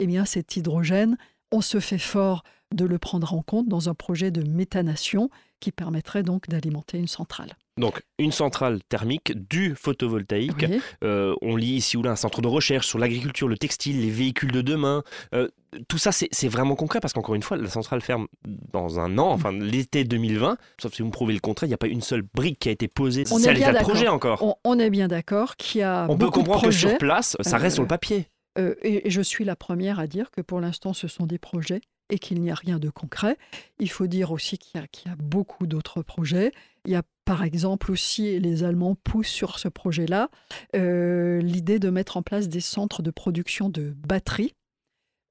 Eh 0.00 0.06
bien, 0.06 0.24
cet 0.24 0.56
hydrogène, 0.56 1.16
on 1.52 1.60
se 1.60 1.80
fait 1.80 1.98
fort 1.98 2.42
de 2.74 2.84
le 2.84 2.98
prendre 2.98 3.32
en 3.32 3.42
compte 3.42 3.68
dans 3.68 3.88
un 3.88 3.94
projet 3.94 4.30
de 4.30 4.42
méthanation 4.42 5.30
qui 5.60 5.72
permettrait 5.72 6.22
donc 6.22 6.48
d'alimenter 6.48 6.98
une 6.98 7.08
centrale. 7.08 7.56
Donc 7.78 8.02
une 8.18 8.32
centrale 8.32 8.80
thermique, 8.88 9.32
du 9.48 9.74
photovoltaïque. 9.74 10.66
Euh, 11.04 11.34
on 11.42 11.56
lit 11.56 11.74
ici 11.74 11.98
ou 11.98 12.02
là 12.02 12.10
un 12.12 12.16
centre 12.16 12.40
de 12.40 12.48
recherche 12.48 12.86
sur 12.86 12.98
l'agriculture, 12.98 13.48
le 13.48 13.58
textile, 13.58 14.00
les 14.00 14.10
véhicules 14.10 14.50
de 14.50 14.62
demain. 14.62 15.02
Euh, 15.34 15.48
tout 15.88 15.98
ça, 15.98 16.10
c'est 16.10 16.48
vraiment 16.48 16.74
concret 16.74 17.00
parce 17.00 17.12
qu'encore 17.12 17.34
une 17.34 17.42
fois, 17.42 17.58
la 17.58 17.68
centrale 17.68 18.00
ferme 18.00 18.28
dans 18.72 18.98
un 18.98 19.18
an, 19.18 19.30
enfin 19.30 19.52
l'été 19.52 20.04
2020. 20.04 20.56
Sauf 20.80 20.94
si 20.94 21.02
vous 21.02 21.08
me 21.08 21.12
prouvez 21.12 21.34
le 21.34 21.40
contraire, 21.40 21.66
il 21.66 21.70
n'y 21.70 21.74
a 21.74 21.78
pas 21.78 21.86
une 21.86 22.00
seule 22.00 22.22
brique 22.22 22.60
qui 22.60 22.70
a 22.70 22.72
été 22.72 22.88
posée. 22.88 23.26
C'est 23.26 23.48
à 23.48 23.52
l'état 23.52 23.72
de 23.72 23.78
projet 23.80 24.08
encore. 24.08 24.58
On, 24.64 24.78
est 24.78 24.90
bien 24.90 25.08
d'accord 25.08 25.56
qu'il 25.56 25.82
y 25.82 25.84
a. 25.84 26.06
On 26.08 26.16
peut 26.16 26.30
comprendre 26.30 26.62
que 26.62 26.70
sur 26.70 26.96
place, 26.96 27.36
ça 27.42 27.58
reste 27.58 27.74
sur 27.74 27.82
le 27.82 27.86
euh, 27.86 27.88
papier. 27.88 28.28
et 28.56 29.10
je 29.10 29.20
suis 29.20 29.44
la 29.44 29.56
première 29.56 29.98
à 30.00 30.06
dire 30.06 30.30
que 30.30 30.40
pour 30.40 30.60
l'instant, 30.60 30.94
ce 30.94 31.08
sont 31.08 31.26
des 31.26 31.38
projets 31.38 31.82
et 32.10 32.18
qu'il 32.18 32.40
n'y 32.40 32.50
a 32.50 32.54
rien 32.54 32.78
de 32.78 32.88
concret. 32.88 33.36
Il 33.78 33.90
faut 33.90 34.06
dire 34.06 34.32
aussi 34.32 34.58
qu'il 34.58 34.80
y, 34.80 35.08
a 35.08 35.16
beaucoup 35.16 35.66
d'autres 35.66 36.02
projets. 36.02 36.52
Il 36.84 36.92
y 36.92 36.96
a 36.96 37.02
par 37.24 37.42
exemple 37.42 37.90
aussi, 37.90 38.38
les 38.38 38.62
Allemands 38.62 38.94
poussent 38.94 39.26
sur 39.26 39.58
ce 39.58 39.68
projet-là, 39.68 40.30
euh, 40.76 41.40
l'idée 41.40 41.80
de 41.80 41.90
mettre 41.90 42.16
en 42.16 42.22
place 42.22 42.48
des 42.48 42.60
centres 42.60 43.02
de 43.02 43.10
production 43.10 43.68
de 43.68 43.94
batteries. 44.06 44.54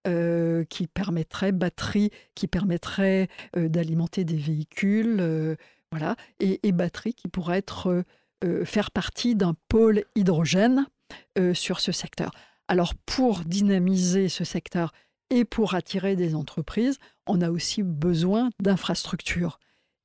Euh, 0.08 0.66
qui 0.66 0.86
permettraient 0.86 1.52
batteries 1.52 2.12
qui 2.36 2.46
permettraient 2.46 3.28
euh, 3.58 3.70
d'alimenter 3.70 4.24
des 4.24 4.38
véhicules 4.38 5.58
voilà 5.92 6.16
et, 6.40 6.60
et, 6.62 6.72
batteries 6.72 7.16
qui 7.16 7.28
pourraient 7.28 7.58
être 7.58 8.04
faire 8.66 8.92
partie 8.92 9.36
d'un 9.36 9.56
pôle 9.68 10.04
hydrogène 10.14 10.86
sur 11.56 11.80
ce 11.80 11.92
secteur 11.92 12.34
alors 12.68 12.94
pour 13.08 13.40
dynamiser 13.40 14.30
ce 14.30 14.44
secteur 14.44 14.92
et 15.30 15.46
pour 15.46 15.74
attirer 15.74 16.16
des 16.16 16.36
entreprises, 16.36 16.98
on 17.28 17.42
a 17.42 17.50
aussi 17.50 17.84
besoin 17.84 18.50
d'infrastructures. 18.62 19.60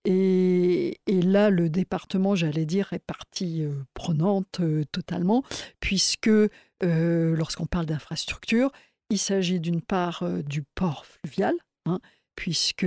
Et, 0.06 0.98
là, 1.06 1.50
le 1.50 1.68
département, 1.68 2.34
j'allais 2.34 2.64
dire, 2.64 2.92
est 2.92 3.00
partie 3.00 3.64
euh, 3.64 3.74
prenante 3.92 4.60
euh, 4.60 4.84
totalement, 4.92 5.44
puisque 5.78 6.28
euh, 6.28 6.48
lorsqu'on 6.82 7.66
parle 7.66 7.86
d'infrastructures, 7.86 8.72
il 9.10 9.18
s'agit 9.18 9.60
d'une 9.60 9.82
part 9.82 10.24
du 10.44 10.62
port 10.62 11.04
fluvial, 11.04 11.54
hein, 11.84 11.98
puisque 12.36 12.86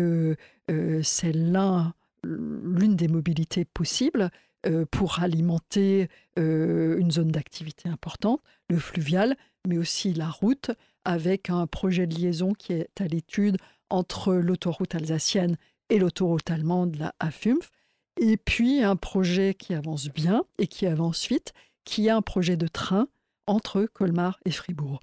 c'est 0.69 1.33
l'une 1.33 2.95
des 2.95 3.09
mobilités 3.09 3.65
possibles 3.65 4.31
pour 4.91 5.19
alimenter 5.19 6.07
une 6.37 7.11
zone 7.11 7.31
d'activité 7.31 7.89
importante, 7.89 8.41
le 8.69 8.77
fluvial, 8.77 9.35
mais 9.67 9.77
aussi 9.77 10.13
la 10.13 10.29
route, 10.29 10.71
avec 11.05 11.49
un 11.49 11.67
projet 11.67 12.07
de 12.07 12.15
liaison 12.15 12.53
qui 12.53 12.73
est 12.73 13.01
à 13.01 13.05
l'étude 13.05 13.57
entre 13.89 14.33
l'autoroute 14.33 14.95
alsacienne 14.95 15.57
et 15.89 15.99
l'autoroute 15.99 16.49
allemande, 16.49 16.95
la 16.95 17.13
A5. 17.19 17.57
Et 18.19 18.37
puis 18.37 18.83
un 18.83 18.95
projet 18.95 19.53
qui 19.53 19.73
avance 19.73 20.07
bien 20.09 20.43
et 20.57 20.67
qui 20.67 20.85
avance 20.85 21.27
vite, 21.27 21.53
qui 21.83 22.07
est 22.07 22.11
un 22.11 22.21
projet 22.21 22.57
de 22.57 22.67
train 22.67 23.07
entre 23.47 23.85
Colmar 23.85 24.39
et 24.45 24.51
Fribourg. 24.51 24.99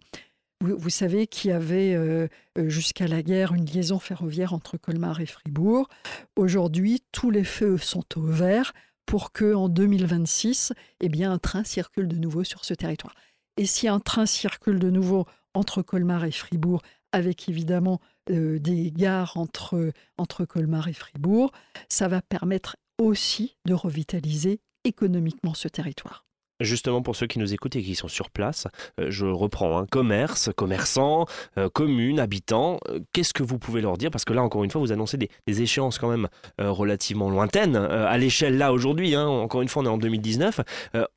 Vous, 0.62 0.90
savez 0.90 1.26
qu'il 1.26 1.50
y 1.50 1.54
avait 1.54 1.94
euh, 1.94 2.28
jusqu'à 2.66 3.08
la 3.08 3.22
guerre 3.22 3.54
une 3.54 3.64
liaison 3.64 3.98
ferroviaire 3.98 4.52
entre 4.52 4.76
Colmar 4.76 5.20
et 5.20 5.26
Fribourg. 5.26 5.88
Aujourd'hui, 6.36 7.02
tous 7.12 7.30
les 7.30 7.44
feux 7.44 7.78
sont 7.78 8.04
au 8.16 8.22
vert 8.22 8.74
pour 9.10 9.32
que 9.32 9.54
en 9.54 9.68
2026, 9.68 10.72
eh 11.00 11.08
bien, 11.08 11.32
un 11.32 11.38
train 11.38 11.64
circule 11.64 12.06
de 12.06 12.16
nouveau 12.16 12.44
sur 12.44 12.64
ce 12.64 12.74
territoire. 12.74 13.16
Et 13.56 13.66
si 13.66 13.88
un 13.88 13.98
train 13.98 14.24
circule 14.24 14.78
de 14.78 14.88
nouveau 14.88 15.26
entre 15.52 15.82
Colmar 15.82 16.24
et 16.24 16.30
Fribourg, 16.30 16.80
avec 17.10 17.48
évidemment 17.48 18.00
des 18.28 18.92
gares 18.92 19.36
entre, 19.36 19.92
entre 20.16 20.44
Colmar 20.44 20.86
et 20.86 20.92
Fribourg. 20.92 21.50
Ça 21.88 22.06
va 22.06 22.22
permettre 22.22 22.76
aussi 22.98 23.56
de 23.66 23.74
revitaliser 23.74 24.60
économiquement 24.84 25.54
ce 25.54 25.66
territoire. 25.66 26.24
Justement, 26.60 27.02
pour 27.02 27.16
ceux 27.16 27.26
qui 27.26 27.38
nous 27.38 27.52
écoutent 27.54 27.76
et 27.76 27.82
qui 27.82 27.94
sont 27.94 28.08
sur 28.08 28.30
place, 28.30 28.66
euh, 29.00 29.06
je 29.08 29.26
reprends 29.26 29.78
hein, 29.78 29.86
commerce, 29.90 30.50
commerçants, 30.56 31.26
euh, 31.58 31.68
communes, 31.68 32.20
habitants. 32.20 32.78
Euh, 32.88 33.00
qu'est-ce 33.12 33.32
que 33.32 33.42
vous 33.42 33.58
pouvez 33.58 33.80
leur 33.80 33.96
dire? 33.96 34.10
Parce 34.10 34.24
que 34.24 34.32
là, 34.32 34.42
encore 34.42 34.64
une 34.64 34.70
fois, 34.70 34.80
vous 34.80 34.92
annoncez 34.92 35.16
des, 35.16 35.28
échéances 35.46 35.98
quand 35.98 36.08
même 36.08 36.28
relativement 36.58 37.28
lointaines 37.28 37.76
à 37.76 38.16
l'échelle 38.16 38.56
là 38.56 38.72
aujourd'hui. 38.72 39.16
Hein. 39.16 39.26
encore 39.26 39.62
une 39.62 39.68
fois, 39.68 39.82
on 39.82 39.86
est 39.86 39.88
en 39.88 39.98
2019. 39.98 40.60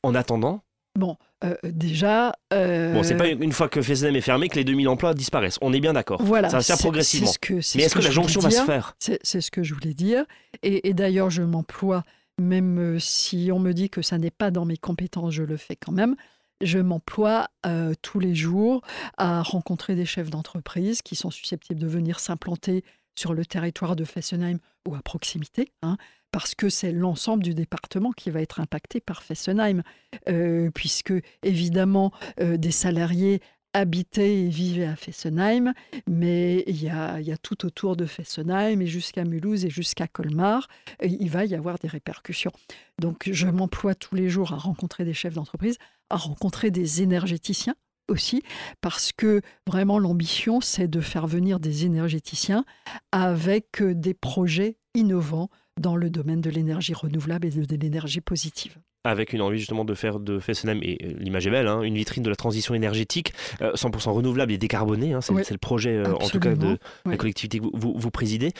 en 0.02 0.16
attendant, 0.16 0.64
Bon, 0.98 1.18
déjà. 1.64 2.34
Bon, 2.52 3.04
c'est 3.04 3.16
pas 3.16 3.28
une 3.28 3.52
fois 3.52 3.70
que 3.70 3.82
FSM 3.82 4.16
est 4.16 4.22
fermé 4.22 4.50
que 4.50 4.56
les 4.56 4.64
2000 4.64 4.90
emplois 4.90 5.14
disparaissent. 5.14 5.60
On 5.62 5.72
est 5.72 5.80
bien 5.80 5.94
d'accord. 5.94 6.22
Voilà. 6.22 6.50
Ça 6.50 6.58
va 6.58 6.64
se 6.64 6.68
faire 6.68 6.78
progressivement. 6.80 7.32
Mais 7.50 7.84
est-ce 7.84 7.96
que, 7.96 8.02
la 8.02 8.12
jonction 8.12 8.42
va 8.42 8.50
se 8.50 8.64
faire? 8.64 8.96
C'est 9.00 9.42
ce 9.42 9.52
que 9.52 9.64
je 9.64 9.74
voulais 9.74 9.94
dire. 9.94 10.26
et 10.64 10.94
d'ailleurs, 10.94 11.30
je 11.30 11.44
m'emploie 11.44 12.04
même 12.40 12.80
euh, 12.80 13.00
si 13.00 13.50
on 13.52 13.60
me 13.60 13.74
dit 13.74 13.90
que 13.90 14.02
ça 14.02 14.18
n'est 14.18 14.32
pas 14.32 14.52
dans 14.52 14.66
mes 14.66 14.78
compétences, 14.78 15.34
je 15.34 15.44
le 15.44 15.58
fais 15.58 15.76
quand 15.76 15.92
même. 15.92 16.16
Je 16.62 16.80
m'emploie 16.80 17.50
euh, 17.66 17.94
tous 18.02 18.20
les 18.20 18.36
jours 18.36 18.82
à 19.18 19.42
rencontrer 19.42 19.96
des 19.96 20.06
chefs 20.06 20.30
d'entreprise 20.30 21.02
qui 21.02 21.16
sont 21.16 21.32
susceptibles 21.32 21.80
de 21.80 21.88
venir 21.88 22.20
s'implanter 22.20 22.84
sur 23.16 23.34
le 23.34 23.46
territoire 23.46 23.96
de 23.96 24.06
Fessenheim 24.06 24.60
ou 24.88 24.96
à 24.96 25.02
proximité, 25.02 25.72
hein, 25.82 25.98
parce 26.32 26.56
que 26.56 26.70
c'est 26.70 26.92
l'ensemble 26.92 27.44
du 27.44 27.54
département 27.54 28.12
qui 28.12 28.32
va 28.32 28.42
être 28.42 28.60
impacté 28.60 29.00
par 29.00 29.24
Fessenheim, 29.24 29.84
euh, 30.30 30.72
puisque 30.74 31.14
évidemment 31.44 32.12
des 32.40 32.72
salariés 32.72 33.42
habitaient 33.74 34.42
et 34.42 34.48
vivaient 34.48 34.86
à 34.86 34.96
Fessenheim, 34.96 35.74
mais 36.08 36.64
il 36.68 36.82
y 36.82 36.90
a, 36.90 37.20
tout 37.42 37.66
autour 37.66 37.96
de 37.96 38.06
Fessenheim 38.06 38.82
et 38.82 38.88
jusqu'à 38.88 39.26
Mulhouse 39.26 39.66
et 39.66 39.70
jusqu'à 39.70 40.08
Colmar, 40.08 40.68
il 41.04 41.30
va 41.30 41.46
y 41.46 41.56
avoir 41.56 41.80
des 41.80 41.88
répercussions. 41.88 42.52
Donc 43.00 43.30
je 43.32 43.48
m'emploie 43.48 43.96
tous 43.96 44.16
les 44.16 44.30
jours 44.30 44.54
à 44.54 44.58
rencontrer 44.58 45.06
des 45.06 45.14
chefs 45.14 45.34
d'entreprise, 45.34 45.78
à 46.10 46.18
rencontrer 46.18 46.72
des 46.72 47.02
énergéticiens 47.02 47.76
aussi, 48.10 48.44
parce 48.82 49.12
que 49.12 49.42
vraiment 49.66 49.98
l'ambition, 49.98 50.62
c'est 50.62 50.88
de 50.88 51.02
faire 51.02 51.26
venir 51.26 51.60
des 51.60 51.86
énergéticiens 51.86 52.66
avec 53.12 53.82
des 53.82 54.14
projets 54.14 54.78
innovants 54.94 55.50
dans 55.80 55.96
le 55.96 56.10
domaine 56.10 56.42
de 56.42 56.50
l'énergie 56.50 56.94
renouvelable 56.94 57.48
et 57.48 57.52
de 57.52 57.76
l'énergie 57.76 58.22
positive 58.22 58.78
avec 59.04 59.34
une 59.34 59.42
envie 59.42 59.60
justement 59.60 59.86
de 59.86 59.94
faire 59.94 60.20
de 60.20 60.40
Fessenheim, 60.40 60.80
et 60.82 60.98
euh, 61.04 61.14
l'image 61.20 61.46
est 61.48 61.52
belle, 61.52 61.68
hein, 61.68 61.82
une 61.82 61.96
vitrine 61.96 62.24
de 62.24 62.30
la 62.30 62.36
transition 62.36 62.74
énergétique 62.74 63.34
100% 63.60 64.10
euh, 64.10 64.12
renouvelable 64.12 64.52
et 64.52 64.58
décarbonée. 64.58 65.14
Hein, 65.14 65.22
c'est, 65.22 65.52
le 65.52 65.58
projet, 65.58 65.98
euh, 65.98 66.14
en 66.16 66.30
tout 66.30 66.40
cas, 66.40 66.56
de 66.56 66.78
la 67.06 67.18
collectivité 67.18 67.60
que 67.60 67.66
vous, 67.74 67.94
vous, 67.96 68.12
présidez. 68.12 68.54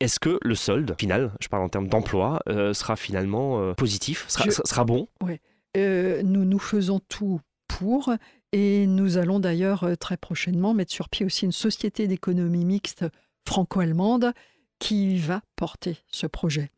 est-ce 0.00 0.20
que 0.20 0.38
le 0.42 0.54
solde 0.54 0.94
final, 0.98 1.32
je 1.40 1.48
parle 1.48 1.62
en 1.62 1.68
termes 1.68 1.88
d'emploi, 1.88 2.40
sera 2.72 2.96
finalement 2.96 3.74
positif, 3.74 4.24
sera, 4.28 4.50
sera 4.50 4.84
bon? 4.84 5.08
Oui. 5.22 5.38
nous, 5.76 6.44
nous 6.44 6.58
faisons 6.58 7.00
tout 7.08 7.40
pour. 7.68 8.12
Et 8.54 8.86
nous 8.86 9.16
allons 9.16 9.40
d'ailleurs 9.40 9.86
très 9.98 10.18
prochainement 10.18 10.74
mettre 10.74 10.92
sur 10.92 11.08
pied 11.08 11.24
aussi 11.24 11.46
une 11.46 11.52
société 11.52 12.06
d'économie 12.06 12.66
mixte 12.66 13.06
franco-allemande 13.48 14.32
qui 14.78 15.16
va 15.16 15.40
porter 15.56 15.96
ce 16.08 16.26
projet. 16.26 16.70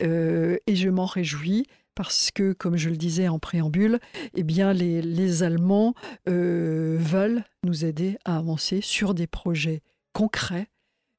et 0.00 0.74
je 0.74 0.88
m'en 0.88 1.06
réjouis 1.06 1.66
parce 1.96 2.30
que, 2.30 2.52
comme 2.52 2.76
je 2.76 2.90
le 2.90 2.96
disais 2.96 3.26
en 3.26 3.40
préambule, 3.40 3.98
eh 4.34 4.44
les, 4.74 5.42
Allemands 5.42 5.94
euh, 6.28 6.96
veulent 7.00 7.42
nous 7.64 7.84
aider 7.84 8.18
à 8.24 8.36
avancer 8.36 8.80
sur 8.82 9.14
des 9.14 9.26
projets 9.26 9.82
concrets. 10.12 10.68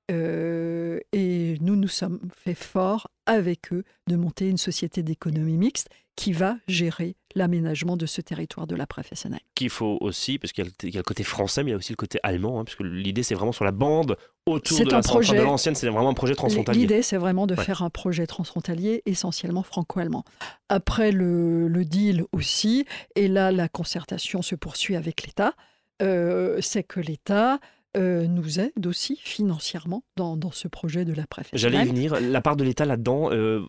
Euh, 0.10 1.00
et 1.12 1.58
nous 1.60 1.76
nous 1.76 1.88
sommes 1.88 2.20
fait 2.36 2.56
fort 2.56 3.10
avec 3.26 3.74
eux 3.74 3.84
de 4.08 4.16
monter 4.16 4.48
une 4.48 4.58
société 4.58 5.04
d'économie 5.04 5.58
mixte 5.58 5.90
qui 6.16 6.32
va 6.32 6.58
gérer 6.68 7.16
l'aménagement 7.36 7.98
de 7.98 8.06
ce 8.08 8.22
territoire 8.22 8.66
de 8.66 8.76
la 8.76 8.88
professionnelle. 8.88 9.42
Qu'il 9.54 9.70
faut 9.70 9.98
aussi, 10.02 10.40
parce 10.40 10.52
qu'il 10.52 10.66
y, 10.66 10.96
a 10.96 11.00
le 11.00 11.04
côté 11.04 11.24
français, 11.24 11.64
mais 11.64 11.70
il 11.70 11.74
y 11.74 11.76
a 11.76 11.78
aussi 11.78 11.92
le 11.92 11.98
côté 11.98 12.20
allemand, 12.24 12.60
hein, 12.60 12.64
parce 12.66 12.76
que 12.76 12.84
l'idée 12.84 13.22
c'est 13.22 13.36
vraiment 13.36 13.52
sur 13.52 13.66
la 13.66 13.72
bande 13.72 14.18
autour 14.48 14.80
de 14.80 14.90
la 14.90 15.02
projet, 15.02 15.38
de 15.38 15.44
l'ancienne, 15.44 15.76
c'est 15.76 15.88
vraiment 15.88 16.10
un 16.10 16.16
projet 16.16 16.34
transfrontalier. 16.34 16.80
L'idée 16.80 17.02
c'est 17.04 17.18
vraiment 17.18 17.46
de 17.46 17.56
faire 17.56 17.84
un 17.84 17.92
projet 17.92 18.26
transfrontalier 18.26 19.04
essentiellement 19.06 19.62
franco-allemand. 19.62 20.24
Après 20.70 21.12
le, 21.12 21.70
deal 21.86 22.24
aussi, 22.32 22.86
et 23.16 23.28
là 23.28 23.52
la 23.52 23.70
concertation 23.70 24.42
se 24.42 24.56
poursuit 24.56 24.96
avec 24.96 25.24
l'État, 25.24 25.54
euh, 26.02 26.58
c'est 26.62 26.84
que 26.84 27.00
l'État 27.00 27.60
euh, 27.96 28.28
nous 28.28 28.60
aide 28.60 28.86
aussi 28.86 29.18
financièrement 29.24 30.04
dans, 30.16 30.38
dans, 30.38 30.52
ce 30.52 30.68
projet 30.68 31.06
de 31.06 31.14
la 31.14 31.26
préfecture. 31.26 31.58
J'allais 31.58 31.84
y 31.84 31.88
venir. 31.88 32.20
La 32.20 32.42
part 32.42 32.56
de 32.56 32.64
l'État 32.64 32.86
là-dedans, 32.86 33.30
euh, 33.32 33.66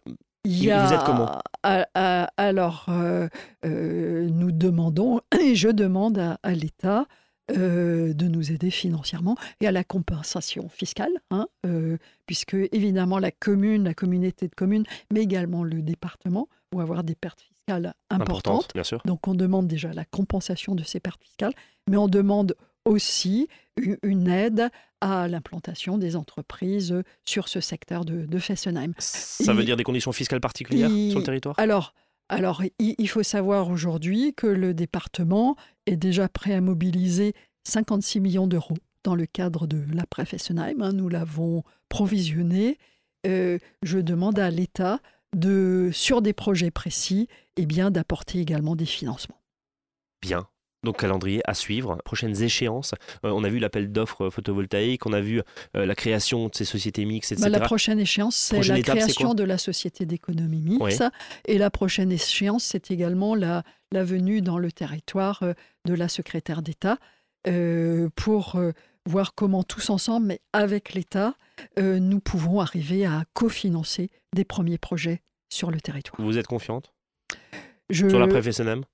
vous 0.48 0.92
êtes 0.92 1.04
comment? 1.04 1.38
Alors, 1.62 2.86
euh, 2.88 3.28
euh, 3.64 4.28
nous 4.30 4.52
demandons, 4.52 5.20
et 5.40 5.54
je 5.54 5.68
demande 5.68 6.18
à, 6.18 6.52
l'État 6.52 7.06
euh, 7.50 8.12
de 8.12 8.28
nous 8.28 8.52
aider 8.52 8.70
financièrement 8.70 9.36
et 9.60 9.66
à 9.66 9.72
la 9.72 9.84
compensation 9.84 10.68
fiscale, 10.68 11.12
hein, 11.30 11.48
puisque 12.26 12.54
évidemment 12.72 13.18
la 13.18 13.30
commune, 13.30 13.84
la 13.84 13.94
communauté 13.94 14.48
de 14.48 14.54
communes, 14.54 14.84
mais 15.12 15.20
également 15.20 15.64
le 15.64 15.82
département 15.82 16.48
vont 16.72 16.80
avoir 16.80 17.04
des 17.04 17.14
pertes 17.14 17.40
fiscales 17.40 17.94
importantes. 18.10 18.68
bien 18.74 18.84
sûr. 18.84 19.00
Donc 19.04 19.26
on 19.28 19.34
demande 19.34 19.66
déjà 19.66 19.92
la 19.92 20.04
compensation 20.04 20.74
de 20.74 20.82
ces 20.82 21.00
pertes 21.00 21.22
fiscales, 21.22 21.54
mais 21.88 21.96
on 21.96 22.08
demande 22.08 22.54
aussi 22.88 23.48
une 24.02 24.28
aide 24.28 24.70
à 25.00 25.28
l'implantation 25.28 25.98
des 25.98 26.16
entreprises 26.16 26.94
sur 27.24 27.48
ce 27.48 27.60
secteur 27.60 28.04
de, 28.04 28.26
de 28.26 28.38
Fessenheim. 28.38 28.94
Ça 28.98 29.54
veut 29.54 29.64
dire 29.64 29.76
des 29.76 29.84
conditions 29.84 30.12
fiscales 30.12 30.40
particulières 30.40 30.90
sur 30.90 31.20
le 31.20 31.24
territoire? 31.24 31.54
Alors, 31.58 31.94
alors 32.28 32.62
il, 32.78 33.08
faut 33.08 33.22
savoir 33.22 33.70
aujourd'hui 33.70 34.34
que 34.34 34.46
le 34.46 34.74
département 34.74 35.56
est 35.86 35.96
déjà 35.96 36.28
prêt 36.28 36.52
à 36.52 36.60
mobiliser 36.60 37.34
56 37.64 38.20
millions 38.20 38.46
d'euros 38.46 38.76
dans 39.04 39.14
le 39.14 39.26
cadre 39.26 39.66
de 39.66 39.82
l'après 39.92 40.26
Fessenheim. 40.26 40.82
Hein, 40.82 40.92
nous 40.92 41.08
l'avons 41.08 41.62
provisionné. 41.88 42.78
Euh, 43.26 43.58
je 43.82 43.98
demande 43.98 44.38
à 44.38 44.50
l'État 44.50 45.00
de, 45.34 45.90
sur 45.92 46.22
des 46.22 46.32
projets 46.32 46.70
précis, 46.70 47.28
et 47.56 47.62
eh 47.62 47.66
bien 47.66 47.90
d'apporter 47.90 48.40
également 48.40 48.76
des 48.76 48.86
financements. 48.86 49.40
Bien, 50.22 50.48
donc 50.84 50.98
calendrier 50.98 51.40
à 51.44 51.54
suivre, 51.54 51.98
prochaines 52.04 52.42
échéances. 52.42 52.94
Euh, 53.24 53.30
on 53.30 53.44
a 53.44 53.48
vu 53.48 53.58
l'appel 53.58 53.90
d'offres 53.90 54.30
photovoltaïques, 54.30 55.06
on 55.06 55.12
a 55.12 55.20
vu 55.20 55.42
euh, 55.76 55.86
la 55.86 55.94
création 55.94 56.48
de 56.48 56.54
ces 56.54 56.64
sociétés 56.64 57.04
mixtes, 57.04 57.32
etc. 57.32 57.50
Bah, 57.50 57.58
la 57.58 57.64
prochaine 57.64 57.98
échéance, 57.98 58.36
c'est 58.36 58.62
la 58.66 58.80
création 58.82 59.34
de 59.34 59.44
la 59.44 59.58
société 59.58 60.06
d'économie 60.06 60.62
mixte. 60.62 61.04
Et 61.46 61.58
la 61.58 61.70
prochaine 61.70 62.12
échéance, 62.12 62.64
c'est 62.64 62.90
également 62.90 63.34
la, 63.34 63.64
la, 63.92 64.04
venue 64.04 64.40
dans 64.40 64.58
le 64.58 64.70
territoire 64.70 65.42
euh, 65.42 65.52
de 65.84 65.94
la 65.94 66.08
secrétaire 66.08 66.62
d'État 66.62 66.98
pour 68.14 68.60
voir 69.06 69.34
comment 69.34 69.62
tous 69.62 69.88
ensemble, 69.88 70.26
mais 70.26 70.40
avec 70.52 70.92
l'État, 70.92 71.34
nous 71.78 72.20
pouvons 72.20 72.60
arriver 72.60 73.06
à 73.06 73.24
cofinancer 73.32 74.10
des 74.34 74.44
premiers 74.44 74.76
projets 74.76 75.22
sur 75.48 75.70
le 75.70 75.80
territoire. 75.80 76.20
Vous 76.20 76.36
êtes 76.36 76.46
confiante? 76.46 76.92
Sur 77.90 78.18
la 78.18 78.26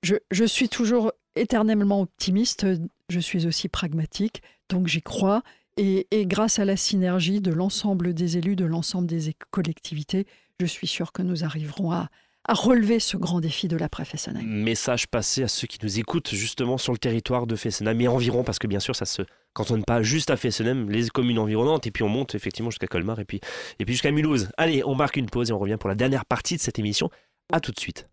je, 0.03 0.15
je 0.31 0.45
suis 0.45 0.69
toujours 0.69 1.11
éternellement 1.35 2.01
optimiste, 2.01 2.65
je 3.09 3.19
suis 3.19 3.45
aussi 3.45 3.69
pragmatique, 3.69 4.41
donc 4.69 4.87
j'y 4.87 5.01
crois. 5.01 5.41
Et, 5.77 6.07
grâce 6.25 6.59
à 6.59 6.65
la 6.65 6.77
synergie 6.77 7.41
de 7.41 7.51
l'ensemble 7.51 8.13
des 8.13 8.37
élus, 8.37 8.55
de 8.55 8.65
l'ensemble 8.65 9.07
des 9.07 9.35
collectivités, 9.51 10.25
je 10.59 10.65
suis 10.65 10.87
sûr 10.87 11.11
que 11.11 11.21
nous 11.21 11.43
arriverons 11.43 11.91
à, 11.91 12.09
relever 12.47 12.99
ce 12.99 13.17
grand 13.17 13.41
défi 13.41 13.67
de 13.67 13.75
la 13.75 13.89
Fessenheim. 13.89 14.45
Message 14.45 15.07
passé 15.07 15.41
à 15.41 15.47
ceux 15.47 15.65
qui 15.65 15.79
nous 15.81 15.99
écoutent 15.99 16.29
justement 16.29 16.77
sur 16.77 16.93
le 16.93 16.99
territoire 16.99 17.47
de 17.47 17.55
Fessenheim 17.55 17.99
et 17.99 18.07
environ, 18.07 18.43
parce 18.43 18.59
que 18.59 18.67
bien 18.67 18.79
sûr, 18.79 18.95
ça 18.95 19.05
se 19.05 19.23
cantonne 19.53 19.83
pas 19.83 20.03
juste 20.03 20.29
à 20.29 20.37
Fessenheim, 20.37 20.87
les 20.89 21.09
communes 21.09 21.39
environnantes, 21.39 21.87
et 21.87 21.91
puis 21.91 22.03
on 22.03 22.09
monte 22.09 22.35
effectivement 22.35 22.69
jusqu'à 22.69 22.85
Colmar 22.85 23.19
et 23.19 23.25
puis, 23.25 23.41
et 23.79 23.85
puis 23.85 23.95
jusqu'à 23.95 24.11
Mulhouse. 24.11 24.49
Allez, 24.57 24.83
on 24.85 24.93
marque 24.93 25.17
une 25.17 25.29
pause 25.29 25.49
et 25.49 25.53
on 25.53 25.59
revient 25.59 25.77
pour 25.79 25.89
la 25.89 25.95
dernière 25.95 26.25
partie 26.25 26.55
de 26.55 26.61
cette 26.61 26.77
émission. 26.77 27.09
À 27.51 27.59
tout 27.59 27.71
de 27.71 27.79
suite. 27.79 28.07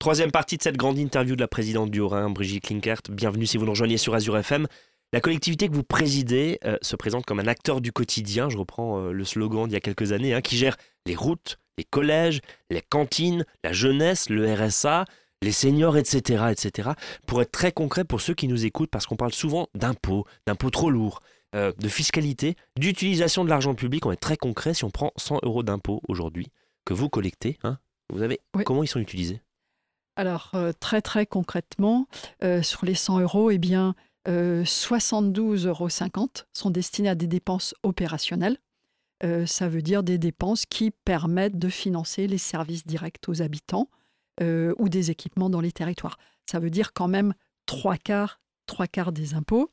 Troisième 0.00 0.30
partie 0.30 0.56
de 0.56 0.62
cette 0.62 0.78
grande 0.78 0.96
interview 0.96 1.36
de 1.36 1.42
la 1.42 1.46
présidente 1.46 1.90
du 1.90 2.00
Haut-Rhin, 2.00 2.30
Brigitte 2.30 2.64
Klinkert. 2.64 3.02
Bienvenue 3.10 3.44
si 3.44 3.58
vous 3.58 3.66
nous 3.66 3.72
rejoignez 3.72 3.98
sur 3.98 4.14
Azure 4.14 4.38
FM. 4.38 4.66
La 5.12 5.20
collectivité 5.20 5.68
que 5.68 5.74
vous 5.74 5.82
présidez 5.82 6.58
euh, 6.64 6.78
se 6.80 6.96
présente 6.96 7.26
comme 7.26 7.38
un 7.38 7.46
acteur 7.46 7.82
du 7.82 7.92
quotidien, 7.92 8.48
je 8.48 8.56
reprends 8.56 8.98
euh, 8.98 9.12
le 9.12 9.24
slogan 9.26 9.66
d'il 9.66 9.74
y 9.74 9.76
a 9.76 9.80
quelques 9.80 10.12
années, 10.12 10.32
hein, 10.32 10.40
qui 10.40 10.56
gère 10.56 10.78
les 11.04 11.14
routes, 11.14 11.58
les 11.76 11.84
collèges, 11.84 12.40
les 12.70 12.80
cantines, 12.80 13.44
la 13.62 13.74
jeunesse, 13.74 14.30
le 14.30 14.50
RSA, 14.50 15.04
les 15.42 15.52
seniors, 15.52 15.98
etc., 15.98 16.44
etc. 16.50 16.92
Pour 17.26 17.42
être 17.42 17.52
très 17.52 17.70
concret 17.70 18.04
pour 18.04 18.22
ceux 18.22 18.32
qui 18.32 18.48
nous 18.48 18.64
écoutent, 18.64 18.90
parce 18.90 19.04
qu'on 19.04 19.16
parle 19.16 19.34
souvent 19.34 19.68
d'impôts, 19.74 20.24
d'impôts 20.46 20.70
trop 20.70 20.90
lourds, 20.90 21.20
euh, 21.54 21.72
de 21.78 21.88
fiscalité, 21.88 22.56
d'utilisation 22.78 23.44
de 23.44 23.50
l'argent 23.50 23.74
public, 23.74 24.06
on 24.06 24.12
est 24.12 24.16
très 24.16 24.38
concret. 24.38 24.72
Si 24.72 24.84
on 24.84 24.90
prend 24.90 25.12
100 25.18 25.40
euros 25.42 25.62
d'impôts 25.62 26.00
aujourd'hui 26.08 26.46
que 26.86 26.94
vous 26.94 27.10
collectez, 27.10 27.58
hein, 27.64 27.76
vous 28.10 28.22
avez 28.22 28.40
comment 28.64 28.82
ils 28.82 28.88
sont 28.88 28.98
utilisés? 28.98 29.42
Alors, 30.20 30.52
très 30.80 31.00
très 31.00 31.24
concrètement, 31.24 32.06
sur 32.60 32.84
les 32.84 32.94
100 32.94 33.20
euros, 33.20 33.50
eh 33.50 33.56
bien, 33.56 33.94
72,50 34.26 35.66
euros 35.66 35.88
sont 36.52 36.70
destinés 36.70 37.08
à 37.08 37.14
des 37.14 37.26
dépenses 37.26 37.74
opérationnelles. 37.82 38.58
ça 39.46 39.68
veut 39.70 39.80
dire 39.80 40.02
des 40.02 40.18
dépenses 40.18 40.66
qui 40.66 40.90
permettent 40.90 41.58
de 41.58 41.70
financer 41.70 42.26
les 42.26 42.36
services 42.36 42.86
directs 42.86 43.26
aux 43.28 43.40
habitants 43.40 43.88
ou 44.42 44.90
des 44.90 45.10
équipements 45.10 45.48
dans 45.48 45.62
les 45.62 45.72
territoires. 45.72 46.18
Ça 46.44 46.58
veut 46.58 46.68
dire 46.68 46.92
quand 46.92 47.08
même 47.08 47.32
trois 47.64 47.96
quarts, 47.96 48.42
trois 48.66 48.86
quarts 48.86 49.12
des 49.12 49.32
impôts. 49.32 49.72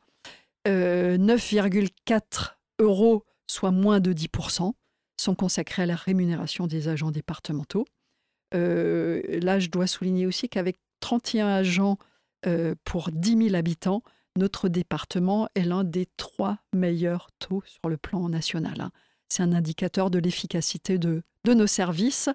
9,4 0.66 2.54
euros, 2.80 3.26
soit 3.48 3.72
moins 3.72 4.00
de 4.00 4.14
10%, 4.14 4.72
sont 5.20 5.36
consacrés 5.36 5.82
à 5.82 5.88
la 5.88 5.98
rémunération 5.98 6.68
des 6.68 6.88
agents 6.88 7.12
départementaux. 7.12 7.86
Euh, 8.54 9.22
là, 9.42 9.60
je 9.60 9.70
dois 9.70 9.88
souligner 9.88 10.26
aussi 10.26 10.50
qu'avec 10.50 10.78
31 11.00 11.48
agents 11.48 11.98
euh, 12.46 12.76
pour 12.84 13.12
10 13.12 13.50
000 13.50 13.56
habitants, 13.56 14.04
notre 14.38 14.70
département 14.70 15.48
est 15.56 15.64
l'un 15.64 15.84
des 15.84 16.08
trois 16.18 16.60
meilleurs 16.74 17.30
taux 17.40 17.64
sur 17.66 17.90
le 17.90 17.98
plan 17.98 18.30
national. 18.30 18.82
Hein. 18.82 18.92
C'est 19.30 19.44
un 19.44 19.54
indicateur 19.54 20.10
de 20.10 20.20
l'efficacité 20.20 20.98
de, 20.98 21.24
nos 21.46 21.68
services. 21.68 22.30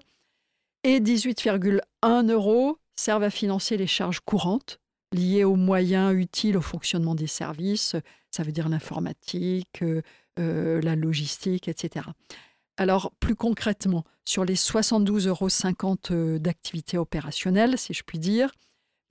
Et 0.83 0.99
18,1 0.99 2.31
euros 2.31 2.79
servent 2.95 3.23
à 3.23 3.29
financer 3.29 3.77
les 3.77 3.87
charges 3.87 4.19
courantes 4.21 4.79
liées 5.13 5.43
aux 5.43 5.55
moyens 5.55 6.13
utiles 6.15 6.57
au 6.57 6.61
fonctionnement 6.61 7.13
des 7.13 7.27
services, 7.27 7.95
ça 8.31 8.41
veut 8.41 8.51
dire 8.51 8.67
l'informatique, 8.67 9.83
euh, 10.39 10.81
la 10.81 10.95
logistique, 10.95 11.67
etc. 11.67 12.07
Alors, 12.77 13.11
plus 13.19 13.35
concrètement, 13.35 14.05
sur 14.25 14.45
les 14.45 14.55
72,50 14.55 15.27
euros 15.27 15.49
euh, 16.11 16.39
d'activité 16.39 16.97
opérationnelle, 16.97 17.77
si 17.77 17.93
je 17.93 18.03
puis 18.03 18.19
dire, 18.19 18.51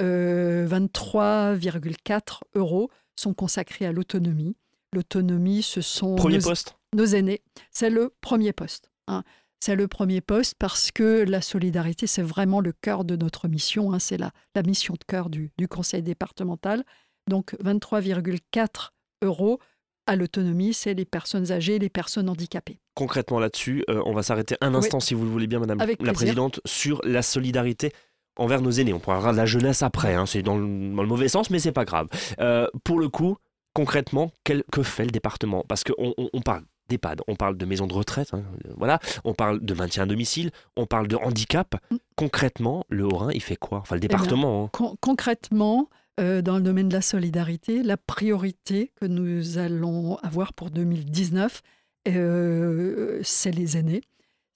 23,4 0.00 2.40
euros 2.54 2.90
sont 3.14 3.34
consacrés 3.34 3.84
à 3.86 3.92
l'autonomie. 3.92 4.56
L'autonomie, 4.92 5.62
ce 5.62 5.80
sont 5.80 6.16
premier 6.16 6.38
nos, 6.38 6.44
poste. 6.44 6.76
nos 6.94 7.06
aînés. 7.06 7.40
C'est 7.70 7.90
le 7.90 8.12
premier 8.20 8.52
poste. 8.52 8.90
Hein. 9.06 9.22
C'est 9.60 9.76
le 9.76 9.86
premier 9.86 10.20
poste 10.20 10.56
parce 10.58 10.90
que 10.90 11.22
la 11.22 11.40
solidarité, 11.40 12.08
c'est 12.08 12.22
vraiment 12.22 12.60
le 12.60 12.72
cœur 12.72 13.04
de 13.04 13.14
notre 13.16 13.46
mission. 13.48 13.92
Hein. 13.92 14.00
C'est 14.00 14.18
la, 14.18 14.32
la, 14.54 14.62
mission 14.62 14.94
de 14.94 15.04
cœur 15.06 15.30
du, 15.30 15.52
du 15.56 15.68
conseil 15.68 16.02
départemental. 16.02 16.84
Donc 17.28 17.54
23,4 17.62 18.90
euros 19.22 19.60
à 20.06 20.16
l'autonomie, 20.16 20.74
c'est 20.74 20.94
les 20.94 21.04
personnes 21.04 21.52
âgées, 21.52 21.78
les 21.78 21.88
personnes 21.88 22.28
handicapées. 22.28 22.78
Concrètement 22.94 23.38
là-dessus, 23.38 23.84
euh, 23.88 24.02
on 24.04 24.12
va 24.12 24.22
s'arrêter 24.22 24.56
un 24.60 24.74
instant, 24.74 25.00
si 25.00 25.14
vous 25.14 25.24
le 25.24 25.30
voulez 25.30 25.46
bien, 25.46 25.60
Madame 25.60 25.78
la 26.00 26.12
Présidente, 26.12 26.60
sur 26.64 27.00
la 27.04 27.22
solidarité 27.22 27.92
envers 28.36 28.60
nos 28.60 28.70
aînés. 28.70 28.92
On 28.92 29.00
parlera 29.00 29.32
de 29.32 29.36
la 29.36 29.46
jeunesse 29.46 29.82
après, 29.82 30.14
hein. 30.14 30.26
c'est 30.26 30.42
dans, 30.42 30.56
le, 30.56 30.66
mauvais 30.66 31.28
sens, 31.28 31.50
mais 31.50 31.58
c'est 31.58 31.72
pas 31.72 31.84
grave. 31.84 32.08
Euh, 32.40 32.66
pour 32.84 32.98
le 32.98 33.08
coup, 33.08 33.36
concrètement, 33.74 34.32
que 34.44 34.82
fait 34.82 35.04
le 35.04 35.10
département? 35.10 35.64
Parce 35.68 35.84
qu'on 35.84 36.14
on 36.16 36.40
parle 36.40 36.64
d'EHPAD, 36.88 37.22
on 37.28 37.36
parle 37.36 37.56
de 37.56 37.64
maison 37.64 37.86
de 37.86 37.94
retraite, 37.94 38.34
hein, 38.34 38.42
voilà, 38.76 38.98
on 39.24 39.34
parle 39.34 39.60
de 39.60 39.74
maintien 39.74 40.02
à 40.02 40.06
domicile, 40.06 40.50
on 40.76 40.86
parle 40.86 41.08
de 41.08 41.16
handicap. 41.16 41.76
Mm. 41.90 41.96
Concrètement, 42.16 42.84
le 42.88 43.04
Haut-Rhin, 43.04 43.30
il 43.32 43.42
fait 43.42 43.56
quoi? 43.56 43.78
Enfin, 43.78 43.94
le 43.94 44.00
eh 44.00 44.08
département. 44.08 44.70
Hein. 44.74 44.94
concrètement, 45.00 45.88
euh, 46.22 46.40
dans 46.40 46.56
le 46.56 46.62
domaine 46.62 46.88
de 46.88 46.94
la 46.94 47.02
solidarité, 47.02 47.82
la 47.82 47.96
priorité 47.96 48.92
que 49.00 49.06
nous 49.06 49.58
allons 49.58 50.16
avoir 50.18 50.52
pour 50.52 50.70
2019, 50.70 51.62
euh, 52.08 53.20
c'est 53.24 53.50
les 53.50 53.76
aînés. 53.76 54.02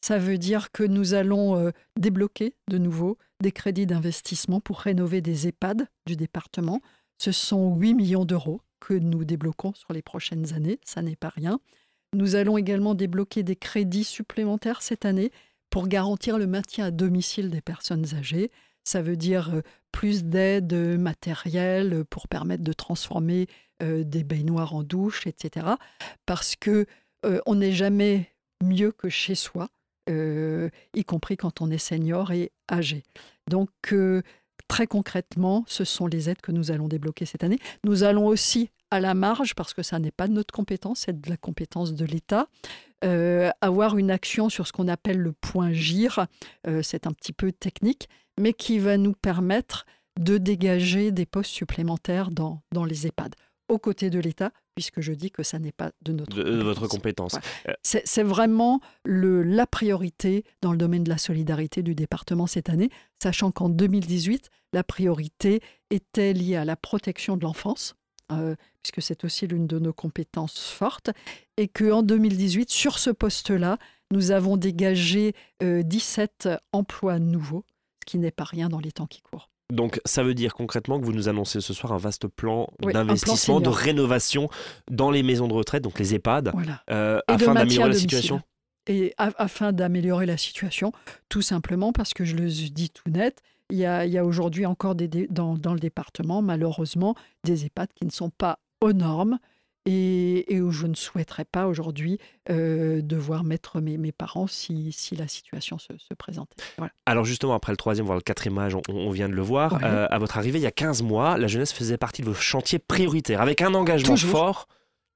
Ça 0.01 0.19
veut 0.19 0.39
dire 0.39 0.71
que 0.71 0.85
nous 0.85 1.15
allons 1.15 1.57
euh, 1.59 1.71
débloquer 1.99 2.55
de 2.69 2.79
nouveau 2.79 3.19
des 3.43 3.51
crédits 3.51 3.87
d'investissement 3.87 4.61
pour 4.61 4.79
rénover 4.79 5.21
des 5.21 5.49
EHPAD 5.49 5.89
du 6.07 6.15
département. 6.15 6.81
Ce 7.19 7.33
sont 7.33 7.75
8 7.75 7.95
millions 7.95 8.25
d'euros 8.25 8.61
que 8.79 8.95
nous 8.95 9.25
débloquons 9.25 9.75
sur 9.75 9.93
les 9.93 10.03
prochaines 10.03 10.53
années, 10.55 10.79
ça 10.85 11.03
n'est 11.03 11.17
pas 11.17 11.31
rien. 11.31 11.59
Nous 12.15 12.37
allons 12.37 12.57
également 12.57 12.95
débloquer 12.95 13.43
des 13.43 13.57
crédits 13.57 14.05
supplémentaires 14.05 14.83
cette 14.83 15.05
année 15.05 15.33
pour 15.71 15.89
garantir 15.89 16.39
le 16.39 16.47
maintien 16.47 16.87
à 16.87 16.91
domicile 16.93 17.51
des 17.51 17.61
personnes 17.61 18.15
âgées. 18.15 18.53
Ça 18.87 19.03
veut 19.03 19.17
dire 19.17 19.53
euh, 19.53 19.63
plus 19.91 20.25
d'aide 20.25 20.73
matérielle 20.99 22.05
pour 22.09 22.29
permettre 22.29 22.63
de 22.63 22.73
transformer 22.73 23.49
euh, 23.83 24.05
des 24.05 24.23
baignoires 24.23 24.75
en 24.75 24.85
douche, 24.85 25.27
etc. 25.27 25.67
Parce 26.25 26.55
que 26.55 26.87
euh, 27.25 27.41
on 27.47 27.57
n'est 27.57 27.73
jamais 27.73 28.33
mieux 28.63 28.93
que 28.93 29.09
chez 29.09 29.35
soi, 29.35 29.69
y 30.09 31.05
compris 31.05 31.37
quand 31.37 31.61
on 31.61 31.69
est 31.69 31.79
senior 31.79 32.31
et 32.31 32.53
âgé. 32.71 33.03
Donc 33.51 33.71
très 34.69 34.87
concrètement, 34.87 35.65
ce 35.67 35.85
sont 35.85 36.07
les 36.07 36.31
aides 36.31 36.41
que 36.41 36.53
nous 36.53 36.71
allons 36.71 36.87
débloquer 36.87 37.27
cette 37.27 37.43
année. 37.43 37.59
Nous 37.83 38.05
allons 38.05 38.27
aussi 38.27 38.71
à 38.93 39.01
la 39.01 39.15
marge, 39.15 39.57
parce 39.57 39.75
que 39.75 39.83
ça 39.83 39.99
n'est 39.99 40.13
pas 40.13 40.29
de 40.29 40.33
notre 40.33 40.55
compétence, 40.55 41.01
c'est 41.07 41.21
de 41.21 41.29
la 41.29 41.37
compétence 41.37 41.93
de 41.93 42.05
l'État. 42.05 42.47
Euh, 43.05 43.51
avoir 43.61 43.99
une 43.99 44.11
action 44.11 44.49
sur 44.49 44.67
ce 44.67 44.73
qu'on 44.73 44.89
appelle 44.89 45.19
le 45.19 45.33
point 45.33 45.73
GIR, 45.73 46.27
euh, 46.67 46.83
c'est 46.83 47.07
un 47.07 47.13
petit 47.13 47.33
peu 47.33 47.53
technique, 47.53 48.09
mais 48.41 48.53
qui 48.53 48.79
va 48.79 48.97
nous 48.97 49.13
permettre 49.13 49.85
de 50.19 50.39
dégager 50.39 51.13
des 51.13 51.27
postes 51.27 51.51
supplémentaires 51.51 52.31
dans, 52.31 52.63
dans 52.73 52.85
les 52.85 53.07
EHPAD, 53.07 53.35
aux 53.69 53.79
côtés 53.79 54.09
de 54.09 54.19
l'État, 54.19 54.51
puisque 54.75 55.01
je 55.01 55.13
dis 55.13 55.31
que 55.31 55.43
ça 55.43 55.59
n'est 55.59 55.73
pas 55.73 55.91
de 56.03 56.13
notre 56.13 56.37
de, 56.37 56.63
votre 56.63 56.87
compétence. 56.87 57.37
Euh, 57.69 57.73
c'est 57.83 58.23
vraiment 58.23 58.81
le, 59.05 59.43
la 59.43 59.67
priorité 59.67 60.45
dans 60.63 60.73
le 60.73 60.79
domaine 60.79 61.05
de 61.05 61.11
la 61.11 61.19
solidarité 61.19 61.83
du 61.83 61.95
département 61.95 62.47
cette 62.47 62.71
année, 62.71 62.91
sachant 63.23 63.51
qu'en 63.51 63.69
2018, 63.69 64.49
la 64.73 64.85
priorité 64.85 65.61
était 65.91 66.33
liée 66.33 66.57
à 66.57 66.65
la 66.65 66.77
protection 66.77 67.37
de 67.37 67.43
l'enfance, 67.43 67.95
euh, 68.33 68.55
puisque 68.83 69.03
c'est 69.03 69.25
aussi 69.25 69.47
l'une 69.47 69.67
de 69.67 69.79
nos 69.79 69.93
compétences 69.93 70.69
fortes, 70.69 71.11
et 71.57 71.69
qu'en 71.69 72.03
2018, 72.03 72.71
sur 72.71 72.99
ce 72.99 73.11
poste-là, 73.11 73.79
nous 74.13 74.31
avons 74.31 74.57
dégagé 74.57 75.35
17 75.61 76.47
euh, 76.47 76.57
emplois 76.73 77.19
nouveaux, 77.19 77.65
ce 78.03 78.07
qui 78.07 78.19
n'est 78.19 78.31
pas 78.31 78.45
rien 78.45 78.69
dans 78.69 78.79
les 78.79 78.93
temps 78.93 79.07
qui 79.07 79.21
courent. 79.23 79.51
Donc 79.73 80.01
ça 80.05 80.23
veut 80.23 80.35
dire 80.35 80.55
concrètement 80.55 81.01
que 81.01 81.05
vous 81.05 81.13
nous 81.13 81.29
annoncez 81.29 81.61
ce 81.61 81.73
soir 81.73 81.93
un 81.93 81.99
vaste 81.99 82.29
plan 82.29 82.69
d'investissement, 82.81 83.61
de 83.61 83.69
rénovation 83.69 84.49
dans 84.91 85.11
les 85.11 85.23
maisons 85.23 85.49
de 85.49 85.55
retraite, 85.55 85.83
donc 85.83 85.99
les 85.99 86.15
EHPAD, 86.15 86.53
euh, 86.91 87.21
afin 87.27 87.55
d'améliorer 87.55 87.89
la 87.89 87.95
situation. 87.95 88.43
et 88.87 89.13
afin 89.19 89.73
d'améliorer 89.73 90.27
la 90.27 90.37
situation, 90.37 90.93
tout 91.29 91.43
simplement 91.43 91.93
parce 91.93 92.15
que 92.15 92.25
je 92.25 92.37
le 92.37 92.47
dis 92.47 92.91
tout 92.91 93.11
net, 93.11 93.43
il 93.71 93.79
y 93.79 93.87
a, 93.87 94.25
aujourd'hui 94.25 94.67
encore 94.67 94.95
des, 94.95 95.09
dans, 95.29 95.55
le 95.55 95.81
département, 95.81 96.43
malheureusement, 96.43 97.15
des 97.45 97.67
EHPAD 97.67 97.89
qui 97.95 98.05
ne 98.05 98.11
sont 98.11 98.31
pas 98.31 98.59
aux 98.81 98.93
normes 98.93 99.39
et, 99.87 100.61
où 100.61 100.73
je 100.73 100.87
ne 100.87 100.95
souhaiterais 100.95 101.45
pas 101.45 101.67
aujourd'hui 101.67 102.19
euh, 102.51 103.01
devoir 103.03 103.45
mettre 103.45 103.81
mes, 103.81 103.99
mes 103.99 104.11
parents 104.13 104.47
si, 104.47 104.91
si, 104.91 105.15
la 105.15 105.29
situation 105.29 105.79
se, 105.79 105.93
se 105.97 106.15
présentait. 106.15 106.57
Alors 107.07 107.25
justement, 107.25 107.55
après 107.55 107.73
le 107.73 107.77
troisième, 107.77 108.07
voire 108.07 108.19
le 108.19 108.23
quatrième 108.23 108.59
âge, 108.59 108.77
on, 108.89 109.11
vient 109.11 109.29
de 109.29 109.35
le 109.35 109.43
voir, 109.43 109.79
euh, 109.85 110.07
à 110.11 110.19
votre 110.19 110.39
arrivée 110.39 110.59
il 110.59 110.63
y 110.63 110.67
a 110.67 110.73
15 110.73 111.03
mois, 111.03 111.39
la 111.39 111.47
jeunesse 111.47 111.73
faisait 111.73 111.99
partie 111.99 112.23
de 112.23 112.27
vos 112.27 112.35
chantiers 112.35 112.81
prioritaires, 112.81 113.41
avec 113.41 113.63
un 113.63 113.75
engagement 113.75 114.17
fort, 114.17 114.67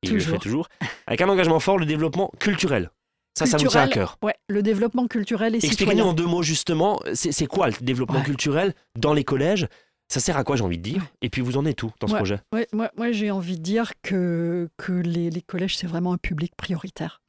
il 0.02 0.14
le 0.14 0.20
fait 0.20 0.38
toujours, 0.38 0.68
avec 1.06 1.20
un 1.20 1.28
engagement 1.28 1.60
fort, 1.60 1.76
le 1.76 1.86
développement 1.86 2.30
culturel. 2.38 2.90
Ça, 3.38 3.46
ça 3.46 3.56
vous 3.56 3.66
tient 3.68 3.82
à 3.82 3.88
cœur. 3.88 4.18
Ouais, 4.22 4.34
le 4.48 4.62
développement 4.62 5.06
culturel 5.06 5.54
et 5.54 5.58
Expliquez-nous 5.64 6.04
en 6.04 6.12
deux 6.12 6.26
mots 6.26 6.42
justement, 6.42 7.00
c'est 7.14 7.46
quoi 7.46 7.68
le 7.68 7.74
développement 7.80 8.22
culturel 8.22 8.74
dans 8.98 9.12
les 9.12 9.24
collèges? 9.24 9.68
Ça 10.08 10.18
sert 10.18 10.36
à 10.36 10.42
quoi, 10.42 10.56
j'ai 10.56 10.64
envie 10.64 10.78
de 10.78 10.82
dire? 10.82 11.06
Et 11.22 11.30
puis, 11.30 11.40
vous 11.40 11.56
en 11.56 11.64
êtes 11.64 11.76
tout 11.76 11.92
dans 12.00 12.08
ce 12.08 12.14
projet? 12.16 12.40
ouais, 12.52 12.66
Moi, 12.72 13.12
j'ai 13.12 13.30
envie 13.30 13.56
de 13.56 13.62
dire 13.62 13.92
que, 14.02 14.68
que 14.76 14.92
les, 14.92 15.30
les 15.30 15.42
collèges, 15.42 15.76
c'est 15.76 15.86
vraiment 15.86 16.12
un 16.12 16.18
public 16.18 16.52
prioritaire. 16.56 17.22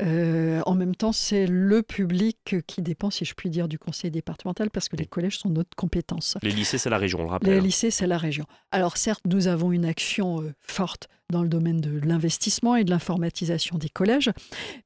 Euh, 0.00 0.60
en 0.64 0.74
même 0.74 0.94
temps, 0.94 1.12
c'est 1.12 1.46
le 1.46 1.82
public 1.82 2.56
qui 2.66 2.82
dépend, 2.82 3.10
si 3.10 3.24
je 3.24 3.34
puis 3.34 3.50
dire, 3.50 3.68
du 3.68 3.78
conseil 3.78 4.10
départemental, 4.10 4.70
parce 4.70 4.88
que 4.88 4.96
les 4.96 5.06
collèges 5.06 5.38
sont 5.38 5.50
notre 5.50 5.74
compétence. 5.76 6.36
Les 6.42 6.50
lycées, 6.50 6.78
c'est 6.78 6.90
la 6.90 6.98
région, 6.98 7.20
on 7.20 7.24
le 7.24 7.30
rappelle. 7.30 7.52
Les 7.52 7.60
lycées, 7.60 7.90
c'est 7.90 8.06
la 8.06 8.18
région. 8.18 8.44
Alors 8.70 8.96
certes, 8.96 9.22
nous 9.26 9.48
avons 9.48 9.72
une 9.72 9.84
action 9.84 10.40
euh, 10.40 10.54
forte 10.60 11.08
dans 11.30 11.42
le 11.42 11.48
domaine 11.48 11.80
de 11.80 11.98
l'investissement 12.06 12.76
et 12.76 12.84
de 12.84 12.90
l'informatisation 12.90 13.76
des 13.76 13.88
collèges, 13.88 14.30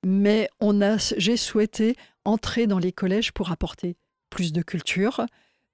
mais 0.04 0.48
on 0.60 0.80
a, 0.80 0.96
j'ai 1.16 1.36
souhaité 1.36 1.94
entrer 2.24 2.66
dans 2.66 2.78
les 2.78 2.92
collèges 2.92 3.32
pour 3.32 3.52
apporter 3.52 3.96
plus 4.30 4.52
de 4.52 4.62
culture, 4.62 5.26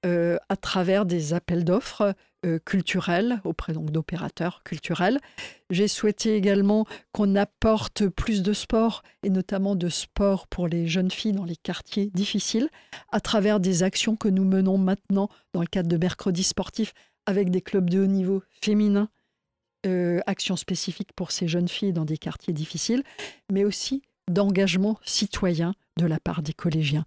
euh, 0.05 0.36
à 0.49 0.57
travers 0.57 1.07
des 1.07 1.32
appels 1.32 1.64
d'offres 1.64 2.14
euh, 2.47 2.59
culturels 2.64 3.41
auprès 3.45 3.72
donc 3.72 3.91
d'opérateurs 3.91 4.62
culturels. 4.62 5.18
J'ai 5.70 5.89
souhaité 5.89 6.36
également 6.36 6.86
qu'on 7.12 7.34
apporte 7.34 8.07
plus 8.07 8.43
de 8.43 8.53
sport 8.53 9.03
et 9.24 9.30
notamment 9.30 9.74
de 9.74 9.89
sport 9.89 10.47
pour 10.47 10.68
les 10.68 10.86
jeunes 10.86 11.11
filles 11.11 11.32
dans 11.32 11.45
les 11.45 11.57
quartiers 11.57 12.11
difficiles 12.14 12.68
à 13.11 13.20
travers 13.20 13.59
des 13.59 13.82
actions 13.82 14.14
que 14.14 14.28
nous 14.28 14.45
menons 14.45 14.78
maintenant 14.78 15.28
dans 15.53 15.61
le 15.61 15.66
cadre 15.66 15.89
de 15.89 15.97
mercredis 15.97 16.45
sportifs 16.45 16.95
avec 17.26 17.51
des 17.51 17.61
clubs 17.61 17.91
de 17.91 18.01
haut 18.01 18.07
niveau 18.07 18.43
féminins, 18.62 19.09
euh, 19.86 20.20
actions 20.26 20.57
spécifiques 20.57 21.12
pour 21.14 21.30
ces 21.32 21.49
jeunes 21.49 21.68
filles 21.68 21.93
dans 21.93 22.05
des 22.05 22.18
quartiers 22.18 22.55
difficiles, 22.55 23.03
mais 23.53 23.64
aussi 23.64 24.03
d'engagement 24.28 24.99
citoyen 25.05 25.74
de 25.99 26.07
la 26.07 26.20
part 26.20 26.43
des 26.43 26.53
collégiens. 26.53 27.05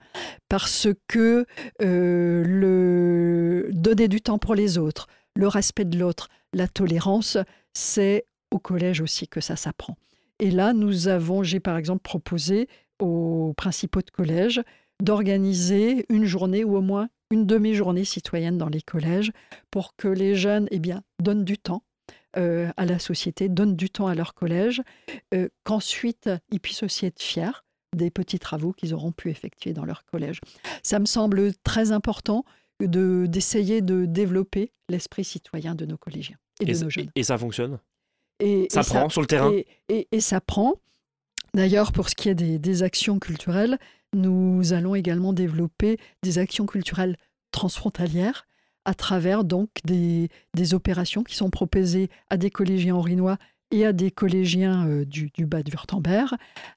Parce 0.49 0.87
que 1.07 1.45
euh, 1.81 2.43
le, 2.45 3.69
donner 3.71 4.07
du 4.07 4.21
temps 4.21 4.37
pour 4.37 4.55
les 4.55 4.77
autres, 4.77 5.07
le 5.35 5.47
respect 5.47 5.85
de 5.85 5.97
l'autre, 5.97 6.29
la 6.53 6.67
tolérance, 6.67 7.37
c'est 7.73 8.25
au 8.51 8.59
collège 8.59 9.01
aussi 9.01 9.27
que 9.27 9.41
ça 9.41 9.55
s'apprend. 9.55 9.97
Et 10.39 10.51
là, 10.51 10.73
nous 10.73 11.07
avons, 11.07 11.43
j'ai 11.43 11.59
par 11.59 11.77
exemple 11.77 12.01
proposé 12.01 12.67
aux 12.99 13.53
principaux 13.55 14.01
de 14.01 14.09
collège 14.09 14.61
d'organiser 15.01 16.05
une 16.09 16.25
journée 16.25 16.63
ou 16.63 16.75
au 16.77 16.81
moins 16.81 17.09
une 17.31 17.45
demi-journée 17.45 18.05
citoyenne 18.05 18.57
dans 18.57 18.69
les 18.69 18.81
collèges 18.81 19.31
pour 19.71 19.95
que 19.95 20.07
les 20.07 20.35
jeunes 20.35 20.67
eh 20.69 20.79
bien, 20.79 21.01
donnent 21.19 21.45
du 21.45 21.57
temps 21.57 21.83
euh, 22.37 22.71
à 22.77 22.85
la 22.85 22.99
société, 22.99 23.49
donnent 23.49 23.75
du 23.75 23.89
temps 23.89 24.07
à 24.07 24.15
leur 24.15 24.33
collège, 24.33 24.81
euh, 25.33 25.49
qu'ensuite 25.63 26.29
ils 26.51 26.59
puissent 26.59 26.83
aussi 26.83 27.05
être 27.05 27.21
fiers 27.21 27.63
des 27.95 28.09
petits 28.09 28.39
travaux 28.39 28.71
qu'ils 28.71 28.93
auront 28.93 29.11
pu 29.11 29.29
effectuer 29.29 29.73
dans 29.73 29.85
leur 29.85 30.05
collège. 30.05 30.39
Ça 30.83 30.99
me 30.99 31.05
semble 31.05 31.53
très 31.63 31.91
important 31.91 32.45
d'essayer 32.87 33.81
de, 33.81 34.05
développer 34.05 34.71
l'esprit 34.89 35.23
citoyen 35.23 35.75
de 35.75 35.85
nos 35.85 35.97
collégiens 35.97 36.37
et, 36.59 36.65
de 36.65 36.83
nos 36.83 36.89
jeunes. 36.89 37.11
Et 37.15 37.23
ça 37.23 37.37
fonctionne? 37.37 37.79
Et, 38.39 38.67
ça 38.69 38.83
prend 38.83 39.09
sur 39.09 39.21
le 39.21 39.27
terrain? 39.27 39.51
et, 39.89 40.19
ça 40.19 40.41
prend. 40.41 40.75
D'ailleurs, 41.53 41.91
pour 41.91 42.09
ce 42.09 42.15
qui 42.15 42.29
est 42.29 42.35
des, 42.35 42.83
actions 42.83 43.19
culturelles, 43.19 43.77
nous 44.13 44.73
allons 44.73 44.95
également 44.95 45.33
développer 45.33 45.97
des 46.23 46.37
actions 46.37 46.65
culturelles 46.65 47.17
transfrontalières 47.51 48.47
à 48.85 48.93
travers 48.93 49.43
donc 49.43 49.69
des, 49.83 50.29
opérations 50.73 51.23
qui 51.23 51.35
sont 51.35 51.49
proposées 51.49 52.09
à 52.29 52.37
des 52.37 52.49
collégiens 52.49 52.95
orinois 52.95 53.37
et 53.69 53.85
à 53.85 53.93
des 53.93 54.11
collégiens 54.11 54.87
euh, 54.87 55.05
du, 55.05 55.29
du, 55.33 55.45
bas 55.45 55.63
de 55.63 55.71
Wurtemberg, 55.71 56.35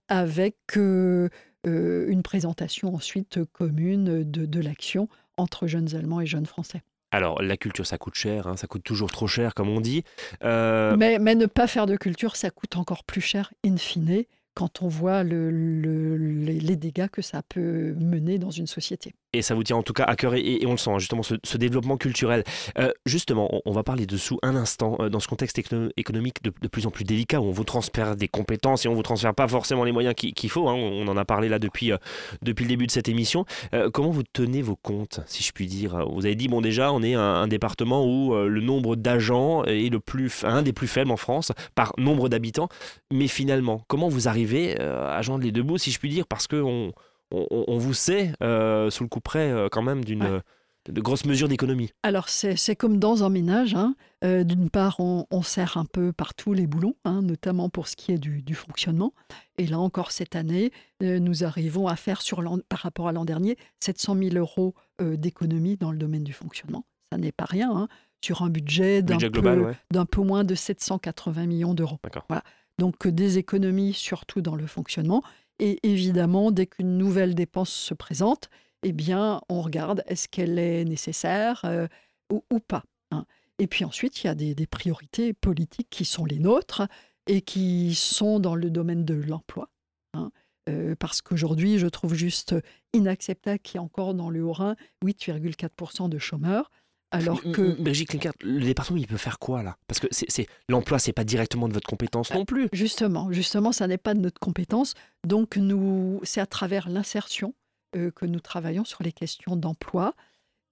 avec 0.09 0.57
euh, 0.77 1.29
euh, 1.67 2.07
une 2.09 2.23
présentation 2.23 2.95
ensuite 2.95 3.45
commune 3.53 4.23
de, 4.23 4.47
de 4.47 4.61
l'action 4.61 5.09
entre 5.37 5.67
jeunes 5.67 5.95
Allemands 5.95 6.21
et 6.21 6.27
jeunes 6.27 6.47
Français. 6.47 6.83
Alors, 7.11 7.41
la 7.43 7.57
culture, 7.57 7.87
ça 7.87 7.97
coûte 7.97 8.15
cher, 8.15 8.49
hein, 8.49 8.57
ça 8.57 8.67
coûte 8.67 8.83
toujours 8.83 9.11
trop 9.11 9.29
cher, 9.29 9.55
comme 9.55 9.69
on 9.69 9.81
dit. 9.81 10.03
Mais, 10.43 11.19
mais, 11.19 11.35
ne 11.35 11.47
pas 11.47 11.69
faire 11.69 11.87
de 11.87 11.97
culture, 11.97 12.35
ça 12.35 12.51
coûte 12.51 12.77
encore 12.77 13.05
plus 13.05 13.21
cher, 13.21 13.53
in 13.65 13.77
fine, 13.77 14.25
quand 14.55 14.83
on 14.83 14.89
voit 14.89 15.23
le, 15.25 16.17
les, 16.17 16.77
dégâts 16.77 17.09
que 17.09 17.23
ça 17.23 17.43
peut 17.43 17.95
mener 17.99 18.39
dans 18.39 18.51
une 18.51 18.67
société. 18.67 19.15
Et 19.35 19.43
ça 19.43 19.55
vous 19.55 19.65
tient 19.65 19.77
en 19.77 19.83
tout 19.83 19.93
cas 19.93 20.05
à 20.05 20.15
cœur 20.15 20.35
et, 20.35 20.61
on 20.65 20.71
le 20.71 20.77
sent, 20.77 20.91
hein, 20.91 20.99
justement, 20.99 21.23
ce, 21.23 21.59
développement 21.59 21.97
culturel. 21.97 22.45
Euh, 22.79 22.91
justement, 23.05 23.51
on, 23.65 23.73
va 23.73 23.83
parler 23.83 24.07
dessous 24.07 24.39
un 24.43 24.55
instant, 24.55 24.97
euh, 25.01 25.09
dans 25.09 25.19
ce 25.19 25.27
contexte 25.27 25.61
économique 25.97 26.43
de, 26.43 26.69
plus 26.69 26.87
en 26.87 26.91
plus 26.91 27.05
délicat, 27.05 27.41
où 27.41 27.47
on 27.47 27.51
vous 27.51 27.65
transfère 27.65 28.15
des 28.15 28.29
compétences 28.29 28.87
et 28.87 28.89
on 28.89 28.95
vous 28.95 29.03
transfère 29.03 29.35
pas 29.35 29.49
forcément 29.49 29.83
les 29.83 29.91
moyens 29.91 30.15
qu'il 30.15 30.51
faut. 30.51 30.69
Hein, 30.69 30.75
on 30.75 31.09
en 31.09 31.17
a 31.17 31.25
parlé 31.25 31.49
là 31.49 31.59
depuis, 31.59 31.93
euh, 31.93 31.97
depuis 32.43 32.65
le 32.65 32.69
début 32.69 32.87
de 32.87 32.93
cette 32.93 33.09
émission. 33.09 33.45
comment 33.93 34.11
vous 34.11 34.23
tenez 34.23 34.63
vos 34.63 34.77
comptes, 34.77 35.21
si 35.27 35.43
je 35.43 35.53
puis 35.53 35.67
dire? 35.67 36.07
Vous 36.13 36.27
avez 36.27 36.37
dit, 36.37 36.47
bon 36.47 36.61
déjà, 36.61 36.93
on 36.93 37.03
est 37.03 37.15
un, 37.15 37.49
département 37.49 38.07
où 38.07 38.35
le 38.35 38.61
nombre 38.61 38.97
d'agents 38.97 39.65
est 39.65 39.91
le 39.91 40.01
plus, 40.01 40.45
un 40.45 40.63
des 40.63 40.73
plus 40.73 40.87
faibles 40.87 41.11
en 41.11 41.17
France 41.17 41.53
par 41.75 41.93
nombre 41.99 42.29
d'habitants. 42.29 42.69
Mais 43.11 43.27
finalement, 43.27 43.85
comment 43.89 44.09
vous 44.09 44.29
arrivez 44.29 44.81
à 44.81 45.21
joindre 45.23 45.45
les 45.45 45.53
deux 45.53 45.63
bouts, 45.63 45.79
si 45.79 45.91
je 45.91 45.99
puis 45.99 46.09
dire? 46.09 46.27
Parce 46.27 46.47
qu'on 46.47 46.63
on, 46.65 46.93
vous 47.31 47.95
sait 47.95 48.33
euh, 48.43 48.91
sous 48.91 49.05
le 49.05 49.09
coup 49.09 49.21
près 49.21 49.51
euh, 49.51 49.69
quand 49.71 49.83
même 49.83 50.05
d'une 50.05 50.43
de 50.87 51.01
grosses 51.01 51.25
mesures 51.25 51.49
d'économie. 51.49 51.93
Alors 52.03 52.29
c'est 52.29 52.77
comme 52.77 52.99
dans 52.99 53.25
un 53.25 53.31
ménage. 53.31 53.75
Hein. 53.75 53.95
Euh, 54.23 54.45
d'une 54.45 54.69
part, 54.69 55.01
on, 55.01 55.43
sert 55.43 55.79
un 55.79 55.87
peu 55.87 56.13
partout 56.13 56.53
les 56.53 56.67
boulons, 56.67 56.95
hein, 57.07 57.23
notamment 57.23 57.71
pour 57.71 57.89
ce 57.89 57.97
qui 57.97 58.13
est 58.13 58.19
du, 58.19 58.55
fonctionnement. 58.55 59.15
Et 59.57 59.67
là 59.67 59.79
encore, 59.79 60.11
cette 60.11 60.37
année, 60.37 60.73
nous 61.01 61.43
arrivons 61.43 61.89
à 61.89 61.97
faire, 61.97 62.21
sur 62.21 62.43
par 62.69 62.81
rapport 62.81 63.09
à 63.09 63.13
l'an 63.13 63.25
dernier, 63.25 63.57
700 63.81 64.17
000 64.31 64.37
euros 64.37 64.75
d'économie 65.01 65.79
dans 65.79 65.91
le 65.91 65.97
domaine 65.97 66.25
du 66.25 66.35
fonctionnement. 66.35 66.85
Ça 67.11 67.17
n'est 67.17 67.33
pas 67.33 67.47
rien, 67.47 67.75
hein, 67.75 67.89
sur 68.23 68.43
un 68.43 68.51
budget 68.51 69.01
d'un 69.01 69.19
peu, 69.19 70.05
peu, 70.11 70.21
moins 70.23 70.45
de 70.45 70.55
780 70.55 71.47
millions 71.47 71.73
d'euros. 71.73 71.99
Voilà. 72.29 72.43
Donc 72.79 73.07
des 73.07 73.39
économies 73.39 73.93
surtout 73.93 74.41
dans 74.41 74.57
le 74.57 74.67
fonctionnement. 74.67 75.23
Et 75.59 75.79
évidemment, 75.83 76.51
dès 76.51 76.67
qu'une 76.67 76.99
nouvelle 76.99 77.35
dépense 77.35 77.71
se 77.71 77.95
présente, 77.95 78.51
eh 78.83 78.93
bien, 78.93 79.41
on 79.49 79.63
regarde 79.63 80.03
est-ce 80.07 80.29
qu'elle 80.29 80.59
est 80.59 80.85
nécessaire 80.85 81.63
euh, 81.65 81.87
ou, 82.31 82.61
pas. 82.61 82.85
Hein. 83.11 83.25
Et 83.59 83.67
puis 83.67 83.85
ensuite, 83.85 84.23
il 84.23 84.27
y 84.27 84.31
a 84.31 84.35
des, 84.35 84.67
priorités 84.67 85.33
politiques 85.33 85.89
qui 85.91 86.05
sont 86.05 86.25
les 86.25 86.39
nôtres 86.39 86.83
et 87.27 87.41
qui 87.41 87.95
sont 87.95 88.41
dans 88.41 88.55
le 88.55 88.71
domaine 88.71 89.05
de 89.05 89.15
l'emploi. 89.15 89.71
Hein. 90.13 90.31
Euh, 90.69 90.97
parce 90.99 91.23
qu'aujourd'hui, 91.23 91.79
je 91.79 91.87
trouve 91.87 92.15
juste 92.15 92.55
inacceptable 92.93 93.61
qu'il 93.61 93.77
y 93.77 93.83
ait 93.83 93.85
encore 93.85 94.15
dans 94.15 94.31
le 94.31 94.43
Haut-Rhin 94.43 94.77
8,4% 95.05 96.09
de 96.09 96.19
chômeurs. 96.19 96.71
Alors 97.15 97.43
que. 97.43 97.81
Brigitte 97.81 98.15
le 98.43 98.65
département, 98.65 98.99
il 98.99 99.07
peut 99.07 99.17
faire 99.17 99.39
quoi 99.39 99.63
là? 99.63 99.77
Parce 99.87 100.01
que 100.01 100.07
c'est, 100.11 100.47
l'emploi, 100.69 100.99
c'est 100.99 101.13
pas 101.13 101.25
directement 101.25 101.69
de 101.69 101.75
votre 101.75 101.89
compétence 101.89 102.33
non 102.33 102.45
plus. 102.45 102.69
Justement, 102.73 103.33
justement, 103.33 103.73
ça 103.73 103.87
n'est 103.87 103.99
pas 103.99 104.15
de 104.15 104.21
notre 104.21 104.41
compétence. 104.41 104.95
Donc, 105.27 105.57
nous, 105.57 106.21
c'est 106.23 106.41
à 106.41 106.47
travers 106.47 106.89
l'insertion 106.89 107.55
euh, 107.97 108.11
que 108.11 108.27
nous 108.27 108.41
travaillons 108.41 108.85
sur 108.85 109.03
les 109.03 109.13
questions 109.13 109.57
d'emploi. 109.57 110.15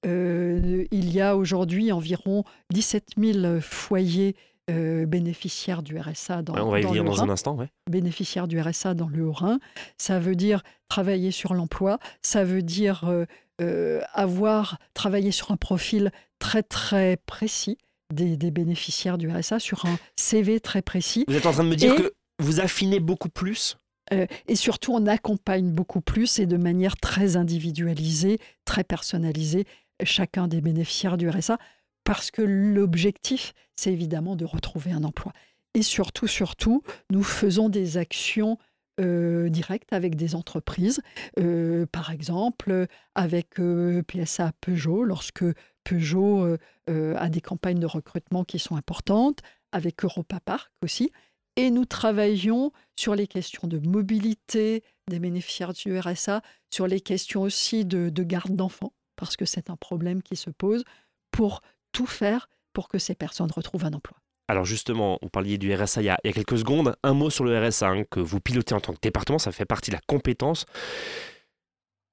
Euh, 0.04 0.84
il 0.90 1.12
y 1.12 1.20
a 1.20 1.36
aujourd'hui 1.36 1.92
environ 1.92 2.44
17 2.72 3.10
000 3.16 3.60
foyers 3.60 4.34
euh, 4.70 5.06
bénéficiaires 5.06 5.82
du 5.82 5.98
RSA 5.98 6.42
dans, 6.42 6.54
on 6.54 6.70
va 6.70 6.80
y 6.80 6.82
venir 6.82 7.04
dans 7.04 7.22
un 7.22 7.28
instant, 7.28 7.56
bénéficiaires 7.88 8.48
du 8.48 8.60
RSA 8.60 8.94
dans 8.94 9.08
le 9.08 9.24
Haut-Rhin. 9.24 9.58
Ça 9.98 10.18
veut 10.18 10.34
dire 10.34 10.62
travailler 10.88 11.30
sur 11.30 11.54
l'emploi, 11.54 11.98
ça 12.22 12.44
veut 12.44 12.62
dire 12.62 13.26
euh, 13.60 14.00
avoir 14.14 14.78
travaillé 14.94 15.30
sur 15.30 15.52
un 15.52 15.56
profil 15.56 16.10
très 16.42 16.64
très 16.64 17.16
précis 17.24 17.78
des, 18.12 18.50
bénéficiaires 18.50 19.16
du 19.16 19.30
RSA, 19.30 19.60
sur 19.60 19.86
un 19.86 19.96
CV 20.16 20.58
très 20.58 20.82
précis. 20.82 21.24
Vous 21.28 21.36
êtes 21.36 21.46
en 21.46 21.52
train 21.52 21.62
de 21.62 21.68
me 21.68 21.76
dire 21.76 21.94
que 21.94 22.12
vous 22.40 22.60
affinez 22.60 22.98
beaucoup 22.98 23.28
plus? 23.28 23.78
Euh, 24.12 24.26
et 24.48 24.56
surtout, 24.56 24.92
on 24.92 25.06
accompagne 25.06 25.70
beaucoup 25.70 26.00
plus 26.00 26.40
et 26.40 26.46
de 26.46 26.56
manière 26.56 26.96
très 26.96 27.36
individualisée, 27.36 28.38
très 28.64 28.82
personnalisée, 28.82 29.66
chacun 30.02 30.48
des 30.48 30.60
bénéficiaires 30.60 31.16
du 31.16 31.30
RSA, 31.30 31.58
parce 32.04 32.32
que 32.32 32.42
l'objectif, 32.42 33.54
c'est 33.76 33.92
évidemment 33.92 34.34
de 34.34 34.44
retrouver 34.44 34.90
un 34.90 35.04
emploi. 35.04 35.32
Et 35.74 35.82
surtout, 35.82 36.26
surtout, 36.26 36.82
nous 37.08 37.22
faisons 37.22 37.68
des 37.68 37.96
actions 37.96 38.58
euh, 39.00 39.48
direct 39.48 39.90
avec 39.94 40.16
des 40.16 40.34
entreprises, 40.34 41.00
euh, 41.40 41.86
par 41.90 42.10
exemple 42.10 42.86
avec 43.14 43.58
euh, 43.58 44.02
PSA 44.02 44.52
Peugeot, 44.60 45.04
lorsque 45.04 45.46
Peugeot 45.84 46.56
a 46.88 47.28
des 47.28 47.40
campagnes 47.40 47.78
de 47.78 47.86
recrutement 47.86 48.44
qui 48.44 48.58
sont 48.58 48.76
importantes, 48.76 49.40
avec 49.72 50.04
Europa 50.04 50.40
Park 50.40 50.70
aussi. 50.82 51.10
Et 51.56 51.70
nous 51.70 51.84
travaillons 51.84 52.72
sur 52.96 53.14
les 53.14 53.26
questions 53.26 53.68
de 53.68 53.78
mobilité 53.78 54.82
des 55.08 55.18
bénéficiaires 55.18 55.72
du 55.72 55.98
RSA, 55.98 56.42
sur 56.70 56.86
les 56.86 57.00
questions 57.00 57.42
aussi 57.42 57.84
de, 57.84 58.08
de 58.08 58.22
garde 58.22 58.54
d'enfants, 58.54 58.94
parce 59.16 59.36
que 59.36 59.44
c'est 59.44 59.68
un 59.68 59.76
problème 59.76 60.22
qui 60.22 60.36
se 60.36 60.50
pose, 60.50 60.84
pour 61.30 61.62
tout 61.92 62.06
faire 62.06 62.48
pour 62.72 62.88
que 62.88 62.98
ces 62.98 63.14
personnes 63.14 63.50
retrouvent 63.50 63.84
un 63.84 63.92
emploi. 63.92 64.16
Alors 64.48 64.64
justement, 64.64 65.18
vous 65.22 65.28
parliez 65.28 65.56
du 65.56 65.74
RSA 65.74 66.02
il 66.02 66.06
y 66.06 66.10
a, 66.10 66.18
quelques 66.22 66.58
secondes. 66.58 66.96
Un 67.02 67.14
mot 67.14 67.30
sur 67.30 67.44
le 67.44 67.58
RSA 67.58 67.88
hein, 67.88 68.04
que 68.10 68.20
vous 68.20 68.40
pilotez 68.40 68.74
en 68.74 68.80
tant 68.80 68.92
que 68.92 69.00
département, 69.00 69.38
ça 69.38 69.52
fait 69.52 69.64
partie 69.64 69.90
de 69.90 69.96
la 69.96 70.02
compétence. 70.06 70.66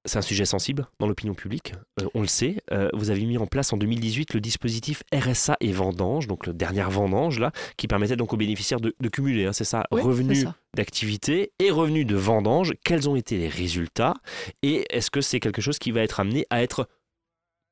C'est 0.06 0.18
un 0.18 0.22
sujet 0.22 0.46
sensible 0.46 0.86
dans 0.98 1.06
l'opinion 1.06 1.34
publique, 1.34 1.74
euh, 2.00 2.06
on 2.14 2.22
le 2.22 2.26
sait. 2.26 2.56
Euh, 2.72 2.88
vous 2.94 3.10
avez 3.10 3.26
mis 3.26 3.36
en 3.36 3.46
place 3.46 3.72
en 3.72 3.76
2018 3.76 4.32
le 4.32 4.40
dispositif 4.40 5.02
RSA 5.12 5.58
et 5.60 5.72
vendange, 5.72 6.26
donc 6.26 6.46
le 6.46 6.54
dernier 6.54 6.84
vendange 6.84 7.38
là, 7.38 7.52
qui 7.76 7.86
permettait 7.86 8.16
donc 8.16 8.32
aux 8.32 8.38
bénéficiaires 8.38 8.80
de, 8.80 8.94
cumuler, 9.08 9.44
hein, 9.44 9.52
c'est 9.52 9.64
ça, 9.64 9.84
revenus 9.90 10.46
d'activité 10.74 11.52
et 11.58 11.70
revenus 11.70 12.06
de 12.06 12.16
vendange. 12.16 12.74
Quels 12.82 13.10
ont 13.10 13.16
été 13.16 13.36
les 13.36 13.48
résultats? 13.48 14.14
Et 14.62 14.86
est-ce 14.88 15.10
que 15.10 15.20
c'est 15.20 15.38
quelque 15.38 15.60
chose 15.60 15.78
qui 15.78 15.90
va 15.90 16.00
être 16.00 16.20
amené 16.20 16.46
à 16.48 16.62
être 16.62 16.88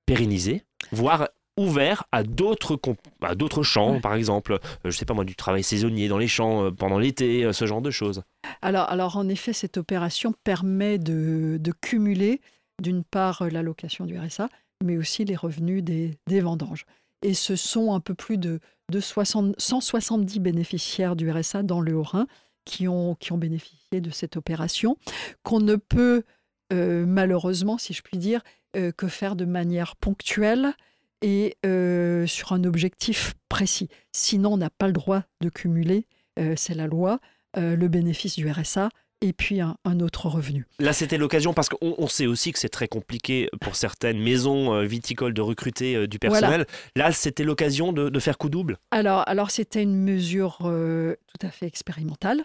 pérennisé, 0.04 0.62
voire 0.92 1.28
ouvert 1.58 2.04
à 2.12 2.22
d'autres 2.22 2.78
à 3.20 3.34
d'autres 3.34 3.62
champs, 3.62 4.00
par 4.00 4.14
exemple, 4.14 4.52
euh, 4.52 4.58
je 4.84 4.90
sais 4.90 5.04
pas 5.04 5.14
moi, 5.14 5.24
du 5.24 5.34
travail 5.34 5.62
saisonnier 5.62 6.08
dans 6.08 6.18
les 6.18 6.28
champs 6.28 6.64
euh, 6.64 6.70
pendant 6.70 6.98
l'été, 6.98 7.44
euh, 7.44 7.52
ce 7.52 7.66
genre 7.66 7.82
de 7.82 7.90
choses. 7.90 8.22
Alors, 8.62 8.88
alors 8.88 9.16
en 9.16 9.28
effet, 9.28 9.52
cette 9.52 9.76
opération 9.76 10.32
permet 10.44 10.98
de, 10.98 11.58
de 11.60 11.72
cumuler 11.72 12.40
d'une 12.80 13.02
part 13.02 13.44
l'allocation 13.50 14.06
du 14.06 14.18
RSA, 14.18 14.48
mais 14.84 14.96
aussi 14.96 15.24
les 15.24 15.36
revenus 15.36 15.82
des, 15.82 16.16
des, 16.28 16.40
vendanges. 16.40 16.86
Et 17.22 17.34
ce 17.34 17.56
sont 17.56 17.92
un 17.92 18.00
peu 18.00 18.14
plus 18.14 18.38
de, 18.38 18.60
de 18.92 19.00
60, 19.00 19.56
170 19.58 20.38
bénéficiaires 20.38 21.16
du 21.16 21.30
RSA 21.30 21.64
dans 21.64 21.80
le 21.80 21.96
Haut-Rhin 21.96 22.28
qui 22.64 22.86
ont, 22.86 23.16
qui 23.16 23.32
ont 23.32 23.38
bénéficié 23.38 24.00
de 24.00 24.10
cette 24.10 24.36
opération, 24.36 24.96
qu'on 25.42 25.60
ne 25.60 25.76
peut 25.76 26.22
malheureusement, 26.70 27.78
si 27.78 27.94
je 27.94 28.02
puis 28.02 28.18
dire, 28.18 28.42
que 28.74 29.08
faire 29.08 29.36
de 29.36 29.46
manière 29.46 29.96
ponctuelle 29.96 30.74
et 31.22 31.56
euh, 31.66 32.26
sur 32.26 32.52
un 32.52 32.64
objectif 32.64 33.34
précis. 33.48 33.88
Sinon, 34.12 34.54
on 34.54 34.56
n'a 34.58 34.70
pas 34.70 34.86
le 34.86 34.92
droit 34.92 35.22
de 35.40 35.48
cumuler, 35.48 36.06
euh, 36.38 36.54
c'est 36.56 36.74
la 36.74 36.86
loi, 36.86 37.18
euh, 37.56 37.76
le 37.76 37.88
bénéfice 37.88 38.36
du 38.36 38.48
RSA 38.50 38.90
et 39.20 39.32
puis 39.32 39.60
un, 39.60 39.74
autre 40.00 40.28
revenu. 40.28 40.66
Là, 40.78 40.92
c'était 40.92 41.18
l'occasion 41.18 41.52
parce 41.52 41.68
qu'on 41.68 42.06
sait 42.06 42.26
aussi 42.26 42.52
que 42.52 42.58
c'est 42.60 42.68
très 42.68 42.86
compliqué 42.86 43.48
pour 43.60 43.74
certaines 43.74 44.20
maisons 44.20 44.80
viticoles 44.84 45.34
de 45.34 45.40
recruter 45.40 46.06
du 46.06 46.20
personnel. 46.20 46.66
Là, 46.94 47.10
c'était 47.10 47.42
l'occasion 47.42 47.92
de, 47.92 48.18
faire 48.20 48.38
coup 48.38 48.48
double. 48.48 48.78
Alors, 48.92 49.24
alors 49.26 49.50
c'était 49.50 49.82
une 49.82 49.96
mesure 49.96 50.58
euh, 50.64 51.16
tout 51.26 51.44
à 51.44 51.50
fait 51.50 51.66
expérimentale 51.66 52.44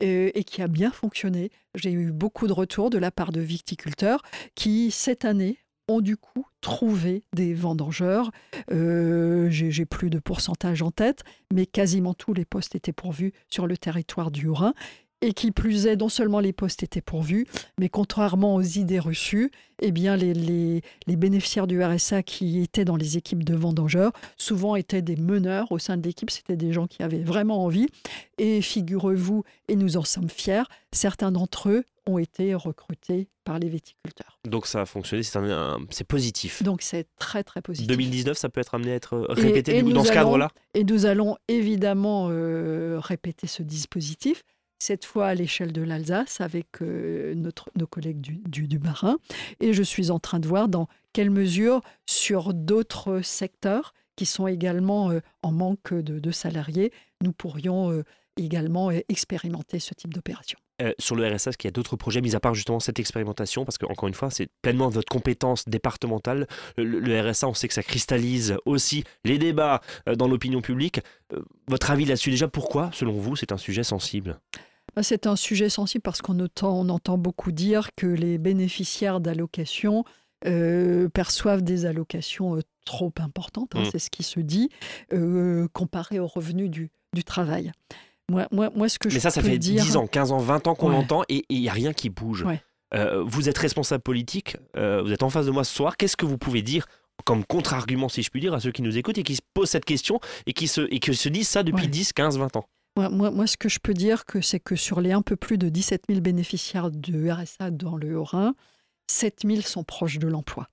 et 0.00 0.44
qui 0.44 0.62
a 0.62 0.68
bien 0.68 0.90
fonctionné. 0.90 1.50
J'ai 1.74 1.92
eu 1.92 2.10
beaucoup 2.10 2.46
de 2.46 2.52
retours 2.52 2.88
de 2.88 2.98
la 2.98 3.10
part 3.10 3.32
de 3.32 3.40
viticulteurs 3.40 4.22
qui, 4.54 4.90
cette 4.90 5.24
année, 5.24 5.58
ont 5.88 6.00
du 6.00 6.16
coup 6.16 6.46
trouvé 6.60 7.24
des 7.34 7.54
vendangeurs. 7.54 8.30
J'ai 8.70 9.86
plus 9.86 10.10
de 10.10 10.18
pourcentage 10.18 10.82
en 10.82 10.90
tête, 10.90 11.22
mais 11.52 11.66
quasiment 11.66 12.14
tous 12.14 12.34
les 12.34 12.44
postes 12.44 12.74
étaient 12.74 12.92
pourvus 12.92 13.32
sur 13.48 13.66
le 13.66 13.76
territoire 13.76 14.30
du 14.30 14.48
Haut-Rhin. 14.48 14.74
Et 15.20 15.32
qui 15.32 15.52
plus 15.52 15.86
est, 15.86 15.96
non 15.96 16.10
seulement 16.10 16.38
les 16.38 16.52
postes 16.52 16.82
étaient 16.82 17.00
pourvus, 17.00 17.46
mais 17.80 17.88
contrairement 17.88 18.56
aux 18.56 18.62
idées 18.62 18.98
reçues, 18.98 19.50
eh 19.80 19.90
bien 19.90 20.16
les, 20.16 20.34
les, 20.34 21.16
bénéficiaires 21.16 21.66
du 21.66 21.82
RSA 21.82 22.22
qui 22.22 22.60
étaient 22.60 22.84
dans 22.84 22.96
les 22.96 23.16
équipes 23.16 23.42
de 23.42 23.54
vendangeurs, 23.54 24.12
souvent 24.36 24.76
étaient 24.76 25.00
des 25.00 25.16
meneurs 25.16 25.72
au 25.72 25.78
sein 25.78 25.96
de 25.96 26.02
l'équipe, 26.02 26.30
c'était 26.30 26.56
des 26.56 26.74
gens 26.74 26.86
qui 26.86 27.02
avaient 27.02 27.22
vraiment 27.22 27.64
envie. 27.64 27.86
Et 28.36 28.60
figurez-vous, 28.60 29.44
et 29.68 29.76
nous 29.76 29.96
en 29.96 30.04
sommes 30.04 30.28
fiers, 30.28 30.64
certains 30.92 31.32
d'entre 31.32 31.70
eux 31.70 31.84
ont 32.06 32.18
été 32.18 32.54
recrutés 32.54 33.28
par 33.44 33.58
les 33.58 33.68
viticulteurs. 33.68 34.38
Donc 34.44 34.66
ça 34.66 34.82
a 34.82 34.86
fonctionné, 34.86 35.22
c'est 35.90 36.06
positif. 36.06 36.62
Donc 36.62 36.82
c'est 36.82 37.06
très 37.18 37.44
très 37.44 37.62
positif. 37.62 37.86
2019, 37.86 38.36
ça 38.36 38.48
peut 38.48 38.60
être 38.60 38.74
amené 38.74 38.92
à 38.92 38.94
être 38.94 39.18
répété 39.30 39.82
dans 39.82 40.04
ce 40.04 40.12
cadre-là? 40.12 40.50
Et 40.74 40.84
nous 40.84 41.06
allons 41.06 41.36
évidemment 41.48 42.28
euh, 42.30 42.98
répéter 43.00 43.46
ce 43.46 43.62
dispositif 43.62 44.42
cette 44.78 45.04
fois 45.04 45.28
à 45.28 45.34
l'échelle 45.34 45.72
de 45.72 45.82
l'Alsace 45.82 46.40
avec 46.40 46.82
euh, 46.82 47.34
notre, 47.34 47.70
nos 47.76 47.86
collègues 47.86 48.20
du, 48.20 48.42
du, 48.46 48.68
du, 48.68 48.78
Marin. 48.78 49.16
Et 49.60 49.72
je 49.72 49.82
suis 49.82 50.10
en 50.10 50.18
train 50.18 50.40
de 50.40 50.48
voir 50.48 50.68
dans 50.68 50.88
quelle 51.12 51.30
mesure 51.30 51.80
sur 52.06 52.52
d'autres 52.52 53.20
secteurs 53.22 53.94
qui 54.16 54.26
sont 54.26 54.46
également 54.46 55.10
euh, 55.10 55.20
en 55.42 55.52
manque 55.52 55.94
de, 55.94 56.30
salariés, 56.30 56.92
nous 57.22 57.32
pourrions 57.32 58.04
également 58.36 58.90
expérimenter 59.08 59.78
ce 59.78 59.94
type 59.94 60.12
d'opération. 60.12 60.58
sur 60.98 61.16
le 61.16 61.26
RSA, 61.26 61.50
est-ce 61.50 61.58
qu'il 61.58 61.68
y 61.68 61.72
a 61.72 61.72
d'autres 61.72 61.96
projets, 61.96 62.20
mis 62.20 62.34
à 62.34 62.40
part 62.40 62.54
justement 62.54 62.80
cette 62.80 62.98
expérimentation 62.98 63.64
Parce 63.64 63.78
que, 63.78 63.86
encore 63.86 64.08
une 64.08 64.14
fois, 64.14 64.30
c'est 64.30 64.48
pleinement 64.62 64.88
votre 64.88 65.08
compétence 65.08 65.68
départementale. 65.68 66.46
Le, 66.76 67.30
RSA, 67.30 67.48
on 67.48 67.54
sait 67.54 67.68
que 67.68 67.74
ça 67.74 67.82
cristallise 67.82 68.56
aussi 68.64 69.04
les 69.24 69.38
débats 69.38 69.80
dans 70.16 70.28
l'opinion 70.28 70.60
publique. 70.60 71.00
votre 71.68 71.90
avis 71.90 72.04
là-dessus, 72.04 72.30
déjà, 72.30 72.48
pourquoi, 72.48 72.90
selon 72.92 73.12
vous, 73.12 73.36
c'est 73.36 73.52
un 73.52 73.58
sujet 73.58 73.84
sensible? 73.84 74.38
Bah, 74.94 75.02
c'est 75.02 75.26
un 75.26 75.36
sujet 75.36 75.68
sensible 75.68 76.02
parce 76.02 76.22
qu'on 76.22 76.38
entend, 76.38 77.18
beaucoup 77.18 77.52
dire 77.52 77.94
que 77.96 78.06
les 78.06 78.38
bénéficiaires 78.38 79.20
d'allocations 79.20 80.04
euh, 80.46 81.08
perçoivent 81.08 81.62
des 81.62 81.86
allocations 81.86 82.56
euh, 82.56 82.60
trop 82.84 83.12
importantes, 83.18 83.74
hein, 83.74 83.82
mmh. 83.82 83.88
c'est 83.90 83.98
ce 83.98 84.10
qui 84.10 84.22
se 84.22 84.40
dit, 84.40 84.68
euh, 85.12 85.68
comparé 85.72 86.20
aux 86.20 86.26
revenus 86.26 86.70
du, 86.70 86.90
travail. 87.24 87.72
Moi, 88.30 88.48
moi, 88.50 88.88
ce 88.88 88.98
que 88.98 89.08
Mais 89.08 89.20
ça, 89.20 89.30
ça 89.30 89.42
fait 89.42 89.58
10 89.58 89.96
ans, 89.96 90.06
15 90.06 90.32
ans, 90.32 90.38
20 90.38 90.66
ans 90.66 90.74
qu'on 90.74 90.88
l'entend 90.88 91.22
et 91.28 91.44
il 91.48 91.60
n'y 91.60 91.68
a 91.68 91.72
rien 91.72 91.92
qui 91.92 92.10
bouge. 92.10 92.44
vous 93.26 93.48
êtes 93.48 93.58
responsable 93.58 94.02
politique, 94.02 94.56
vous 94.74 95.12
êtes 95.12 95.22
en 95.22 95.30
face 95.30 95.46
de 95.46 95.50
moi 95.50 95.64
ce 95.64 95.74
soir. 95.74 95.96
Qu'est-ce 95.96 96.16
que 96.16 96.26
vous 96.26 96.38
pouvez 96.38 96.62
dire 96.62 96.86
comme 97.24 97.44
contre-argument, 97.44 98.08
si 98.08 98.22
je 98.22 98.30
puis 98.30 98.40
dire, 98.40 98.54
à 98.54 98.60
ceux 98.60 98.72
qui 98.72 98.82
nous 98.82 98.98
écoutent 98.98 99.18
et 99.18 99.22
qui 99.22 99.36
se 99.36 99.40
posent 99.54 99.70
cette 99.70 99.84
question 99.84 100.18
et 100.46 100.52
qui 100.52 100.66
se, 100.66 100.80
et 100.90 101.14
se 101.14 101.28
disent 101.28 101.48
ça 101.48 101.62
depuis 101.62 101.86
10, 101.86 102.12
15, 102.12 102.38
20 102.38 102.56
ans 102.56 102.66
moi, 102.96 103.30
moi, 103.30 103.46
ce 103.46 103.56
que 103.56 103.68
je 103.68 103.78
peux 103.80 103.94
dire, 103.94 104.22
c'est 104.40 104.60
que 104.60 104.76
sur 104.76 105.00
les 105.00 105.12
un 105.12 105.22
peu 105.22 105.36
plus 105.36 105.58
de 105.58 105.68
17 105.68 106.04
000 106.08 106.20
bénéficiaires 106.20 106.90
de 106.90 107.28
RSA 107.28 107.70
dans 107.70 107.96
le 107.96 108.16
Haut-Rhin, 108.16 108.54
7 109.10 109.40
000 109.44 109.62
sont 109.62 109.84
proches 109.84 110.18
de 110.18 110.28
l'emploi. 110.28 110.68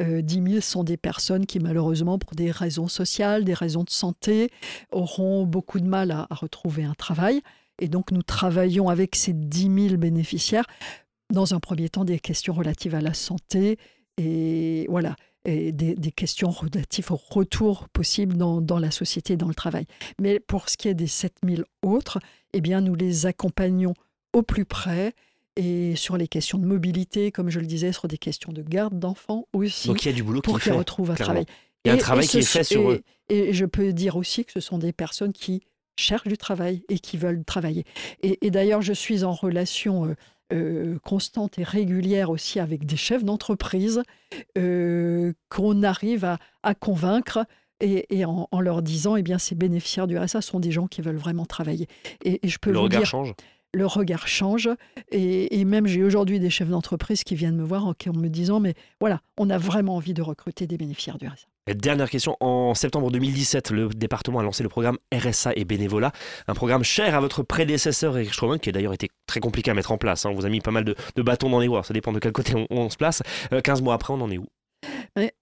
Euh, 0.00 0.22
10 0.22 0.50
000 0.50 0.60
sont 0.60 0.84
des 0.84 0.96
personnes 0.96 1.46
qui, 1.46 1.58
malheureusement, 1.58 2.18
pour 2.18 2.34
des 2.34 2.50
raisons 2.50 2.88
sociales, 2.88 3.44
des 3.44 3.54
raisons 3.54 3.84
de 3.84 3.90
santé, 3.90 4.50
auront 4.92 5.44
beaucoup 5.44 5.80
de 5.80 5.86
mal 5.86 6.10
à, 6.10 6.26
retrouver 6.30 6.84
un 6.84 6.94
travail. 6.94 7.42
Et 7.78 7.88
donc, 7.88 8.12
nous 8.12 8.22
travaillons 8.22 8.88
avec 8.88 9.16
ces 9.16 9.32
10 9.32 9.88
000 9.88 9.96
bénéficiaires, 9.96 10.66
dans 11.30 11.54
un 11.54 11.60
premier 11.60 11.88
temps, 11.88 12.04
des 12.04 12.18
questions 12.18 12.54
relatives 12.54 12.94
à 12.94 13.00
la 13.00 13.14
santé. 13.14 13.78
Et 14.16 14.86
voilà 14.88 15.16
et 15.44 15.72
des, 15.72 16.12
questions 16.12 16.50
relatives 16.50 17.10
au 17.12 17.16
retour 17.16 17.88
possible 17.88 18.36
dans, 18.36 18.78
la 18.78 18.90
société 18.90 19.36
dans 19.36 19.48
le 19.48 19.54
travail. 19.54 19.86
Mais 20.20 20.38
pour 20.38 20.68
ce 20.68 20.76
qui 20.76 20.88
est 20.88 20.94
des 20.94 21.06
7000 21.06 21.64
autres, 21.82 22.18
eh 22.52 22.60
bien, 22.60 22.80
nous 22.80 22.94
les 22.94 23.26
accompagnons 23.26 23.94
au 24.32 24.42
plus 24.42 24.64
près 24.64 25.14
et 25.56 25.96
sur 25.96 26.16
les 26.16 26.28
questions 26.28 26.58
de 26.58 26.66
mobilité, 26.66 27.32
comme 27.32 27.50
je 27.50 27.60
le 27.60 27.66
disais, 27.66 27.92
sur 27.92 28.08
des 28.08 28.18
questions 28.18 28.52
de 28.52 28.62
garde 28.62 28.98
d'enfants 28.98 29.46
aussi. 29.52 29.88
Donc 29.88 30.04
il 30.04 30.06
y 30.06 30.12
a 30.12 30.14
du 30.14 30.22
boulot 30.22 30.40
pour 30.40 30.60
qu'ils 30.60 30.72
retrouvent 30.72 31.10
un 31.10 31.14
travail. 31.14 31.44
Il 31.84 31.88
y 31.88 31.90
a 31.90 31.94
un 31.94 31.98
travail 31.98 32.26
qui 32.26 32.38
est 32.38 32.42
fait 32.42 32.64
sur 32.64 32.90
eux. 32.90 33.02
Et 33.28 33.52
je 33.52 33.64
peux 33.64 33.92
dire 33.92 34.16
aussi 34.16 34.44
que 34.44 34.52
ce 34.52 34.60
sont 34.60 34.78
des 34.78 34.92
personnes 34.92 35.32
qui 35.32 35.62
cherchent 35.96 36.28
du 36.28 36.36
travail 36.36 36.82
et 36.88 36.98
qui 36.98 37.16
veulent 37.16 37.44
travailler. 37.44 37.84
Et, 38.22 38.50
d'ailleurs, 38.50 38.82
je 38.82 38.92
suis 38.92 39.24
en 39.24 39.32
relation 39.32 40.06
euh, 40.06 40.14
euh, 40.52 40.98
constante 41.04 41.58
et 41.58 41.62
régulière 41.62 42.30
aussi 42.30 42.58
avec 42.58 42.86
des 42.86 42.96
chefs 42.96 43.24
d'entreprise 43.24 44.02
euh, 44.58 45.32
qu'on 45.48 45.82
arrive 45.82 46.36
à, 46.62 46.74
convaincre 46.74 47.44
et, 47.80 48.24
en, 48.24 48.60
leur 48.60 48.82
disant, 48.82 49.16
eh 49.16 49.22
bien, 49.22 49.38
ces 49.38 49.54
bénéficiaires 49.54 50.06
du 50.06 50.18
RSA 50.18 50.42
sont 50.42 50.60
des 50.60 50.70
gens 50.70 50.86
qui 50.86 51.00
veulent 51.00 51.16
vraiment 51.16 51.46
travailler. 51.46 51.86
Et, 52.24 52.40
je 52.42 52.58
peux 52.58 52.72
le 52.72 52.78
regard 52.78 53.06
change. 53.06 53.34
Le 53.72 53.86
regard 53.86 54.26
change. 54.26 54.68
Et, 55.12 55.64
même, 55.64 55.86
j'ai 55.86 56.02
aujourd'hui 56.02 56.40
des 56.40 56.50
chefs 56.50 56.68
d'entreprise 56.68 57.22
qui 57.22 57.36
viennent 57.36 57.56
me 57.56 57.64
voir 57.64 57.86
en, 57.86 57.94
me 58.14 58.28
disant, 58.28 58.58
mais 58.58 58.74
voilà, 59.00 59.20
on 59.38 59.48
a 59.48 59.58
vraiment 59.58 59.96
envie 59.96 60.14
de 60.14 60.22
recruter 60.22 60.66
des 60.66 60.76
bénéficiaires 60.76 61.18
du 61.18 61.26
RSA. 61.26 61.46
Dernière 61.74 62.10
question. 62.10 62.36
En 62.40 62.74
septembre 62.74 63.10
2017, 63.12 63.70
le 63.70 63.88
département 63.90 64.40
a 64.40 64.42
lancé 64.42 64.64
le 64.64 64.68
programme 64.68 64.98
RSA 65.14 65.52
et 65.54 65.64
bénévolat, 65.64 66.10
un 66.48 66.54
programme 66.54 66.82
cher 66.82 67.14
à 67.14 67.20
votre 67.20 67.44
prédécesseur 67.44 68.16
Eric 68.18 68.32
Stroman, 68.32 68.58
qui 68.58 68.70
a 68.70 68.72
d'ailleurs 68.72 68.94
été 68.94 69.08
très 69.26 69.38
compliqué 69.38 69.70
à 69.70 69.74
mettre 69.74 69.92
en 69.92 69.98
place. 69.98 70.26
Hein. 70.26 70.30
On 70.30 70.34
vous 70.34 70.46
a 70.46 70.48
mis 70.48 70.60
pas 70.60 70.72
mal 70.72 70.84
de, 70.84 71.22
bâtons 71.22 71.48
dans 71.48 71.60
les 71.60 71.68
roues. 71.68 71.82
Ça 71.84 71.94
dépend 71.94 72.12
de 72.12 72.18
quel 72.18 72.32
côté 72.32 72.54
on, 72.70 72.90
se 72.90 72.96
place. 72.96 73.22
15 73.62 73.80
euh, 73.80 73.84
mois 73.84 73.94
après, 73.94 74.12
on 74.12 74.20
en 74.20 74.30
est 74.30 74.38
où? 74.38 74.46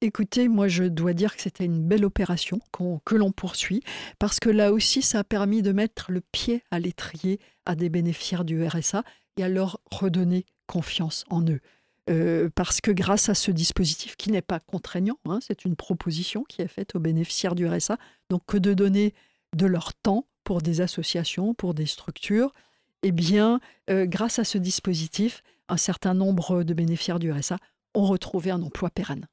Écoutez, 0.00 0.48
moi 0.48 0.68
je 0.68 0.84
dois 0.84 1.12
dire 1.12 1.36
que 1.36 1.42
c'était 1.42 1.64
une 1.64 1.86
belle 1.86 2.04
opération 2.04 2.60
que 3.04 3.14
l'on 3.14 3.32
poursuit, 3.32 3.82
parce 4.18 4.40
que 4.40 4.48
là 4.48 4.72
aussi 4.72 5.02
ça 5.02 5.20
a 5.20 5.24
permis 5.24 5.62
de 5.62 5.72
mettre 5.72 6.10
le 6.10 6.20
pied 6.20 6.62
à 6.70 6.78
l'étrier 6.78 7.38
à 7.66 7.74
des 7.74 7.88
bénéficiaires 7.88 8.44
du 8.44 8.64
RSA 8.66 9.04
et 9.36 9.44
à 9.44 9.48
leur 9.48 9.80
redonner 9.90 10.46
confiance 10.66 11.24
en 11.30 11.42
eux. 11.42 11.60
Euh, 12.08 12.48
parce 12.54 12.80
que 12.80 12.90
grâce 12.90 13.28
à 13.28 13.34
ce 13.34 13.50
dispositif 13.50 14.16
qui 14.16 14.30
n'est 14.30 14.40
pas 14.40 14.60
contraignant, 14.60 15.18
hein, 15.26 15.40
c'est 15.42 15.66
une 15.66 15.76
proposition 15.76 16.44
qui 16.44 16.62
est 16.62 16.68
faite 16.68 16.94
aux 16.94 17.00
bénéficiaires 17.00 17.54
du 17.54 17.66
RSA, 17.66 17.98
donc 18.30 18.42
que 18.46 18.56
de 18.56 18.72
donner 18.72 19.12
de 19.54 19.66
leur 19.66 19.92
temps 19.92 20.24
pour 20.44 20.62
des 20.62 20.80
associations, 20.80 21.52
pour 21.52 21.74
des 21.74 21.84
structures, 21.84 22.54
eh 23.02 23.12
bien, 23.12 23.60
euh, 23.90 24.06
grâce 24.06 24.38
à 24.38 24.44
ce 24.44 24.56
dispositif, 24.56 25.42
un 25.68 25.76
certain 25.76 26.14
nombre 26.14 26.62
de 26.62 26.74
bénéficiaires 26.74 27.18
du 27.18 27.30
RSA 27.30 27.58
ont 27.94 28.06
retrouvé 28.06 28.50
un 28.50 28.62
emploi 28.62 28.88
pérenne. 28.88 29.26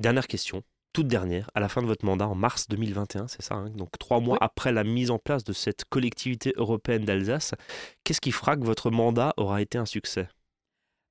Dernière 0.00 0.26
question, 0.26 0.62
toute 0.92 1.08
dernière, 1.08 1.50
à 1.54 1.60
la 1.60 1.68
fin 1.68 1.82
de 1.82 1.86
votre 1.86 2.04
mandat 2.04 2.26
en 2.26 2.34
mars 2.34 2.68
2021, 2.68 3.28
c'est 3.28 3.42
ça, 3.42 3.54
hein, 3.54 3.70
donc 3.70 3.98
trois 3.98 4.20
mois 4.20 4.38
après 4.40 4.72
la 4.72 4.84
mise 4.84 5.10
en 5.10 5.18
place 5.18 5.44
de 5.44 5.52
cette 5.52 5.84
collectivité 5.84 6.52
européenne 6.56 7.04
d'Alsace, 7.04 7.54
qu'est-ce 8.02 8.20
qui 8.20 8.32
fera 8.32 8.56
que 8.56 8.64
votre 8.64 8.90
mandat 8.90 9.34
aura 9.36 9.60
été 9.62 9.78
un 9.78 9.86
succès? 9.86 10.28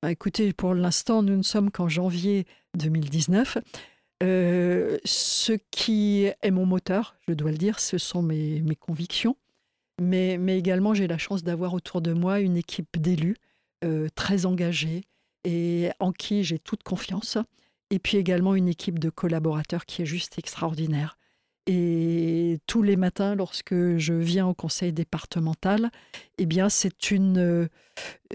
Bah, 0.01 0.11
écoutez, 0.11 0.51
pour 0.51 0.73
l'instant, 0.73 1.23
nous 1.23 1.37
ne 1.37 1.43
sommes 1.43 1.71
qu'en 1.71 1.87
janvier 1.87 2.45
2019. 2.77 3.57
Euh, 4.21 4.97
ce 5.05 5.53
qui 5.71 6.25
est 6.25 6.51
mon 6.51 6.65
moteur, 6.65 7.15
je 7.27 7.33
dois 7.33 7.51
le 7.51 7.57
dire, 7.57 7.79
ce 7.79 7.97
sont 7.97 8.21
mes, 8.21 8.61
convictions. 8.79 9.37
Mais, 10.01 10.35
également, 10.57 10.93
j'ai 10.93 11.07
la 11.07 11.17
chance 11.17 11.43
d'avoir 11.43 11.73
autour 11.73 12.01
de 12.01 12.11
moi 12.11 12.41
une 12.41 12.57
équipe 12.57 12.97
d'élus 12.99 13.37
euh, 13.85 14.09
très 14.15 14.45
engagés 14.45 15.05
et 15.45 15.89
en 15.99 16.11
qui 16.11 16.43
j'ai 16.43 16.59
toute 16.59 16.83
confiance. 16.83 17.37
Et 17.93 17.99
puis 17.99 18.17
également 18.17 18.55
une 18.55 18.69
équipe 18.69 18.97
de 18.97 19.11
collaborateurs 19.11 19.85
qui 19.85 20.01
est 20.01 20.07
juste 20.07 20.39
extraordinaire. 20.39 21.19
Et 21.67 22.57
tous 22.65 22.81
les 22.81 22.95
matins, 22.95 23.35
lorsque 23.35 23.97
je 23.97 24.15
viens 24.15 24.47
au 24.47 24.55
conseil 24.55 24.91
départemental, 24.91 25.91
eh 26.39 26.47
bien, 26.47 26.69
c'est 26.69 27.11
une, 27.11 27.69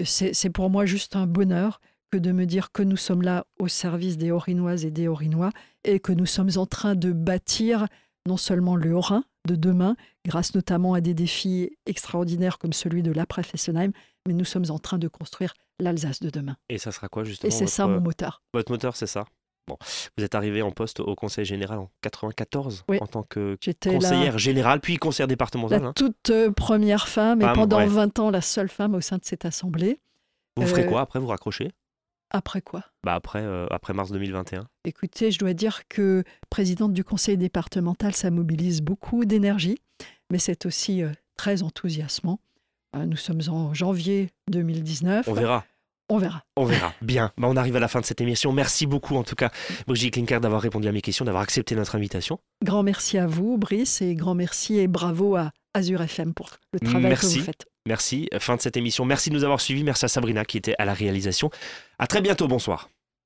c'est 0.04 0.50
pour 0.50 0.70
moi 0.70 0.86
juste 0.86 1.16
un 1.16 1.26
bonheur 1.26 1.80
que 2.12 2.18
de 2.18 2.30
me 2.30 2.46
dire 2.46 2.70
que 2.70 2.84
nous 2.84 2.96
sommes 2.96 3.22
là 3.22 3.46
au 3.58 3.66
service 3.66 4.16
des 4.16 4.30
Orinoises 4.30 4.84
et 4.84 4.92
des 4.92 5.08
Orinois 5.08 5.50
et 5.82 5.98
que 5.98 6.12
nous 6.12 6.24
sommes 6.24 6.50
en 6.54 6.66
train 6.66 6.94
de 6.94 7.10
bâtir 7.10 7.88
non 8.28 8.36
seulement 8.36 8.76
le 8.76 8.94
Haut-Rhin 8.94 9.24
de 9.48 9.56
demain, 9.56 9.96
grâce 10.24 10.54
notamment 10.54 10.94
à 10.94 11.00
des 11.00 11.14
défis 11.14 11.76
extraordinaires 11.86 12.58
comme 12.58 12.72
celui 12.72 13.02
de 13.02 13.10
l'après 13.10 13.42
Fessenheim, 13.42 13.90
mais 14.24 14.34
nous 14.34 14.44
sommes 14.44 14.70
en 14.70 14.78
train 14.78 14.98
de 14.98 15.08
construire 15.08 15.54
l'Alsace 15.80 16.20
de 16.20 16.30
demain. 16.30 16.56
Et 16.68 16.78
ça 16.78 16.92
sera 16.92 17.08
quoi 17.08 17.24
justement 17.24 17.48
Et 17.48 17.50
c'est 17.50 17.66
ça 17.66 17.88
mon 17.88 18.00
moteur. 18.00 18.40
Votre 18.54 18.70
moteur, 18.70 18.94
c'est 18.94 19.08
ça? 19.08 19.24
Bon, 19.68 19.76
vous 20.16 20.24
êtes 20.24 20.34
arrivé 20.34 20.62
en 20.62 20.70
poste 20.70 21.00
au 21.00 21.14
Conseil 21.14 21.44
général 21.44 21.78
en 21.78 21.90
94 22.02 22.84
Oui. 22.88 22.98
en 23.00 23.06
tant 23.06 23.22
que 23.22 23.56
la, 23.66 23.92
conseillère 23.92 24.38
générale, 24.38 24.80
puis 24.80 24.96
conseillère 24.96 25.26
la 25.26 25.32
départementale. 25.32 25.84
hein. 25.84 25.92
toute 25.94 26.30
euh, 26.30 26.50
première 26.50 27.06
femme 27.08 27.42
et 27.42 27.52
pendant 27.52 27.78
ouais. 27.78 27.86
20 27.86 28.18
ans 28.18 28.30
la 28.30 28.40
seule 28.40 28.68
femme 28.68 28.94
au 28.94 29.00
sein 29.00 29.18
de 29.18 29.24
cette 29.24 29.44
assemblée. 29.44 30.00
Vous 30.56 30.66
ferez 30.66 30.84
euh, 30.84 30.88
quoi 30.88 31.02
après 31.02 31.20
Vous 31.20 31.26
raccrochez? 31.28 31.70
Après 32.30 32.60
quoi? 32.60 32.84
Bah 33.04 33.14
après, 33.14 33.40
euh, 33.42 33.66
après 33.70 33.94
mars 33.94 34.10
2021. 34.10 34.66
Écoutez, 34.84 35.30
je 35.30 35.38
dois 35.38 35.54
dire 35.54 35.88
que 35.88 36.24
présidente 36.50 36.92
du 36.92 37.04
conseil 37.04 37.36
départemental, 37.38 38.14
ça 38.14 38.30
mobilise 38.30 38.82
beaucoup 38.82 39.24
d'énergie, 39.24 39.78
mais 40.30 40.38
c'est 40.38 40.66
aussi 40.66 41.02
euh, 41.02 41.10
très 41.36 41.62
enthousiasmant. 41.62 42.40
Nous 42.96 43.16
sommes 43.16 43.42
en 43.48 43.74
janvier 43.74 44.30
2019. 44.50 45.28
On 45.28 45.32
verra. 45.34 45.64
On 46.10 46.18
verra. 46.18 46.42
On 46.56 46.64
verra. 46.64 46.94
Bien. 47.02 47.32
Bah, 47.36 47.48
on 47.50 47.56
arrive 47.56 47.76
à 47.76 47.80
la 47.80 47.88
fin 47.88 48.00
de 48.00 48.06
cette 48.06 48.20
émission. 48.20 48.52
Merci 48.52 48.86
beaucoup, 48.86 49.16
en 49.16 49.24
tout 49.24 49.34
cas, 49.34 49.50
Brigitte 49.86 50.14
Klinker, 50.14 50.40
d'avoir 50.40 50.62
répondu 50.62 50.88
à 50.88 50.92
mes 50.92 51.02
questions, 51.02 51.24
d'avoir 51.24 51.42
accepté 51.42 51.74
notre 51.74 51.96
invitation. 51.96 52.38
Grand 52.64 52.82
merci 52.82 53.18
à 53.18 53.26
vous, 53.26 53.58
Brice, 53.58 54.00
et 54.00 54.14
grand 54.14 54.34
merci 54.34 54.78
et 54.78 54.86
bravo 54.88 55.36
à 55.36 55.50
Azure 55.74 56.00
FM 56.02 56.32
pour 56.32 56.50
le 56.72 56.80
travail 56.80 57.02
Merci. 57.10 57.34
que 57.34 57.40
vous 57.40 57.44
faites. 57.46 57.66
Merci. 57.86 58.28
Fin 58.38 58.56
de 58.56 58.60
cette 58.60 58.76
émission. 58.76 59.04
Merci 59.04 59.30
de 59.30 59.34
nous 59.34 59.44
avoir 59.44 59.60
suivis. 59.60 59.84
Merci 59.84 60.06
à 60.06 60.08
Sabrina 60.08 60.44
qui 60.44 60.56
était 60.56 60.74
à 60.78 60.84
la 60.84 60.94
réalisation. 60.94 61.50
À 61.98 62.06
très 62.06 62.20
bientôt. 62.20 62.48
Bonsoir. 62.48 62.88